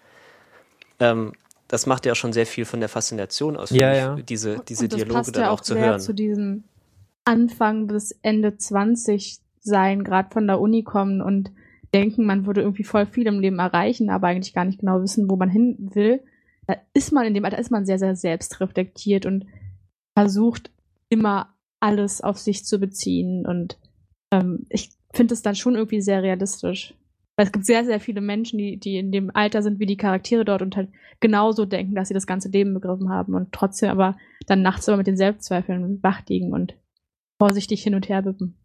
ähm, 1.01 1.33
das 1.67 1.87
macht 1.87 2.05
ja 2.05 2.15
schon 2.15 2.33
sehr 2.33 2.47
viel 2.47 2.65
von 2.65 2.81
der 2.81 2.89
Faszination 2.89 3.57
aus, 3.57 3.71
Ja, 3.71 3.95
ja. 3.95 4.17
diese, 4.17 4.61
diese 4.69 4.85
und 4.85 4.93
das 4.93 4.97
Dialoge 4.97 5.15
passt 5.15 5.37
dann 5.37 5.43
ja 5.43 5.51
auch, 5.51 5.55
auch 5.55 5.61
zu 5.61 5.75
sehr 5.75 5.87
hören. 5.87 6.01
zu 6.01 6.13
diesem 6.13 6.65
Anfang 7.25 7.87
bis 7.87 8.13
Ende 8.23 8.57
20 8.57 9.39
sein, 9.61 10.05
gerade 10.05 10.31
von 10.33 10.47
der 10.47 10.61
Uni 10.61 10.83
kommen 10.83 11.23
und 11.23 11.53
denken, 11.95 12.25
man 12.25 12.47
würde 12.47 12.63
irgendwie 12.63 12.85
voll 12.85 13.07
viel 13.07 13.27
im 13.27 13.41
Leben 13.41 13.59
erreichen, 13.59 14.11
aber 14.11 14.29
eigentlich 14.29 14.55
gar 14.55 14.65
nicht 14.65 14.81
genau 14.81 15.01
wissen, 15.03 15.31
wo 15.31 15.37
man 15.37 15.49
hin 15.49 15.77
will. 15.95 16.21
Da 16.67 16.77
ist 16.95 17.13
man 17.13 17.27
in 17.27 17.35
dem 17.35 17.45
Alter 17.45 17.59
ist 17.59 17.71
man 17.71 17.87
sehr, 17.87 17.99
sehr 17.99 18.17
selbstreflektiert 18.17 19.27
und 19.27 19.47
versucht 20.17 20.71
immer 21.09 21.55
alles 21.81 22.21
auf 22.21 22.39
sich 22.39 22.65
zu 22.65 22.79
beziehen. 22.79 23.47
Und 23.47 23.79
ähm, 24.33 24.67
ich 24.69 24.91
finde 25.13 25.35
es 25.35 25.43
dann 25.43 25.57
schon 25.57 25.75
irgendwie 25.75 26.01
sehr 26.01 26.23
realistisch. 26.23 26.95
Weil 27.37 27.47
es 27.47 27.53
gibt 27.53 27.65
sehr, 27.65 27.85
sehr 27.85 28.01
viele 28.01 28.21
Menschen, 28.21 28.59
die, 28.59 28.79
die 28.79 28.99
in 28.99 29.13
dem 29.13 29.35
Alter 29.35 29.63
sind 29.63 29.79
wie 29.79 29.87
die 29.87 29.97
Charaktere 29.97 30.45
dort 30.45 30.63
und 30.63 30.77
halt 30.77 30.91
genauso 31.21 31.65
denken, 31.65 31.95
dass 31.95 32.09
sie 32.09 32.15
das 32.15 32.27
ganze 32.27 32.51
Leben 32.51 32.75
begriffen 32.75 33.09
haben 33.09 33.35
und 33.35 33.53
trotzdem 33.53 33.89
aber 33.89 34.19
dann 34.47 34.63
nachts 34.63 34.89
aber 34.89 34.99
mit 34.99 35.07
den 35.07 35.17
Selbstzweifeln 35.17 36.03
wach 36.03 36.23
liegen 36.29 36.53
und 36.53 36.75
vorsichtig 37.39 37.83
hin 37.83 37.95
und 37.95 38.09
her 38.09 38.25
wippen. 38.25 38.57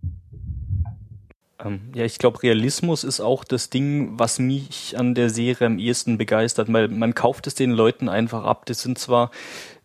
Ähm, 1.63 1.91
ja, 1.93 2.03
ich 2.03 2.19
glaube, 2.19 2.43
Realismus 2.43 3.03
ist 3.03 3.21
auch 3.21 3.43
das 3.43 3.69
Ding, 3.69 4.19
was 4.19 4.39
mich 4.39 4.97
an 4.97 5.15
der 5.15 5.29
Serie 5.29 5.67
am 5.67 5.79
ehesten 5.79 6.17
begeistert, 6.17 6.71
weil 6.71 6.89
man 6.89 7.15
kauft 7.15 7.47
es 7.47 7.55
den 7.55 7.71
Leuten 7.71 8.09
einfach 8.09 8.43
ab. 8.43 8.65
Das 8.65 8.81
sind 8.81 8.99
zwar, 8.99 9.31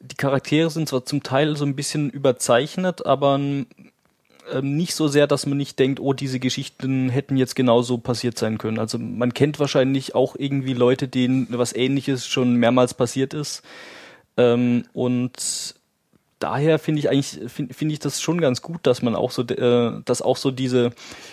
die 0.00 0.16
Charaktere 0.16 0.70
sind 0.70 0.88
zwar 0.88 1.04
zum 1.04 1.22
Teil 1.22 1.56
so 1.56 1.64
ein 1.64 1.76
bisschen 1.76 2.11
überzeichnet, 2.11 3.06
aber 3.06 3.37
ähm, 3.37 4.76
nicht 4.76 4.94
so 4.94 5.06
sehr, 5.06 5.26
dass 5.26 5.46
man 5.46 5.59
nicht 5.59 5.78
denkt, 5.78 6.00
oh, 6.00 6.12
diese 6.12 6.40
Geschichten 6.40 7.09
hätten 7.09 7.37
jetzt 7.37 7.54
genauso 7.54 7.98
passiert 7.98 8.38
sein 8.38 8.59
können. 8.59 8.78
Also 8.78 8.98
man 8.98 9.33
kennt 9.35 9.61
wahrscheinlich 9.61 10.14
auch 10.14 10.35
irgendwie 10.37 10.74
Leute, 10.74 11.06
denen 11.06 11.46
was 11.50 11.74
ähnliches 11.74 12.26
schon 12.26 12.54
mehrmals 12.56 12.94
passiert 12.94 13.33
ist. 13.33 13.62
Ähm, 14.37 14.87
und 14.92 15.74
daher 16.40 16.79
finde 16.79 16.98
ich 16.98 17.09
eigentlich 17.09 17.40
finde 17.53 17.74
find 17.74 17.92
ich 17.92 18.00
das 18.00 18.20
schon 18.20 18.40
ganz 18.40 18.62
gut, 18.62 18.81
dass 18.83 19.03
man 19.03 19.14
auch 19.14 19.31
so 19.31 19.42
äh, 19.42 20.00
dass 20.05 20.22
auch 20.22 20.37
so 20.37 20.50
diese 20.50 20.90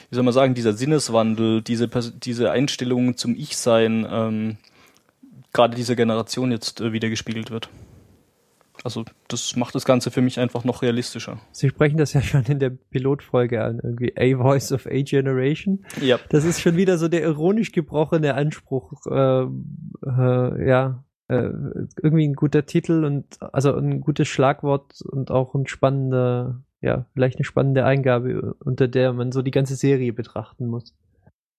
wie 0.09 0.15
soll 0.15 0.23
man 0.23 0.33
sagen 0.33 0.53
dieser 0.53 0.73
Sinneswandel, 0.73 1.61
diese 1.63 1.87
diese 1.87 2.51
Einstellung 2.51 3.17
zum 3.17 3.35
Ich-Sein 3.35 4.05
ähm, 4.09 4.57
gerade 5.53 5.75
dieser 5.75 5.95
Generation 5.95 6.51
jetzt 6.51 6.81
äh, 6.81 6.93
wieder 6.93 7.09
gespiegelt 7.09 7.49
wird. 7.49 7.69
Also 8.83 9.05
das 9.27 9.55
macht 9.55 9.73
das 9.73 9.85
Ganze 9.85 10.11
für 10.11 10.21
mich 10.21 10.39
einfach 10.39 10.63
noch 10.63 10.81
realistischer. 10.81 11.39
Sie 11.51 11.69
sprechen 11.69 11.97
das 11.97 12.13
ja 12.13 12.21
schon 12.21 12.43
in 12.45 12.59
der 12.59 12.69
Pilotfolge 12.69 13.63
an, 13.63 13.79
irgendwie 13.83 14.13
A 14.15 14.37
Voice 14.37 14.71
of 14.71 14.85
A 14.85 15.01
Generation. 15.01 15.83
Ja. 15.99 16.19
Das 16.29 16.45
ist 16.45 16.61
schon 16.61 16.77
wieder 16.77 16.97
so 16.97 17.07
der 17.07 17.23
ironisch 17.23 17.71
gebrochene 17.71 18.35
Anspruch, 18.35 18.93
äh, 19.09 19.45
äh, 20.05 20.69
ja, 20.69 21.03
äh, 21.29 21.51
irgendwie 22.01 22.27
ein 22.27 22.35
guter 22.35 22.65
Titel 22.65 23.03
und 23.03 23.41
also 23.41 23.75
ein 23.75 24.01
gutes 24.01 24.27
Schlagwort 24.27 25.01
und 25.01 25.31
auch 25.31 25.55
ein 25.55 25.67
spannender, 25.67 26.63
ja, 26.81 27.05
vielleicht 27.13 27.37
eine 27.37 27.45
spannende 27.45 27.85
Eingabe, 27.85 28.55
unter 28.59 28.87
der 28.87 29.13
man 29.13 29.31
so 29.31 29.41
die 29.41 29.51
ganze 29.51 29.75
Serie 29.75 30.13
betrachten 30.13 30.67
muss. 30.67 30.95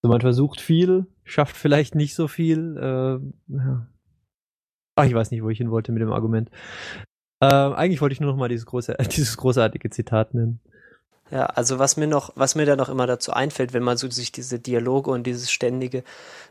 Also 0.03 0.13
man 0.13 0.21
versucht 0.21 0.61
viel, 0.61 1.07
schafft 1.25 1.57
vielleicht 1.57 1.95
nicht 1.95 2.15
so 2.15 2.29
viel. 2.29 2.77
Äh, 2.77 3.55
ja. 3.55 3.87
Ach, 4.97 5.05
ich 5.05 5.15
weiß 5.15 5.31
nicht, 5.31 5.43
wo 5.43 5.51
ich 5.51 5.59
hin 5.59 5.71
wollte 5.71 5.93
mit 5.93 6.03
dem 6.03 6.13
Argument. 6.13 6.51
Ähm, 7.41 7.73
eigentlich 7.73 8.01
wollte 8.01 8.15
ich 8.15 8.21
nur 8.21 8.31
noch 8.31 8.39
mal 8.39 8.49
dieses, 8.49 8.67
große, 8.67 8.97
dieses 9.17 9.37
großartige 9.37 9.91
Zitat 9.91 10.35
nennen. 10.35 10.61
Ja, 11.31 11.45
also 11.47 11.79
was 11.79 11.99
mir 11.99 12.07
noch, 12.07 12.33
was 12.37 12.55
mir 12.55 12.65
da 12.65 12.75
noch 12.75 12.89
immer 12.89 13.07
dazu 13.07 13.33
einfällt, 13.33 13.75
wenn 13.75 13.83
man 13.83 13.99
so 13.99 14.11
sich 14.11 14.33
diese 14.33 14.59
Dialoge 14.59 15.11
und 15.11 15.25
dieses 15.25 15.51
ständige 15.51 16.03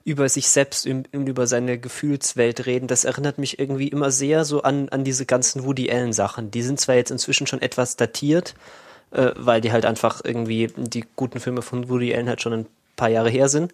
über 0.03 0.29
sich 0.29 0.49
selbst 0.49 0.85
und 0.85 1.07
über 1.13 1.47
seine 1.47 1.79
Gefühlswelt 1.79 2.67
reden, 2.67 2.87
das 2.87 3.03
erinnert 3.03 3.39
mich 3.39 3.57
irgendwie 3.57 3.87
immer 3.87 4.11
sehr 4.11 4.45
so 4.45 4.61
an, 4.61 4.89
an 4.89 5.03
diese 5.03 5.25
ganzen 5.25 5.65
Woody 5.65 5.91
Allen 5.91 6.13
Sachen. 6.13 6.51
Die 6.51 6.61
sind 6.61 6.79
zwar 6.79 6.95
jetzt 6.95 7.09
inzwischen 7.09 7.47
schon 7.47 7.61
etwas 7.61 7.95
datiert, 7.95 8.53
äh, 9.11 9.31
weil 9.35 9.61
die 9.61 9.71
halt 9.71 9.85
einfach 9.85 10.21
irgendwie 10.23 10.71
die 10.75 11.05
guten 11.15 11.39
Filme 11.39 11.63
von 11.63 11.89
Woody 11.89 12.13
Allen 12.13 12.29
halt 12.29 12.41
schon 12.41 12.53
ein 12.53 12.67
paar 12.95 13.09
Jahre 13.09 13.31
her 13.31 13.49
sind, 13.49 13.73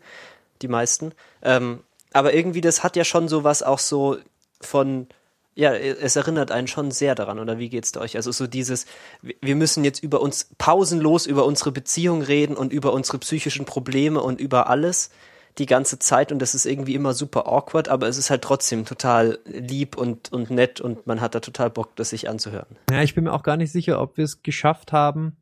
die 0.61 0.69
meisten. 0.69 1.11
Ähm, 1.41 1.81
aber 2.13 2.33
irgendwie 2.33 2.61
das 2.61 2.83
hat 2.83 2.95
ja 2.95 3.03
schon 3.03 3.27
so 3.27 3.43
was 3.43 3.61
auch 3.61 3.79
so 3.79 4.17
von 4.61 5.07
ja, 5.55 5.73
es 5.73 6.15
erinnert 6.15 6.51
einen 6.51 6.67
schon 6.67 6.91
sehr 6.91 7.15
daran, 7.15 7.39
oder 7.39 7.59
wie 7.59 7.69
geht's 7.69 7.95
euch? 7.97 8.15
Also 8.15 8.31
so 8.31 8.47
dieses, 8.47 8.85
wir 9.21 9.55
müssen 9.55 9.83
jetzt 9.83 10.01
über 10.01 10.21
uns 10.21 10.49
pausenlos 10.57 11.25
über 11.25 11.45
unsere 11.45 11.71
Beziehung 11.71 12.21
reden 12.21 12.55
und 12.55 12.73
über 12.73 12.93
unsere 12.93 13.19
psychischen 13.19 13.65
Probleme 13.65 14.21
und 14.21 14.39
über 14.39 14.69
alles 14.69 15.11
die 15.59 15.65
ganze 15.67 15.99
Zeit 15.99 16.31
und 16.31 16.39
das 16.39 16.55
ist 16.55 16.65
irgendwie 16.65 16.95
immer 16.95 17.13
super 17.13 17.45
awkward, 17.47 17.87
aber 17.87 18.07
es 18.07 18.17
ist 18.17 18.29
halt 18.29 18.41
trotzdem 18.41 18.85
total 18.85 19.37
lieb 19.45 19.95
und, 19.95 20.31
und 20.31 20.49
nett 20.49 20.81
und 20.81 21.05
man 21.05 21.21
hat 21.21 21.35
da 21.35 21.39
total 21.41 21.69
Bock, 21.69 21.95
das 21.95 22.09
sich 22.09 22.27
anzuhören. 22.27 22.75
Ja, 22.89 23.03
ich 23.03 23.13
bin 23.13 23.25
mir 23.25 23.33
auch 23.33 23.43
gar 23.43 23.57
nicht 23.57 23.71
sicher, 23.71 24.01
ob 24.01 24.17
wir 24.17 24.25
es 24.25 24.41
geschafft 24.41 24.91
haben, 24.91 25.37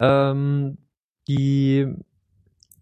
ähm, 0.00 0.78
die 1.26 1.92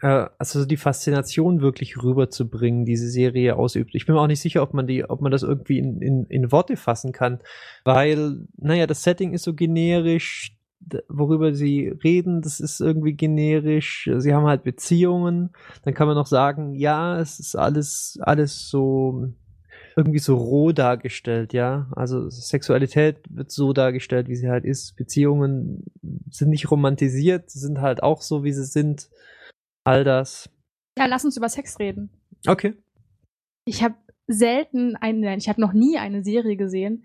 äh, 0.02 0.26
also 0.38 0.64
die 0.66 0.76
Faszination 0.76 1.62
wirklich 1.62 2.02
rüberzubringen, 2.02 2.84
diese 2.84 3.08
Serie 3.08 3.56
ausübt. 3.56 3.94
Ich 3.94 4.04
bin 4.04 4.14
mir 4.14 4.20
auch 4.20 4.26
nicht 4.26 4.40
sicher, 4.40 4.62
ob 4.62 4.74
man 4.74 4.86
die, 4.86 5.08
ob 5.08 5.20
man 5.20 5.32
das 5.32 5.42
irgendwie 5.42 5.78
in, 5.78 6.02
in, 6.02 6.26
in 6.26 6.52
Worte 6.52 6.76
fassen 6.76 7.12
kann, 7.12 7.40
weil, 7.84 8.46
naja, 8.56 8.86
das 8.86 9.02
Setting 9.02 9.32
ist 9.32 9.44
so 9.44 9.54
generisch, 9.54 10.56
worüber 11.08 11.54
sie 11.54 11.88
reden, 12.02 12.42
das 12.42 12.58
ist 12.58 12.80
irgendwie 12.80 13.12
generisch. 13.14 14.10
Sie 14.16 14.34
haben 14.34 14.46
halt 14.46 14.64
Beziehungen. 14.64 15.50
Dann 15.84 15.94
kann 15.94 16.08
man 16.08 16.16
noch 16.16 16.26
sagen, 16.26 16.74
ja, 16.74 17.20
es 17.20 17.38
ist 17.38 17.54
alles, 17.54 18.18
alles 18.20 18.68
so 18.68 19.32
irgendwie 19.96 20.18
so 20.18 20.36
roh 20.36 20.72
dargestellt, 20.72 21.52
ja. 21.52 21.86
Also 21.94 22.28
Sexualität 22.30 23.18
wird 23.30 23.52
so 23.52 23.72
dargestellt, 23.72 24.28
wie 24.28 24.36
sie 24.36 24.48
halt 24.48 24.64
ist. 24.64 24.96
Beziehungen 24.96 25.84
sind 26.30 26.50
nicht 26.50 26.70
romantisiert, 26.70 27.50
sind 27.50 27.80
halt 27.80 28.02
auch 28.02 28.22
so, 28.22 28.42
wie 28.42 28.52
sie 28.52 28.64
sind. 28.64 29.08
All 29.84 30.04
das. 30.04 30.50
Ja, 30.98 31.06
lass 31.06 31.24
uns 31.24 31.36
über 31.36 31.48
Sex 31.48 31.78
reden. 31.78 32.10
Okay. 32.46 32.74
Ich 33.64 33.82
habe 33.82 33.94
selten 34.26 34.96
eine, 34.96 35.36
ich 35.36 35.48
habe 35.48 35.60
noch 35.60 35.72
nie 35.72 35.98
eine 35.98 36.22
Serie 36.22 36.56
gesehen, 36.56 37.04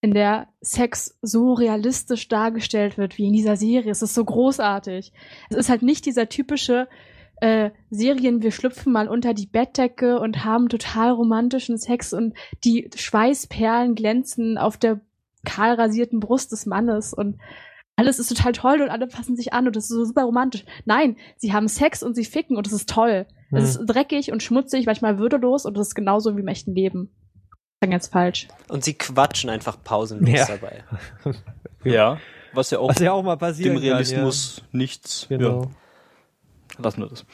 in 0.00 0.12
der 0.12 0.48
Sex 0.60 1.18
so 1.22 1.52
realistisch 1.54 2.28
dargestellt 2.28 2.98
wird 2.98 3.18
wie 3.18 3.26
in 3.26 3.32
dieser 3.32 3.56
Serie. 3.56 3.90
Es 3.90 4.02
ist 4.02 4.14
so 4.14 4.24
großartig. 4.24 5.12
Es 5.50 5.56
ist 5.56 5.68
halt 5.68 5.82
nicht 5.82 6.06
dieser 6.06 6.28
typische 6.28 6.88
äh, 7.40 7.70
Serien, 7.90 8.42
wir 8.42 8.50
schlüpfen 8.50 8.92
mal 8.92 9.08
unter 9.08 9.34
die 9.34 9.46
Bettdecke 9.46 10.20
und 10.20 10.44
haben 10.44 10.68
total 10.68 11.10
romantischen 11.10 11.76
Sex 11.76 12.12
und 12.12 12.34
die 12.64 12.88
Schweißperlen 12.94 13.94
glänzen 13.94 14.56
auf 14.58 14.76
der 14.76 15.00
kahl 15.44 15.74
rasierten 15.74 16.18
Brust 16.18 16.52
des 16.52 16.66
Mannes 16.66 17.12
und 17.12 17.38
alles 17.96 18.18
ist 18.18 18.28
total 18.28 18.52
toll 18.52 18.82
und 18.82 18.90
alle 18.90 19.06
passen 19.06 19.36
sich 19.36 19.52
an 19.52 19.66
und 19.66 19.74
das 19.74 19.84
ist 19.84 19.90
so 19.90 20.04
super 20.04 20.24
romantisch. 20.24 20.64
Nein, 20.84 21.16
sie 21.36 21.52
haben 21.52 21.66
Sex 21.68 22.02
und 22.02 22.14
sie 22.14 22.24
ficken 22.24 22.56
und 22.56 22.66
es 22.66 22.72
ist 22.72 22.88
toll. 22.88 23.26
Hm. 23.48 23.58
Es 23.58 23.70
ist 23.76 23.86
dreckig 23.86 24.32
und 24.32 24.42
schmutzig, 24.42 24.86
manchmal 24.86 25.18
würdelos 25.18 25.64
und 25.64 25.76
es 25.78 25.88
ist 25.88 25.94
genauso 25.94 26.36
wie 26.36 26.40
im 26.40 26.48
echten 26.48 26.74
Leben. 26.74 27.10
Das 27.80 27.88
ist 27.88 27.90
ganz 27.92 28.06
falsch. 28.08 28.48
Und 28.68 28.84
sie 28.84 28.94
quatschen 28.94 29.50
einfach 29.50 29.82
pausenlos 29.82 30.30
Ja. 30.30 30.46
dabei. 30.46 30.84
Ja, 31.84 32.18
was 32.52 32.70
ja 32.70 32.80
auch 32.80 32.88
Was 32.88 32.98
ja 32.98 33.12
auch 33.12 33.22
mal 33.22 33.36
passieren 33.36 33.74
dem 33.76 33.80
Realismus 33.82 34.60
nichts. 34.72 35.26
Kann, 35.28 35.40
ja. 35.40 35.46
Genau. 35.48 35.62
Ja, 35.62 35.70
lassen 36.78 37.00
wir 37.00 37.08
das. 37.08 37.24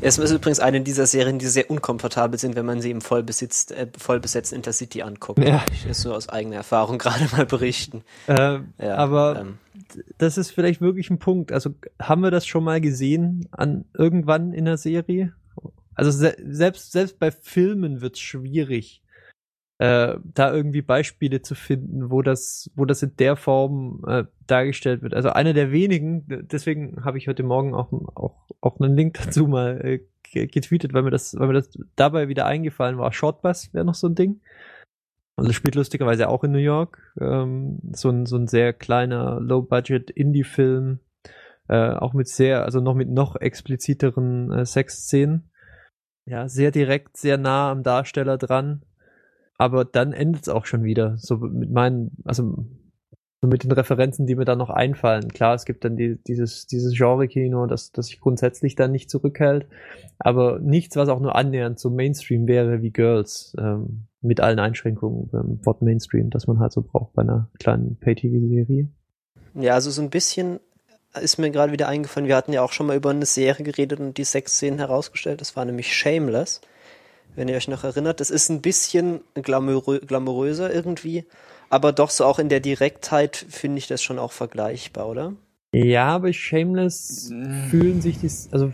Es 0.00 0.18
ist 0.18 0.30
übrigens 0.30 0.60
eine 0.60 0.80
dieser 0.80 1.06
Serien, 1.06 1.38
die 1.38 1.46
sehr 1.46 1.70
unkomfortabel 1.70 2.38
sind, 2.38 2.56
wenn 2.56 2.66
man 2.66 2.80
sie 2.80 2.90
im 2.90 3.00
vollbesitzt, 3.00 3.72
äh, 3.72 3.86
vollbesetzten 3.96 4.56
Intercity 4.56 5.02
anguckt. 5.02 5.38
Ja. 5.38 5.64
Ich 5.72 5.86
das 5.86 6.04
nur 6.04 6.14
aus 6.14 6.28
eigener 6.28 6.56
Erfahrung 6.56 6.98
gerade 6.98 7.26
mal 7.32 7.46
berichten. 7.46 8.02
Ähm, 8.28 8.72
Ja, 8.78 8.96
aber 8.96 9.40
ähm, 9.40 9.58
das 10.18 10.38
ist 10.38 10.50
vielleicht 10.50 10.80
wirklich 10.80 11.10
ein 11.10 11.18
Punkt. 11.18 11.52
Also 11.52 11.70
haben 12.00 12.22
wir 12.22 12.30
das 12.30 12.46
schon 12.46 12.64
mal 12.64 12.80
gesehen 12.80 13.48
an 13.52 13.84
irgendwann 13.94 14.52
in 14.52 14.64
der 14.64 14.76
Serie? 14.76 15.32
Also 15.94 16.10
se 16.10 16.36
selbst 16.44 16.92
selbst 16.92 17.18
bei 17.18 17.30
Filmen 17.30 18.02
wird 18.02 18.16
es 18.16 18.20
schwierig, 18.20 19.02
äh, 19.78 20.16
da 20.24 20.52
irgendwie 20.52 20.82
Beispiele 20.82 21.42
zu 21.42 21.54
finden, 21.54 22.10
wo 22.10 22.22
das 22.22 22.70
wo 22.76 22.84
das 22.84 23.02
in 23.02 23.16
der 23.16 23.36
Form 23.36 24.04
äh, 24.06 24.24
dargestellt 24.46 25.02
wird. 25.02 25.14
Also 25.14 25.30
einer 25.30 25.52
der 25.52 25.72
wenigen. 25.72 26.24
Deswegen 26.50 27.04
habe 27.04 27.18
ich 27.18 27.28
heute 27.28 27.42
Morgen 27.42 27.74
auch 27.74 27.92
auch 28.14 28.48
auch 28.60 28.80
einen 28.80 28.94
Link 28.96 29.18
dazu 29.22 29.46
mal 29.46 29.80
äh, 29.84 30.00
ge- 30.22 30.46
getweetet, 30.46 30.94
weil 30.94 31.02
mir 31.02 31.10
das 31.10 31.38
weil 31.38 31.48
mir 31.48 31.54
das 31.54 31.70
dabei 31.94 32.28
wieder 32.28 32.46
eingefallen 32.46 32.98
war. 32.98 33.12
Shortbus 33.12 33.72
wäre 33.74 33.84
noch 33.84 33.94
so 33.94 34.08
ein 34.08 34.14
Ding. 34.14 34.40
Das 35.38 35.54
spielt 35.54 35.74
lustigerweise 35.74 36.30
auch 36.30 36.44
in 36.44 36.52
New 36.52 36.58
York. 36.58 37.12
Ähm, 37.20 37.78
so, 37.92 38.08
ein, 38.08 38.24
so 38.24 38.36
ein 38.36 38.46
sehr 38.46 38.72
kleiner, 38.72 39.38
low-budget 39.38 40.08
Indie-Film. 40.08 41.00
Äh, 41.68 41.90
auch 41.90 42.14
mit 42.14 42.26
sehr, 42.26 42.64
also 42.64 42.80
noch 42.80 42.94
mit 42.94 43.10
noch 43.10 43.36
expliziteren 43.36 44.50
äh, 44.50 44.64
Sexszenen. 44.64 45.50
Ja, 46.24 46.48
sehr 46.48 46.70
direkt, 46.70 47.18
sehr 47.18 47.36
nah 47.36 47.70
am 47.70 47.82
Darsteller 47.82 48.38
dran. 48.38 48.80
Aber 49.58 49.84
dann 49.84 50.12
endet 50.12 50.42
es 50.42 50.48
auch 50.48 50.66
schon 50.66 50.84
wieder. 50.84 51.16
So 51.18 51.38
mit 51.38 51.70
meinen, 51.70 52.16
also 52.24 52.66
so 53.40 53.48
mit 53.48 53.64
den 53.64 53.72
Referenzen, 53.72 54.26
die 54.26 54.34
mir 54.34 54.44
da 54.44 54.56
noch 54.56 54.70
einfallen. 54.70 55.28
Klar, 55.28 55.54
es 55.54 55.64
gibt 55.64 55.84
dann 55.84 55.96
die, 55.96 56.16
dieses, 56.24 56.66
dieses 56.66 56.96
Genre-Kino, 56.96 57.66
das, 57.66 57.92
das 57.92 58.08
sich 58.08 58.20
grundsätzlich 58.20 58.74
dann 58.74 58.92
nicht 58.92 59.10
zurückhält. 59.10 59.66
Aber 60.18 60.58
nichts, 60.58 60.96
was 60.96 61.08
auch 61.08 61.20
nur 61.20 61.36
annähernd 61.36 61.78
so 61.78 61.90
Mainstream 61.90 62.46
wäre 62.46 62.82
wie 62.82 62.90
Girls. 62.90 63.54
Ähm, 63.58 64.06
mit 64.26 64.40
allen 64.40 64.58
Einschränkungen 64.58 65.28
beim 65.28 65.64
Wort 65.64 65.82
Mainstream, 65.82 66.30
das 66.30 66.46
man 66.46 66.58
halt 66.58 66.72
so 66.72 66.82
braucht 66.82 67.14
bei 67.14 67.22
einer 67.22 67.48
kleinen 67.58 67.96
Pay-TV-Serie. 67.96 68.88
ja, 69.54 69.74
also 69.74 69.90
so 69.90 70.02
ein 70.02 70.10
bisschen 70.10 70.60
ist 71.20 71.38
mir 71.38 71.50
gerade 71.50 71.72
wieder 71.72 71.88
eingefallen, 71.88 72.28
wir 72.28 72.36
hatten 72.36 72.52
ja 72.52 72.62
auch 72.62 72.72
schon 72.72 72.86
mal 72.86 72.96
über 72.96 73.10
eine 73.10 73.24
Serie 73.24 73.64
geredet 73.64 74.00
und 74.00 74.18
die 74.18 74.24
Sexszenen 74.24 74.78
herausgestellt. 74.78 75.40
Das 75.40 75.56
war 75.56 75.64
nämlich 75.64 75.94
Shameless. 75.94 76.60
Wenn 77.36 77.48
ihr 77.48 77.56
euch 77.56 77.68
noch 77.68 77.84
erinnert, 77.84 78.20
das 78.20 78.30
ist 78.30 78.48
ein 78.48 78.62
bisschen 78.62 79.20
glamourö 79.34 80.00
glamouröser 80.00 80.74
irgendwie, 80.74 81.24
aber 81.68 81.92
doch 81.92 82.10
so 82.10 82.24
auch 82.24 82.38
in 82.38 82.48
der 82.48 82.60
Direktheit 82.60 83.36
finde 83.36 83.78
ich 83.78 83.86
das 83.86 84.02
schon 84.02 84.18
auch 84.18 84.32
vergleichbar, 84.32 85.08
oder? 85.08 85.34
Ja, 85.72 86.18
bei 86.18 86.32
Shameless 86.32 87.30
fühlen 87.68 88.00
sich 88.00 88.18
die, 88.18 88.30
also 88.50 88.72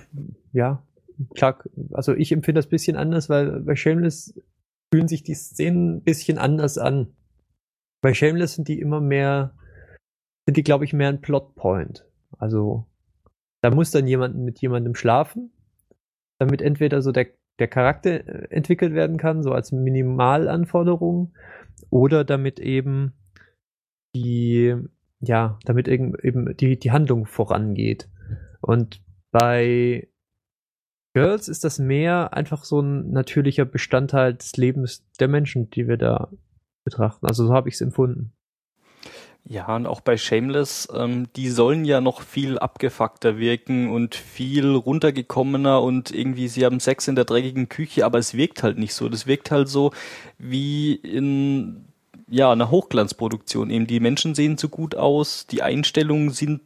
ja, 0.53 0.87
klar, 1.35 1.63
also 1.93 2.15
ich 2.15 2.31
empfinde 2.31 2.61
das 2.61 2.69
bisschen 2.69 2.97
anders, 2.97 3.29
weil 3.29 3.61
bei 3.61 3.75
Shameless 3.75 4.35
fühlen 4.93 5.09
sich 5.09 5.23
die 5.23 5.35
Szenen 5.35 5.97
ein 5.97 6.03
bisschen 6.03 6.39
anders 6.39 6.79
an. 6.79 7.15
Bei 8.03 8.15
Shameless 8.15 8.55
sind 8.55 8.69
die 8.69 8.79
immer 8.79 9.01
mehr, 9.01 9.57
sind 10.47 10.57
die, 10.57 10.63
glaube 10.63 10.85
ich, 10.85 10.93
mehr 10.93 11.09
ein 11.09 11.21
Plotpoint. 11.21 12.07
Also 12.39 12.87
da 13.63 13.71
muss 13.71 13.91
dann 13.91 14.07
jemand 14.07 14.37
mit 14.37 14.61
jemandem 14.61 14.95
schlafen, 14.95 15.53
damit 16.39 16.61
entweder 16.63 17.01
so 17.01 17.11
der, 17.13 17.29
der 17.59 17.69
Charakter 17.69 18.27
äh, 18.27 18.49
entwickelt 18.51 18.95
werden 18.95 19.17
kann, 19.17 19.43
so 19.43 19.53
als 19.53 19.73
Minimalanforderung, 19.73 21.35
oder 21.91 22.25
damit 22.25 22.61
eben 22.61 23.13
die, 24.15 24.75
ja, 25.21 25.59
damit 25.65 25.89
eben, 25.89 26.15
eben 26.23 26.57
die, 26.57 26.79
die 26.79 26.91
Handlung 26.91 27.27
vorangeht. 27.27 28.09
Und 28.61 29.03
bei 29.31 30.09
Girls 31.15 31.49
ist 31.49 31.65
das 31.65 31.79
mehr 31.79 32.33
einfach 32.33 32.65
so 32.65 32.81
ein 32.81 33.11
natürlicher 33.11 33.65
Bestandteil 33.65 34.35
des 34.35 34.57
Lebens 34.57 35.07
der 35.21 35.29
Menschen, 35.29 35.71
die 35.71 35.89
wir 35.89 35.99
da 35.99 36.31
betrachten. 36.85 37.27
Also 37.27 37.47
so 37.47 37.53
habe 37.53 37.69
ich 37.69 37.75
es 37.75 37.81
empfunden. 37.81 38.33
Ja, 39.45 39.75
und 39.75 39.87
auch 39.87 40.01
bei 40.01 40.17
Shameless, 40.17 40.89
ähm, 40.95 41.27
die 41.35 41.49
sollen 41.51 41.85
ja 41.85 42.01
noch 42.01 42.23
viel 42.23 42.59
abgefuckter 42.59 43.39
wirken 43.39 43.91
und 43.91 44.15
viel 44.15 44.75
runtergekommener 44.75 45.83
und 45.83 46.13
irgendwie, 46.13 46.47
sie 46.47 46.65
haben 46.65 46.79
Sex 46.79 47.09
in 47.09 47.17
der 47.17 47.25
dreckigen 47.25 47.69
Küche, 47.69 48.07
aber 48.07 48.19
es 48.19 48.35
wirkt 48.35 48.63
halt 48.63 48.79
nicht 48.79 48.95
so. 48.95 49.09
Das 49.09 49.27
wirkt 49.27 49.51
halt 49.51 49.69
so 49.69 49.93
wie 50.39 50.95
in 50.95 51.87
ja, 52.29 52.53
einer 52.53 52.71
Hochglanzproduktion. 52.71 53.71
Eben 53.71 53.87
die 53.87 54.01
Menschen 54.01 54.35
sehen 54.35 54.59
zu 54.59 54.69
gut 54.69 54.95
aus, 54.95 55.47
die 55.47 55.63
Einstellungen 55.63 56.31
sind 56.31 56.63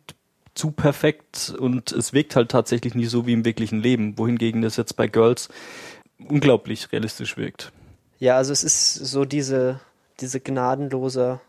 zu 0.54 0.70
perfekt 0.70 1.54
und 1.58 1.92
es 1.92 2.12
wirkt 2.12 2.36
halt 2.36 2.50
tatsächlich 2.50 2.94
nicht 2.94 3.10
so 3.10 3.26
wie 3.26 3.32
im 3.32 3.44
wirklichen 3.44 3.80
Leben, 3.80 4.18
wohingegen 4.18 4.62
das 4.62 4.76
jetzt 4.76 4.96
bei 4.96 5.06
Girls 5.06 5.48
unglaublich 6.18 6.92
realistisch 6.92 7.36
wirkt. 7.36 7.72
Ja, 8.18 8.36
also 8.36 8.52
es 8.52 8.64
ist 8.64 8.94
so 8.94 9.24
diese, 9.24 9.80
diese 10.20 10.40
gnadenlose, 10.40 11.40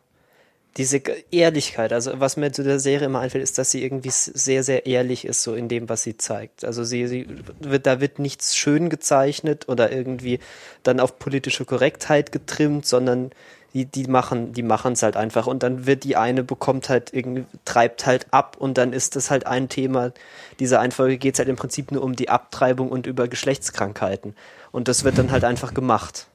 diese 0.78 1.02
Ehrlichkeit. 1.32 1.92
Also 1.92 2.20
was 2.20 2.38
mir 2.38 2.52
zu 2.52 2.64
der 2.64 2.80
Serie 2.80 3.08
immer 3.08 3.20
einfällt, 3.20 3.44
ist, 3.44 3.58
dass 3.58 3.72
sie 3.72 3.84
irgendwie 3.84 4.12
sehr, 4.12 4.64
sehr 4.64 4.86
ehrlich 4.86 5.26
ist, 5.26 5.42
so 5.42 5.56
in 5.56 5.68
dem, 5.68 5.90
was 5.90 6.04
sie 6.04 6.18
zeigt. 6.18 6.64
Also 6.64 6.84
sie, 6.84 7.08
sie 7.08 7.28
wird, 7.60 7.88
da 7.88 8.00
wird 8.00 8.20
nichts 8.20 8.56
schön 8.56 8.90
gezeichnet 8.90 9.68
oder 9.68 9.92
irgendwie 9.92 10.40
dann 10.84 11.00
auf 11.00 11.18
politische 11.18 11.66
Korrektheit 11.66 12.32
getrimmt, 12.32 12.86
sondern 12.86 13.32
die, 13.74 13.86
die 13.86 14.06
machen, 14.06 14.54
die 14.54 14.64
machen 14.64 14.94
es 14.94 15.04
halt 15.04 15.18
einfach 15.18 15.48
und 15.48 15.64
dann 15.64 15.86
wird 15.86 16.04
die 16.04 16.16
eine 16.16 16.44
bekommt 16.44 16.90
halt 16.90 17.14
irgendwie, 17.14 17.46
treibt 17.66 18.06
halt 18.06 18.28
ab 18.32 18.56
und 18.58 18.78
dann 18.78 18.94
ist 18.94 19.16
das 19.16 19.30
halt 19.30 19.46
ein 19.46 19.70
Thema. 19.70 20.14
Dieser 20.60 20.80
Einfolge 20.80 21.18
geht 21.18 21.36
es 21.36 21.40
halt 21.40 21.50
im 21.50 21.58
Prinzip 21.58 21.92
nur 21.92 22.04
um 22.04 22.16
die 22.16 22.30
Abtreibung 22.30 22.90
und 22.90 23.08
über 23.08 23.28
Geschlechtskrankheiten. 23.28 24.36
Und 24.72 24.88
das 24.88 25.04
wird 25.04 25.18
dann 25.18 25.32
halt 25.32 25.44
einfach 25.44 25.74
gemacht. 25.74 26.28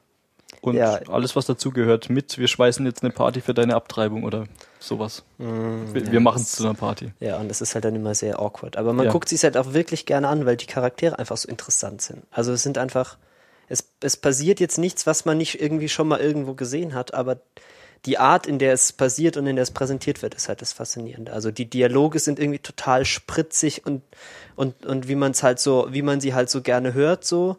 Und 0.63 0.75
Ja. 0.75 1.01
alles, 1.09 1.35
was 1.35 1.45
dazugehört, 1.45 2.09
mit, 2.09 2.37
wir 2.37 2.47
schweißen 2.47 2.85
jetzt 2.85 3.03
eine 3.03 3.11
Party 3.11 3.41
für 3.41 3.53
deine 3.53 3.75
Abtreibung 3.75 4.23
oder 4.23 4.45
sowas. 4.79 5.23
wir 5.37 6.01
ja, 6.01 6.09
wir 6.09 6.21
machen 6.21 6.41
es 6.41 6.53
zu 6.53 6.63
einer 6.63 6.73
Party. 6.73 7.11
Ja, 7.19 7.37
und 7.37 7.49
das 7.49 7.59
ist 7.59 7.75
halt 7.75 7.83
dann 7.83 7.95
immer 7.95 8.15
sehr 8.15 8.39
awkward. 8.39 8.77
Aber 8.77 8.93
man 8.93 9.07
Ja. 9.07 9.11
guckt 9.11 9.27
sich 9.27 9.43
halt 9.43 9.57
auch 9.57 9.73
wirklich 9.73 10.05
gerne 10.05 10.29
an, 10.29 10.45
weil 10.45 10.55
die 10.55 10.65
Charaktere 10.65 11.19
einfach 11.19 11.35
so 11.35 11.49
interessant 11.49 12.01
sind. 12.01 12.23
Also 12.31 12.53
es 12.53 12.63
sind 12.63 12.77
einfach, 12.77 13.17
es, 13.67 13.89
es 13.99 14.15
passiert 14.15 14.61
jetzt 14.61 14.77
nichts, 14.77 15.05
was 15.05 15.25
man 15.25 15.37
nicht 15.37 15.61
irgendwie 15.61 15.89
schon 15.89 16.07
mal 16.07 16.21
irgendwo 16.21 16.53
gesehen 16.53 16.93
hat, 16.93 17.13
aber 17.13 17.41
die 18.05 18.17
Art, 18.17 18.47
in 18.47 18.57
der 18.57 18.71
es 18.71 18.93
passiert 18.93 19.35
und 19.35 19.45
in 19.47 19.57
der 19.57 19.63
es 19.63 19.71
präsentiert 19.71 20.21
wird, 20.21 20.33
ist 20.33 20.47
halt 20.47 20.61
das 20.61 20.71
Faszinierende. 20.71 21.33
Also 21.33 21.51
die 21.51 21.69
Dialoge 21.69 22.19
sind 22.19 22.39
irgendwie 22.39 22.59
total 22.59 23.03
spritzig 23.03 23.85
und, 23.85 24.01
und, 24.55 24.85
und 24.85 25.09
wie 25.09 25.15
man 25.15 25.31
es 25.31 25.43
halt 25.43 25.59
so, 25.59 25.87
wie 25.91 26.03
man 26.03 26.21
sie 26.21 26.33
halt 26.33 26.49
so 26.49 26.61
gerne 26.61 26.93
hört, 26.93 27.25
so. 27.25 27.57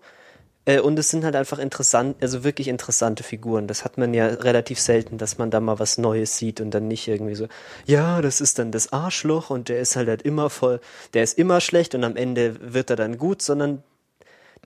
Äh, 0.67 0.81
Und 0.81 0.99
es 0.99 1.11
sind 1.11 1.25
halt 1.25 1.37
einfach 1.37 1.59
interessant, 1.59 2.17
also 2.21 2.45
wirklich 2.45 2.69
interessante 2.69 3.23
Figuren. 3.23 3.67
Das 3.67 3.85
hat 3.85 3.99
man 3.99 4.15
ja 4.15 4.27
relativ 4.27 4.81
selten, 4.81 5.19
dass 5.19 5.39
man 5.39 5.51
da 5.51 5.61
mal 5.61 5.79
was 5.79 5.99
Neues 5.99 6.39
sieht 6.39 6.61
und 6.61 6.71
dann 6.73 6.89
nicht 6.89 7.07
irgendwie 7.09 7.35
so, 7.35 7.49
ja, 7.87 8.23
das 8.23 8.41
ist 8.41 8.59
dann 8.59 8.73
das 8.73 8.93
Arschloch 8.93 9.51
und 9.51 9.69
der 9.69 9.81
ist 9.81 9.97
halt, 9.97 10.09
halt 10.09 10.23
immer 10.23 10.51
voll, 10.51 10.81
der 11.13 11.23
ist 11.23 11.39
immer 11.39 11.61
schlecht 11.61 11.95
und 11.95 12.05
am 12.05 12.17
Ende 12.17 12.57
wird 12.73 12.91
er 12.91 12.97
dann 12.97 13.19
gut, 13.19 13.43
sondern 13.43 13.83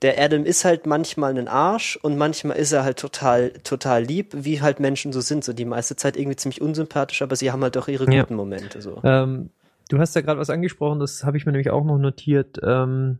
der 0.01 0.17
Adam 0.21 0.45
ist 0.45 0.63
halt 0.63 0.85
manchmal 0.85 1.37
ein 1.37 1.47
Arsch 1.47 1.97
und 1.97 2.17
manchmal 2.17 2.57
ist 2.57 2.71
er 2.71 2.83
halt 2.83 2.97
total, 2.97 3.51
total 3.63 4.03
lieb, 4.03 4.33
wie 4.33 4.61
halt 4.61 4.79
Menschen 4.79 5.11
so 5.11 5.19
sind. 5.19 5.43
So 5.43 5.51
die 5.51 5.65
meiste 5.65 5.97
Zeit 5.97 6.15
irgendwie 6.15 6.37
ziemlich 6.37 6.61
unsympathisch, 6.61 7.21
aber 7.21 7.35
sie 7.35 7.51
haben 7.51 7.61
halt 7.63 7.75
auch 7.77 7.89
ihre 7.89 8.05
Ja. 8.05 8.21
guten 8.21 8.35
Momente 8.35 8.81
so. 8.81 9.01
Ähm, 9.03 9.49
du 9.89 9.99
hast 9.99 10.15
ja 10.15 10.21
gerade 10.21 10.39
was 10.39 10.49
angesprochen, 10.49 10.99
das 10.99 11.25
habe 11.25 11.35
ich 11.35 11.45
mir 11.45 11.51
nämlich 11.51 11.69
auch 11.69 11.83
noch 11.83 11.97
notiert. 11.97 12.59
Ähm, 12.63 13.19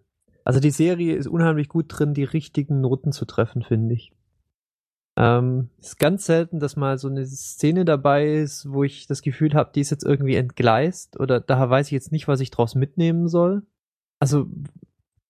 also 0.50 0.60
die 0.60 0.72
Serie 0.72 1.14
ist 1.14 1.28
unheimlich 1.28 1.70
gut 1.70 1.86
drin, 1.90 2.16
die 2.16 2.24
richtigen 2.24 2.82
Noten 2.82 3.12
zu 3.12 3.26
treffen, 3.26 3.62
finde 3.62 3.94
ich. 3.94 4.12
Ähm, 5.16 5.70
es 5.80 5.90
ist 5.90 6.00
ganz 6.00 6.26
selten, 6.26 6.60
dass 6.60 6.76
mal 6.76 6.98
so 6.98 7.08
eine 7.08 7.24
Szene 7.28 7.86
dabei 7.86 8.34
ist, 8.34 8.68
wo 8.68 8.84
ich 8.84 9.06
das 9.06 9.22
Gefühl 9.22 9.54
habe, 9.54 9.70
die 9.76 9.82
ist 9.82 9.92
jetzt 9.92 10.04
irgendwie 10.04 10.34
entgleist 10.34 11.20
oder 11.20 11.40
da 11.40 11.70
weiß 11.70 11.86
ich 11.86 11.92
jetzt 11.92 12.12
nicht, 12.12 12.28
was 12.28 12.40
ich 12.40 12.50
draus 12.50 12.74
mitnehmen 12.74 13.28
soll. 13.28 13.62
Also 14.18 14.48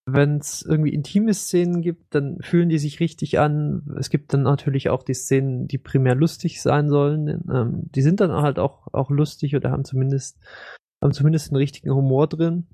wenn 0.06 0.38
es 0.38 0.62
irgendwie 0.62 0.94
intime 0.94 1.34
Szenen 1.34 1.82
gibt, 1.82 2.14
dann 2.14 2.38
fühlen 2.40 2.70
die 2.70 2.78
sich 2.78 2.98
richtig 2.98 3.38
an. 3.38 3.94
Es 3.98 4.08
gibt 4.08 4.32
dann 4.32 4.44
natürlich 4.44 4.88
auch 4.88 5.02
die 5.02 5.12
Szenen, 5.12 5.68
die 5.68 5.76
primär 5.76 6.14
lustig 6.14 6.62
sein 6.62 6.88
sollen. 6.88 7.44
Ähm, 7.52 7.90
die 7.94 8.00
sind 8.00 8.20
dann 8.20 8.32
halt 8.32 8.58
auch, 8.58 8.88
auch 8.94 9.10
lustig 9.10 9.54
oder 9.54 9.70
haben 9.70 9.84
zumindest, 9.84 10.38
haben 11.04 11.12
zumindest 11.12 11.50
einen 11.50 11.58
richtigen 11.58 11.90
Humor 11.90 12.26
drin. 12.26 12.68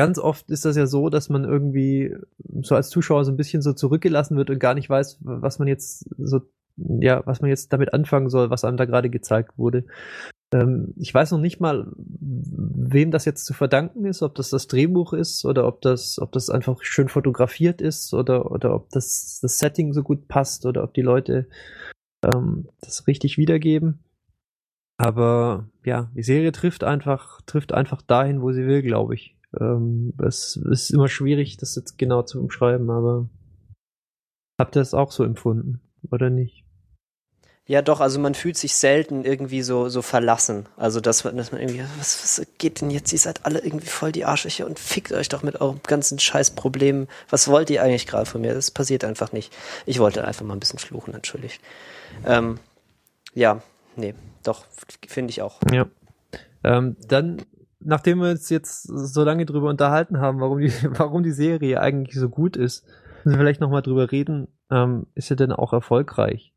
Ganz 0.00 0.18
oft 0.18 0.50
ist 0.50 0.64
das 0.64 0.76
ja 0.76 0.86
so, 0.86 1.10
dass 1.10 1.28
man 1.28 1.44
irgendwie 1.44 2.16
so 2.62 2.74
als 2.74 2.88
Zuschauer 2.88 3.26
so 3.26 3.30
ein 3.30 3.36
bisschen 3.36 3.60
so 3.60 3.74
zurückgelassen 3.74 4.34
wird 4.34 4.48
und 4.48 4.58
gar 4.58 4.72
nicht 4.72 4.88
weiß, 4.88 5.18
was 5.20 5.58
man 5.58 5.68
jetzt 5.68 6.08
so, 6.16 6.40
ja, 6.78 7.20
was 7.26 7.42
man 7.42 7.50
jetzt 7.50 7.70
damit 7.74 7.92
anfangen 7.92 8.30
soll, 8.30 8.48
was 8.48 8.64
einem 8.64 8.78
da 8.78 8.86
gerade 8.86 9.10
gezeigt 9.10 9.58
wurde. 9.58 9.84
Ähm, 10.54 10.94
ich 10.96 11.12
weiß 11.12 11.32
noch 11.32 11.38
nicht 11.38 11.60
mal, 11.60 11.92
wem 11.94 13.10
das 13.10 13.26
jetzt 13.26 13.44
zu 13.44 13.52
verdanken 13.52 14.06
ist, 14.06 14.22
ob 14.22 14.34
das 14.36 14.48
das 14.48 14.68
Drehbuch 14.68 15.12
ist 15.12 15.44
oder 15.44 15.66
ob 15.66 15.82
das, 15.82 16.18
ob 16.18 16.32
das 16.32 16.48
einfach 16.48 16.82
schön 16.82 17.10
fotografiert 17.10 17.82
ist 17.82 18.14
oder, 18.14 18.50
oder 18.50 18.74
ob 18.74 18.88
das, 18.88 19.38
das 19.42 19.58
Setting 19.58 19.92
so 19.92 20.02
gut 20.02 20.28
passt 20.28 20.64
oder 20.64 20.82
ob 20.82 20.94
die 20.94 21.02
Leute 21.02 21.46
ähm, 22.24 22.70
das 22.80 23.06
richtig 23.06 23.36
wiedergeben. 23.36 23.98
Aber 24.96 25.68
ja, 25.84 26.10
die 26.14 26.22
Serie 26.22 26.52
trifft 26.52 26.84
einfach, 26.84 27.42
trifft 27.42 27.74
einfach 27.74 28.00
dahin, 28.00 28.40
wo 28.40 28.50
sie 28.52 28.66
will, 28.66 28.80
glaube 28.80 29.14
ich. 29.14 29.36
Ähm, 29.58 30.12
es 30.24 30.56
ist 30.56 30.90
immer 30.90 31.08
schwierig, 31.08 31.56
das 31.56 31.76
jetzt 31.76 31.98
genau 31.98 32.22
zu 32.22 32.40
umschreiben, 32.40 32.90
aber 32.90 33.28
habt 34.58 34.76
ihr 34.76 34.80
das 34.80 34.94
auch 34.94 35.10
so 35.10 35.24
empfunden, 35.24 35.80
oder 36.10 36.30
nicht? 36.30 36.64
Ja, 37.70 37.82
doch, 37.82 38.00
also 38.00 38.18
man 38.18 38.34
fühlt 38.34 38.56
sich 38.56 38.74
selten 38.74 39.24
irgendwie 39.24 39.62
so, 39.62 39.88
so 39.88 40.02
verlassen. 40.02 40.66
Also, 40.76 41.00
dass, 41.00 41.22
dass 41.22 41.52
man 41.52 41.60
irgendwie, 41.60 41.84
was, 41.98 42.20
was 42.20 42.46
geht 42.58 42.80
denn 42.80 42.90
jetzt? 42.90 43.12
Ihr 43.12 43.18
seid 43.20 43.46
alle 43.46 43.60
irgendwie 43.60 43.86
voll 43.86 44.10
die 44.10 44.24
Arschlöcher 44.24 44.66
und 44.66 44.80
fickt 44.80 45.12
euch 45.12 45.28
doch 45.28 45.44
mit 45.44 45.60
eurem 45.60 45.80
ganzen 45.86 46.18
Scheißproblemen. 46.18 47.06
Was 47.28 47.46
wollt 47.46 47.70
ihr 47.70 47.84
eigentlich 47.84 48.08
gerade 48.08 48.26
von 48.26 48.40
mir? 48.40 48.54
Das 48.54 48.72
passiert 48.72 49.04
einfach 49.04 49.32
nicht. 49.32 49.52
Ich 49.86 50.00
wollte 50.00 50.24
einfach 50.24 50.44
mal 50.44 50.54
ein 50.54 50.58
bisschen 50.58 50.80
fluchen, 50.80 51.12
natürlich. 51.12 51.60
Ähm, 52.26 52.58
ja, 53.34 53.62
nee, 53.94 54.14
doch, 54.42 54.64
finde 55.06 55.30
ich 55.30 55.40
auch. 55.40 55.60
Ja. 55.70 55.86
Ähm, 56.64 56.96
dann, 57.06 57.42
nachdem 57.80 58.20
wir 58.20 58.30
uns 58.30 58.48
jetzt 58.50 58.82
so 58.82 59.24
lange 59.24 59.46
drüber 59.46 59.68
unterhalten 59.68 60.20
haben, 60.20 60.40
warum 60.40 60.58
die, 60.58 60.72
warum 60.98 61.22
die 61.22 61.32
Serie 61.32 61.80
eigentlich 61.80 62.18
so 62.18 62.28
gut 62.28 62.56
ist, 62.56 62.86
müssen 63.24 63.36
wir 63.36 63.38
vielleicht 63.38 63.60
nochmal 63.60 63.82
drüber 63.82 64.10
reden, 64.12 64.48
ähm, 64.70 65.06
ist 65.14 65.28
sie 65.28 65.36
denn 65.36 65.52
auch 65.52 65.72
erfolgreich? 65.72 66.54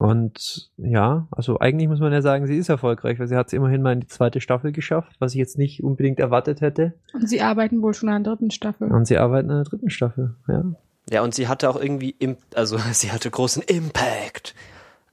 Und 0.00 0.70
ja, 0.76 1.26
also 1.32 1.58
eigentlich 1.58 1.88
muss 1.88 1.98
man 1.98 2.12
ja 2.12 2.22
sagen, 2.22 2.46
sie 2.46 2.56
ist 2.56 2.68
erfolgreich, 2.68 3.18
weil 3.18 3.26
sie 3.26 3.34
hat 3.34 3.48
es 3.48 3.52
immerhin 3.52 3.82
mal 3.82 3.92
in 3.92 4.00
die 4.00 4.06
zweite 4.06 4.40
Staffel 4.40 4.70
geschafft, 4.70 5.16
was 5.18 5.32
ich 5.32 5.38
jetzt 5.38 5.58
nicht 5.58 5.82
unbedingt 5.82 6.20
erwartet 6.20 6.60
hätte. 6.60 6.94
Und 7.12 7.28
sie 7.28 7.42
arbeiten 7.42 7.82
wohl 7.82 7.94
schon 7.94 8.08
an 8.08 8.22
der 8.22 8.34
dritten 8.34 8.52
Staffel. 8.52 8.92
Und 8.92 9.06
sie 9.06 9.18
arbeiten 9.18 9.50
an 9.50 9.56
der 9.56 9.64
dritten 9.64 9.90
Staffel, 9.90 10.36
ja. 10.46 10.64
Ja, 11.10 11.22
und 11.22 11.34
sie 11.34 11.48
hatte 11.48 11.68
auch 11.68 11.80
irgendwie, 11.80 12.14
also 12.54 12.78
sie 12.92 13.10
hatte 13.10 13.30
großen 13.30 13.62
Impact. 13.62 14.54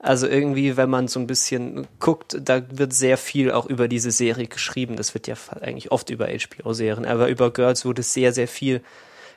Also 0.06 0.28
irgendwie, 0.28 0.76
wenn 0.76 0.88
man 0.88 1.08
so 1.08 1.18
ein 1.18 1.26
bisschen 1.26 1.88
guckt, 1.98 2.38
da 2.40 2.62
wird 2.70 2.92
sehr 2.92 3.18
viel 3.18 3.50
auch 3.50 3.66
über 3.66 3.88
diese 3.88 4.12
Serie 4.12 4.46
geschrieben. 4.46 4.94
Das 4.94 5.14
wird 5.14 5.26
ja 5.26 5.34
eigentlich 5.60 5.90
oft 5.90 6.10
über 6.10 6.28
HBO-Serien, 6.28 7.04
aber 7.04 7.28
über 7.28 7.52
Girls 7.52 7.84
wurde 7.84 8.02
sehr, 8.02 8.32
sehr 8.32 8.46
viel 8.46 8.82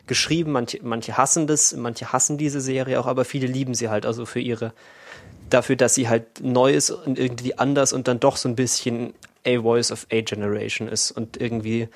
geschrieben. 0.05 0.51
Manche, 0.51 0.80
manche 0.84 1.17
hassen 1.17 1.47
das, 1.47 1.76
manche 1.76 2.13
hassen 2.13 2.38
diese 2.38 2.61
Serie 2.61 2.99
auch, 2.99 3.07
aber 3.07 3.26
viele 3.26 3.47
lieben 3.47 3.74
sie 3.74 3.89
halt 3.89 4.05
also 4.05 4.28
für 4.28 4.39
ihre 4.39 4.74
dafür, 5.49 5.76
dass 5.76 5.95
sie 5.95 6.07
halt 6.07 6.39
neu 6.39 6.72
ist 6.72 6.91
und 6.91 7.17
irgendwie 7.17 7.57
anders 7.57 7.91
und 7.91 8.07
dann 8.07 8.20
doch 8.20 8.38
so 8.38 8.47
ein 8.47 8.55
bisschen 8.55 9.15
a 9.47 9.59
Voice 9.61 9.91
of 9.91 10.05
a 10.11 10.22
Generation 10.22 10.88
ist 10.88 11.09
und 11.09 11.41
irgendwie 11.41 11.88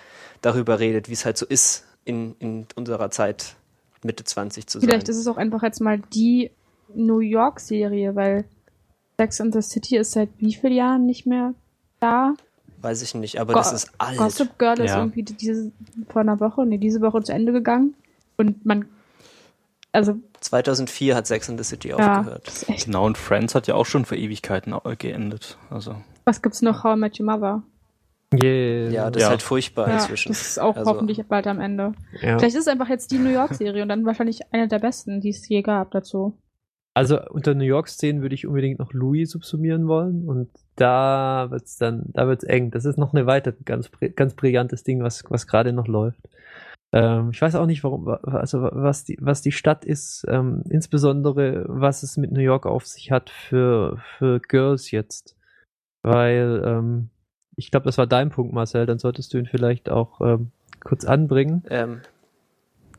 darüber 0.41 0.79
redet, 0.79 1.09
wie 1.09 1.13
es 1.13 1.25
halt 1.25 1.37
so 1.37 1.45
ist, 1.45 1.85
in, 2.05 2.35
in 2.39 2.65
unserer 2.75 3.11
Zeit 3.11 3.55
Mitte 4.03 4.23
20 4.23 4.65
zu 4.65 4.79
sein. 4.79 4.89
Vielleicht 4.89 5.09
ist 5.09 5.17
es 5.17 5.27
auch 5.27 5.37
einfach 5.37 5.61
jetzt 5.61 5.79
mal 5.79 6.01
die 6.13 6.49
New 6.95 7.19
York-Serie, 7.19 8.15
weil 8.15 8.45
Sex 9.23 9.39
and 9.39 9.53
the 9.53 9.61
City 9.61 9.95
ist 9.95 10.11
seit 10.11 10.29
wie 10.37 10.53
vielen 10.53 10.73
Jahren 10.73 11.05
nicht 11.05 11.25
mehr 11.25 11.53
da? 12.01 12.33
Weiß 12.81 13.01
ich 13.01 13.15
nicht, 13.15 13.39
aber 13.39 13.53
Go 13.53 13.59
das 13.59 13.71
ist 13.71 13.91
alt. 13.97 14.17
Gossip 14.17 14.59
Girl 14.59 14.77
ja. 14.79 14.83
ist 14.83 14.95
irgendwie 14.95 15.23
diese, 15.23 15.71
vor 16.09 16.21
einer 16.21 16.41
Woche, 16.41 16.65
nee, 16.65 16.77
diese 16.77 16.99
Woche 16.99 17.23
zu 17.23 17.31
Ende 17.31 17.53
gegangen. 17.53 17.95
Und 18.35 18.65
man 18.65 18.85
also 19.93 20.15
2004 20.41 21.15
hat 21.15 21.27
Sex 21.27 21.49
and 21.49 21.57
the 21.57 21.63
City 21.63 21.89
ja, 21.89 22.17
aufgehört. 22.17 22.51
Genau, 22.83 23.05
und 23.05 23.17
Friends 23.17 23.55
hat 23.55 23.67
ja 23.67 23.75
auch 23.75 23.85
schon 23.85 24.03
für 24.03 24.17
Ewigkeiten 24.17 24.75
geendet. 24.97 25.57
Also. 25.69 25.95
Was 26.25 26.41
gibt's 26.41 26.61
noch? 26.61 26.83
How 26.83 26.97
I 26.97 26.99
Met 26.99 27.17
Your 27.19 27.27
Mother? 27.27 27.63
Yeah. 28.33 28.89
Ja, 28.89 29.11
das 29.11 29.21
ja. 29.21 29.27
ist 29.27 29.29
halt 29.29 29.41
furchtbar 29.43 29.87
ja, 29.87 29.93
inzwischen. 29.93 30.29
Das 30.29 30.41
ist 30.41 30.59
auch 30.59 30.75
also. 30.75 30.91
hoffentlich 30.91 31.23
bald 31.27 31.47
am 31.47 31.61
Ende. 31.61 31.93
Ja. 32.13 32.39
Vielleicht 32.39 32.55
ist 32.55 32.61
es 32.61 32.67
einfach 32.67 32.89
jetzt 32.89 33.11
die 33.11 33.19
New 33.19 33.29
York-Serie 33.29 33.83
und 33.83 33.89
dann 33.89 34.05
wahrscheinlich 34.05 34.41
eine 34.51 34.67
der 34.67 34.79
besten, 34.79 35.21
die 35.21 35.29
es 35.29 35.47
je 35.47 35.61
gab 35.61 35.91
dazu. 35.91 36.33
Also 36.95 37.19
unter 37.29 37.55
New 37.55 37.63
York-Szenen 37.63 38.21
würde 38.21 38.35
ich 38.35 38.45
unbedingt 38.45 38.79
noch 38.79 38.93
Louis 38.93 39.31
subsumieren 39.31 39.87
wollen 39.87 40.27
und 40.27 40.49
da 40.75 41.47
wird's 41.49 41.77
dann, 41.77 42.03
da 42.13 42.27
wird's 42.27 42.43
eng. 42.43 42.69
Das 42.69 42.85
ist 42.85 42.97
noch 42.97 43.13
eine 43.13 43.25
weitere 43.25 43.55
ganz, 43.65 43.89
ganz 44.15 44.35
brillantes 44.35 44.83
Ding, 44.83 45.01
was, 45.01 45.23
was 45.29 45.47
gerade 45.47 45.73
noch 45.73 45.87
läuft. 45.87 46.29
Ähm, 46.91 47.31
ich 47.33 47.41
weiß 47.41 47.55
auch 47.55 47.65
nicht, 47.65 47.83
warum, 47.83 48.07
also 48.07 48.69
was 48.71 49.03
die, 49.03 49.17
was 49.19 49.41
die 49.41 49.51
Stadt 49.51 49.83
ist, 49.83 50.25
ähm, 50.29 50.63
insbesondere 50.69 51.65
was 51.67 52.03
es 52.03 52.17
mit 52.17 52.31
New 52.31 52.41
York 52.41 52.67
auf 52.67 52.85
sich 52.85 53.11
hat 53.11 53.31
für, 53.31 53.97
für 54.17 54.39
Girls 54.39 54.91
jetzt. 54.91 55.35
Weil, 56.03 56.61
ähm, 56.63 57.09
ich 57.55 57.71
glaube, 57.71 57.85
das 57.85 57.97
war 57.97 58.05
dein 58.05 58.29
Punkt, 58.29 58.53
Marcel, 58.53 58.85
dann 58.85 58.99
solltest 58.99 59.33
du 59.33 59.39
ihn 59.39 59.47
vielleicht 59.47 59.89
auch 59.89 60.21
ähm, 60.21 60.51
kurz 60.83 61.05
anbringen. 61.05 61.63
Ähm, 61.69 62.01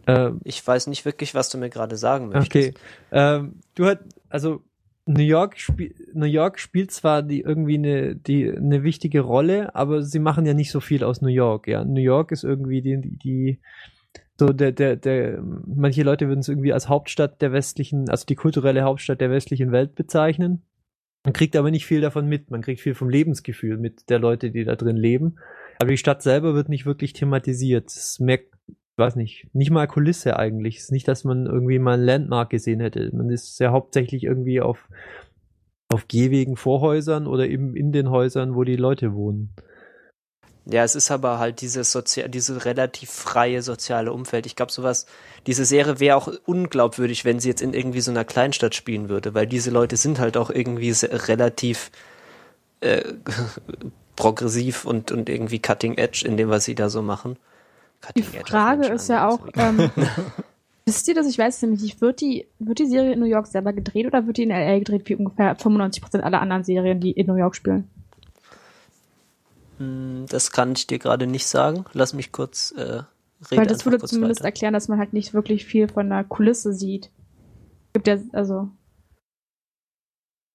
ähm, 0.06 0.40
ich 0.44 0.66
weiß 0.66 0.86
nicht 0.88 1.04
wirklich, 1.04 1.34
was 1.34 1.48
du 1.48 1.58
mir 1.58 1.70
gerade 1.70 1.96
sagen 1.96 2.28
möchtest. 2.28 2.70
Okay. 2.70 2.74
Ähm, 3.12 3.60
du 3.74 3.86
hast, 3.86 4.00
also 4.28 4.62
New 5.06 5.22
York, 5.22 5.58
spiel, 5.58 5.94
New 6.14 6.26
York 6.26 6.58
spielt 6.58 6.90
zwar 6.90 7.22
die 7.22 7.40
irgendwie 7.40 7.74
eine, 7.74 8.16
die, 8.16 8.50
eine 8.50 8.82
wichtige 8.82 9.20
Rolle, 9.20 9.74
aber 9.74 10.02
sie 10.02 10.18
machen 10.18 10.46
ja 10.46 10.54
nicht 10.54 10.70
so 10.70 10.80
viel 10.80 11.04
aus 11.04 11.20
New 11.20 11.28
York, 11.28 11.68
ja. 11.68 11.84
New 11.84 12.00
York 12.00 12.32
ist 12.32 12.44
irgendwie 12.44 12.80
die, 12.80 13.00
die, 13.00 13.60
so 14.38 14.48
der, 14.48 14.72
der, 14.72 14.96
der, 14.96 15.42
manche 15.42 16.02
Leute 16.02 16.28
würden 16.28 16.40
es 16.40 16.48
irgendwie 16.48 16.72
als 16.72 16.88
Hauptstadt 16.88 17.42
der 17.42 17.52
westlichen, 17.52 18.08
also 18.08 18.24
die 18.26 18.34
kulturelle 18.34 18.82
Hauptstadt 18.82 19.20
der 19.20 19.30
westlichen 19.30 19.72
Welt 19.72 19.94
bezeichnen. 19.94 20.62
Man 21.24 21.32
kriegt 21.32 21.56
aber 21.56 21.70
nicht 21.70 21.86
viel 21.86 22.02
davon 22.02 22.26
mit. 22.26 22.50
Man 22.50 22.60
kriegt 22.60 22.80
viel 22.80 22.94
vom 22.94 23.08
Lebensgefühl 23.08 23.78
mit 23.78 24.10
der 24.10 24.18
Leute, 24.18 24.50
die 24.50 24.64
da 24.64 24.76
drin 24.76 24.96
leben. 24.96 25.36
Aber 25.80 25.90
die 25.90 25.96
Stadt 25.96 26.22
selber 26.22 26.54
wird 26.54 26.68
nicht 26.68 26.84
wirklich 26.84 27.14
thematisiert. 27.14 27.90
Es 27.90 28.20
merkt 28.20 28.53
weiß 28.96 29.16
nicht, 29.16 29.48
nicht 29.52 29.70
mal 29.70 29.86
Kulisse 29.86 30.36
eigentlich. 30.38 30.76
Es 30.76 30.84
ist 30.84 30.92
nicht, 30.92 31.08
dass 31.08 31.24
man 31.24 31.46
irgendwie 31.46 31.78
mal 31.78 31.94
ein 31.94 32.04
Landmark 32.04 32.50
gesehen 32.50 32.80
hätte. 32.80 33.10
Man 33.12 33.30
ist 33.30 33.58
ja 33.58 33.72
hauptsächlich 33.72 34.24
irgendwie 34.24 34.60
auf, 34.60 34.88
auf 35.88 36.06
Gehwegen 36.08 36.56
vor 36.56 36.80
Häusern 36.80 37.26
oder 37.26 37.46
eben 37.46 37.74
in 37.74 37.92
den 37.92 38.10
Häusern, 38.10 38.54
wo 38.54 38.64
die 38.64 38.76
Leute 38.76 39.14
wohnen. 39.14 39.54
Ja, 40.66 40.82
es 40.82 40.94
ist 40.94 41.10
aber 41.10 41.38
halt 41.38 41.60
dieses 41.60 41.92
sozial, 41.92 42.30
diese 42.30 42.64
relativ 42.64 43.10
freie 43.10 43.60
soziale 43.60 44.12
Umfeld. 44.12 44.46
Ich 44.46 44.56
glaube, 44.56 44.72
sowas, 44.72 45.04
diese 45.46 45.66
Serie 45.66 46.00
wäre 46.00 46.16
auch 46.16 46.32
unglaubwürdig, 46.46 47.26
wenn 47.26 47.38
sie 47.38 47.50
jetzt 47.50 47.60
in 47.60 47.74
irgendwie 47.74 48.00
so 48.00 48.10
einer 48.10 48.24
Kleinstadt 48.24 48.74
spielen 48.74 49.10
würde, 49.10 49.34
weil 49.34 49.46
diese 49.46 49.70
Leute 49.70 49.98
sind 49.98 50.20
halt 50.20 50.38
auch 50.38 50.48
irgendwie 50.48 50.92
relativ 51.02 51.90
äh, 52.80 53.02
progressiv 54.16 54.86
und, 54.86 55.12
und 55.12 55.28
irgendwie 55.28 55.58
cutting 55.58 55.98
edge 55.98 56.24
in 56.26 56.38
dem, 56.38 56.48
was 56.48 56.64
sie 56.64 56.74
da 56.74 56.88
so 56.88 57.02
machen. 57.02 57.36
Die 58.16 58.22
Frage 58.22 58.86
ist 58.86 59.08
ja 59.08 59.28
auch, 59.28 59.46
ähm, 59.56 59.90
wisst 60.86 61.08
ihr 61.08 61.14
das? 61.14 61.26
Ich 61.26 61.38
weiß 61.38 61.56
es 61.56 61.62
nämlich 61.62 61.82
nicht. 61.82 62.00
Wird 62.00 62.20
die, 62.20 62.46
wird 62.58 62.78
die 62.78 62.86
Serie 62.86 63.12
in 63.12 63.20
New 63.20 63.26
York 63.26 63.46
selber 63.46 63.72
gedreht 63.72 64.06
oder 64.06 64.26
wird 64.26 64.36
die 64.36 64.44
in 64.44 64.50
LA 64.50 64.78
gedreht 64.78 65.08
wie 65.08 65.16
ungefähr 65.16 65.56
95% 65.56 66.20
aller 66.20 66.40
anderen 66.40 66.64
Serien, 66.64 67.00
die 67.00 67.12
in 67.12 67.26
New 67.26 67.36
York 67.36 67.56
spielen? 67.56 67.88
Hm, 69.78 70.26
das 70.28 70.52
kann 70.52 70.72
ich 70.72 70.86
dir 70.86 70.98
gerade 70.98 71.26
nicht 71.26 71.46
sagen. 71.46 71.84
Lass 71.92 72.14
mich 72.14 72.32
kurz 72.32 72.72
äh, 72.76 72.82
reden. 72.82 73.06
Weil 73.50 73.66
das 73.66 73.84
würde 73.84 73.98
zumindest 73.98 74.40
weiter. 74.40 74.48
erklären, 74.48 74.74
dass 74.74 74.88
man 74.88 74.98
halt 74.98 75.12
nicht 75.12 75.34
wirklich 75.34 75.64
viel 75.64 75.88
von 75.88 76.08
der 76.08 76.24
Kulisse 76.24 76.72
sieht. 76.72 77.10
Gibt 77.92 78.06
ja, 78.06 78.18
also. 78.32 78.68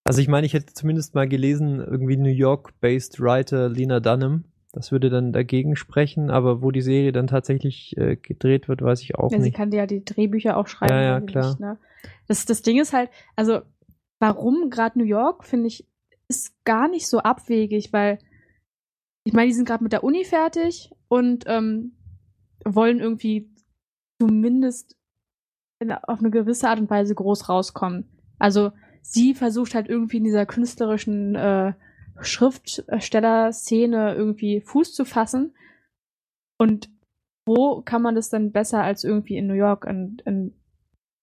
Also 0.05 0.21
ich 0.21 0.27
meine, 0.27 0.47
ich 0.47 0.53
hätte 0.53 0.73
zumindest 0.73 1.13
mal 1.13 1.27
gelesen, 1.27 1.79
irgendwie 1.79 2.17
New 2.17 2.29
York-based 2.29 3.19
Writer 3.19 3.69
Lena 3.69 3.99
Dunham 3.99 4.45
das 4.71 4.91
würde 4.91 5.09
dann 5.09 5.33
dagegen 5.33 5.75
sprechen, 5.75 6.29
aber 6.29 6.61
wo 6.61 6.71
die 6.71 6.81
Serie 6.81 7.11
dann 7.11 7.27
tatsächlich 7.27 7.97
äh, 7.97 8.15
gedreht 8.15 8.67
wird, 8.67 8.81
weiß 8.81 9.01
ich 9.01 9.15
auch 9.15 9.31
ja, 9.31 9.37
nicht. 9.37 9.45
Sie 9.45 9.51
kann 9.51 9.71
ja 9.71 9.87
die 9.87 10.05
Drehbücher 10.05 10.57
auch 10.57 10.67
schreiben. 10.67 10.93
Ja, 10.93 11.01
ja, 11.01 11.21
klar. 11.21 11.49
Nicht, 11.49 11.59
ne? 11.59 11.77
das, 12.27 12.45
das 12.45 12.61
Ding 12.61 12.79
ist 12.79 12.93
halt, 12.93 13.09
also 13.35 13.61
warum 14.19 14.69
gerade 14.69 14.99
New 14.99 15.05
York, 15.05 15.43
finde 15.43 15.67
ich, 15.67 15.87
ist 16.27 16.63
gar 16.63 16.87
nicht 16.87 17.07
so 17.07 17.19
abwegig, 17.19 17.91
weil 17.93 18.19
ich 19.23 19.33
meine, 19.33 19.47
die 19.47 19.53
sind 19.53 19.67
gerade 19.67 19.83
mit 19.83 19.93
der 19.93 20.03
Uni 20.03 20.23
fertig 20.23 20.91
und 21.07 21.45
ähm, 21.47 21.93
wollen 22.63 22.99
irgendwie 22.99 23.49
zumindest 24.21 24.95
in, 25.79 25.91
auf 25.91 26.19
eine 26.19 26.29
gewisse 26.29 26.69
Art 26.69 26.79
und 26.79 26.89
Weise 26.89 27.15
groß 27.15 27.49
rauskommen. 27.49 28.07
Also 28.37 28.71
sie 29.01 29.33
versucht 29.33 29.73
halt 29.73 29.89
irgendwie 29.89 30.17
in 30.17 30.23
dieser 30.23 30.45
künstlerischen 30.45 31.35
äh, 31.35 31.73
Schriftsteller-Szene 32.25 34.15
irgendwie 34.15 34.61
Fuß 34.61 34.93
zu 34.93 35.05
fassen. 35.05 35.55
Und 36.59 36.89
wo 37.47 37.81
kann 37.81 38.01
man 38.01 38.15
das 38.15 38.29
dann 38.29 38.51
besser 38.51 38.83
als 38.83 39.03
irgendwie 39.03 39.37
in 39.37 39.47
New 39.47 39.53
York, 39.53 39.85
in, 39.85 40.21
in 40.25 40.53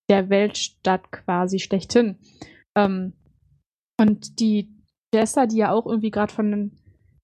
der 0.09 0.29
Weltstadt 0.29 1.13
quasi 1.13 1.59
schlechthin? 1.59 2.19
Ähm, 2.77 3.13
und 4.01 4.41
die 4.41 4.75
Jester, 5.15 5.47
die 5.47 5.59
ja 5.59 5.73
auch 5.73 5.87
irgendwie 5.87 6.11
gerade 6.11 6.33
von 6.33 6.73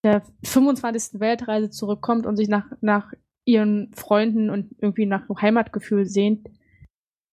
der 0.04 0.22
25. 0.44 1.20
Weltreise 1.20 1.70
zurückkommt 1.70 2.26
und 2.26 2.36
sich 2.36 2.48
nach, 2.48 2.66
nach 2.80 3.12
ihren 3.44 3.92
Freunden 3.94 4.50
und 4.50 4.74
irgendwie 4.78 5.06
nach 5.06 5.28
Heimatgefühl 5.28 6.06
sehnt, 6.06 6.48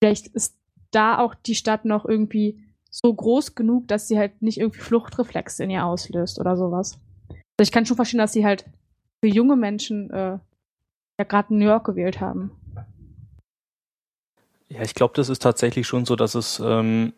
vielleicht 0.02 0.28
ist 0.28 0.58
da 0.92 1.20
auch 1.20 1.36
die 1.36 1.56
Stadt 1.56 1.86
noch 1.86 2.06
irgendwie 2.06 2.64
so 2.90 3.14
groß 3.14 3.56
genug, 3.56 3.88
dass 3.88 4.08
sie 4.08 4.18
halt 4.18 4.42
nicht 4.42 4.60
irgendwie 4.60 4.80
Fluchtreflexe 4.80 5.64
in 5.64 5.70
ihr 5.70 5.86
auslöst 5.86 6.40
oder 6.40 6.58
sowas. 6.58 7.00
Also 7.30 7.68
ich 7.68 7.72
kann 7.72 7.86
schon 7.86 7.96
verstehen, 7.96 8.20
dass 8.20 8.34
sie 8.34 8.46
halt 8.46 8.66
für 9.22 9.30
junge 9.30 9.56
Menschen 9.56 10.10
äh, 10.12 10.40
ja 11.20 11.26
gerade 11.28 11.54
New 11.54 11.66
York 11.66 11.86
gewählt 11.86 12.20
haben. 12.22 12.52
Ja, 14.70 14.82
ich 14.84 14.94
glaube, 14.94 15.14
das 15.16 15.30
ist 15.30 15.42
tatsächlich 15.42 15.88
schon 15.88 16.06
so, 16.06 16.16
dass 16.16 16.36
es 16.36 16.62
ähm, 16.64 17.14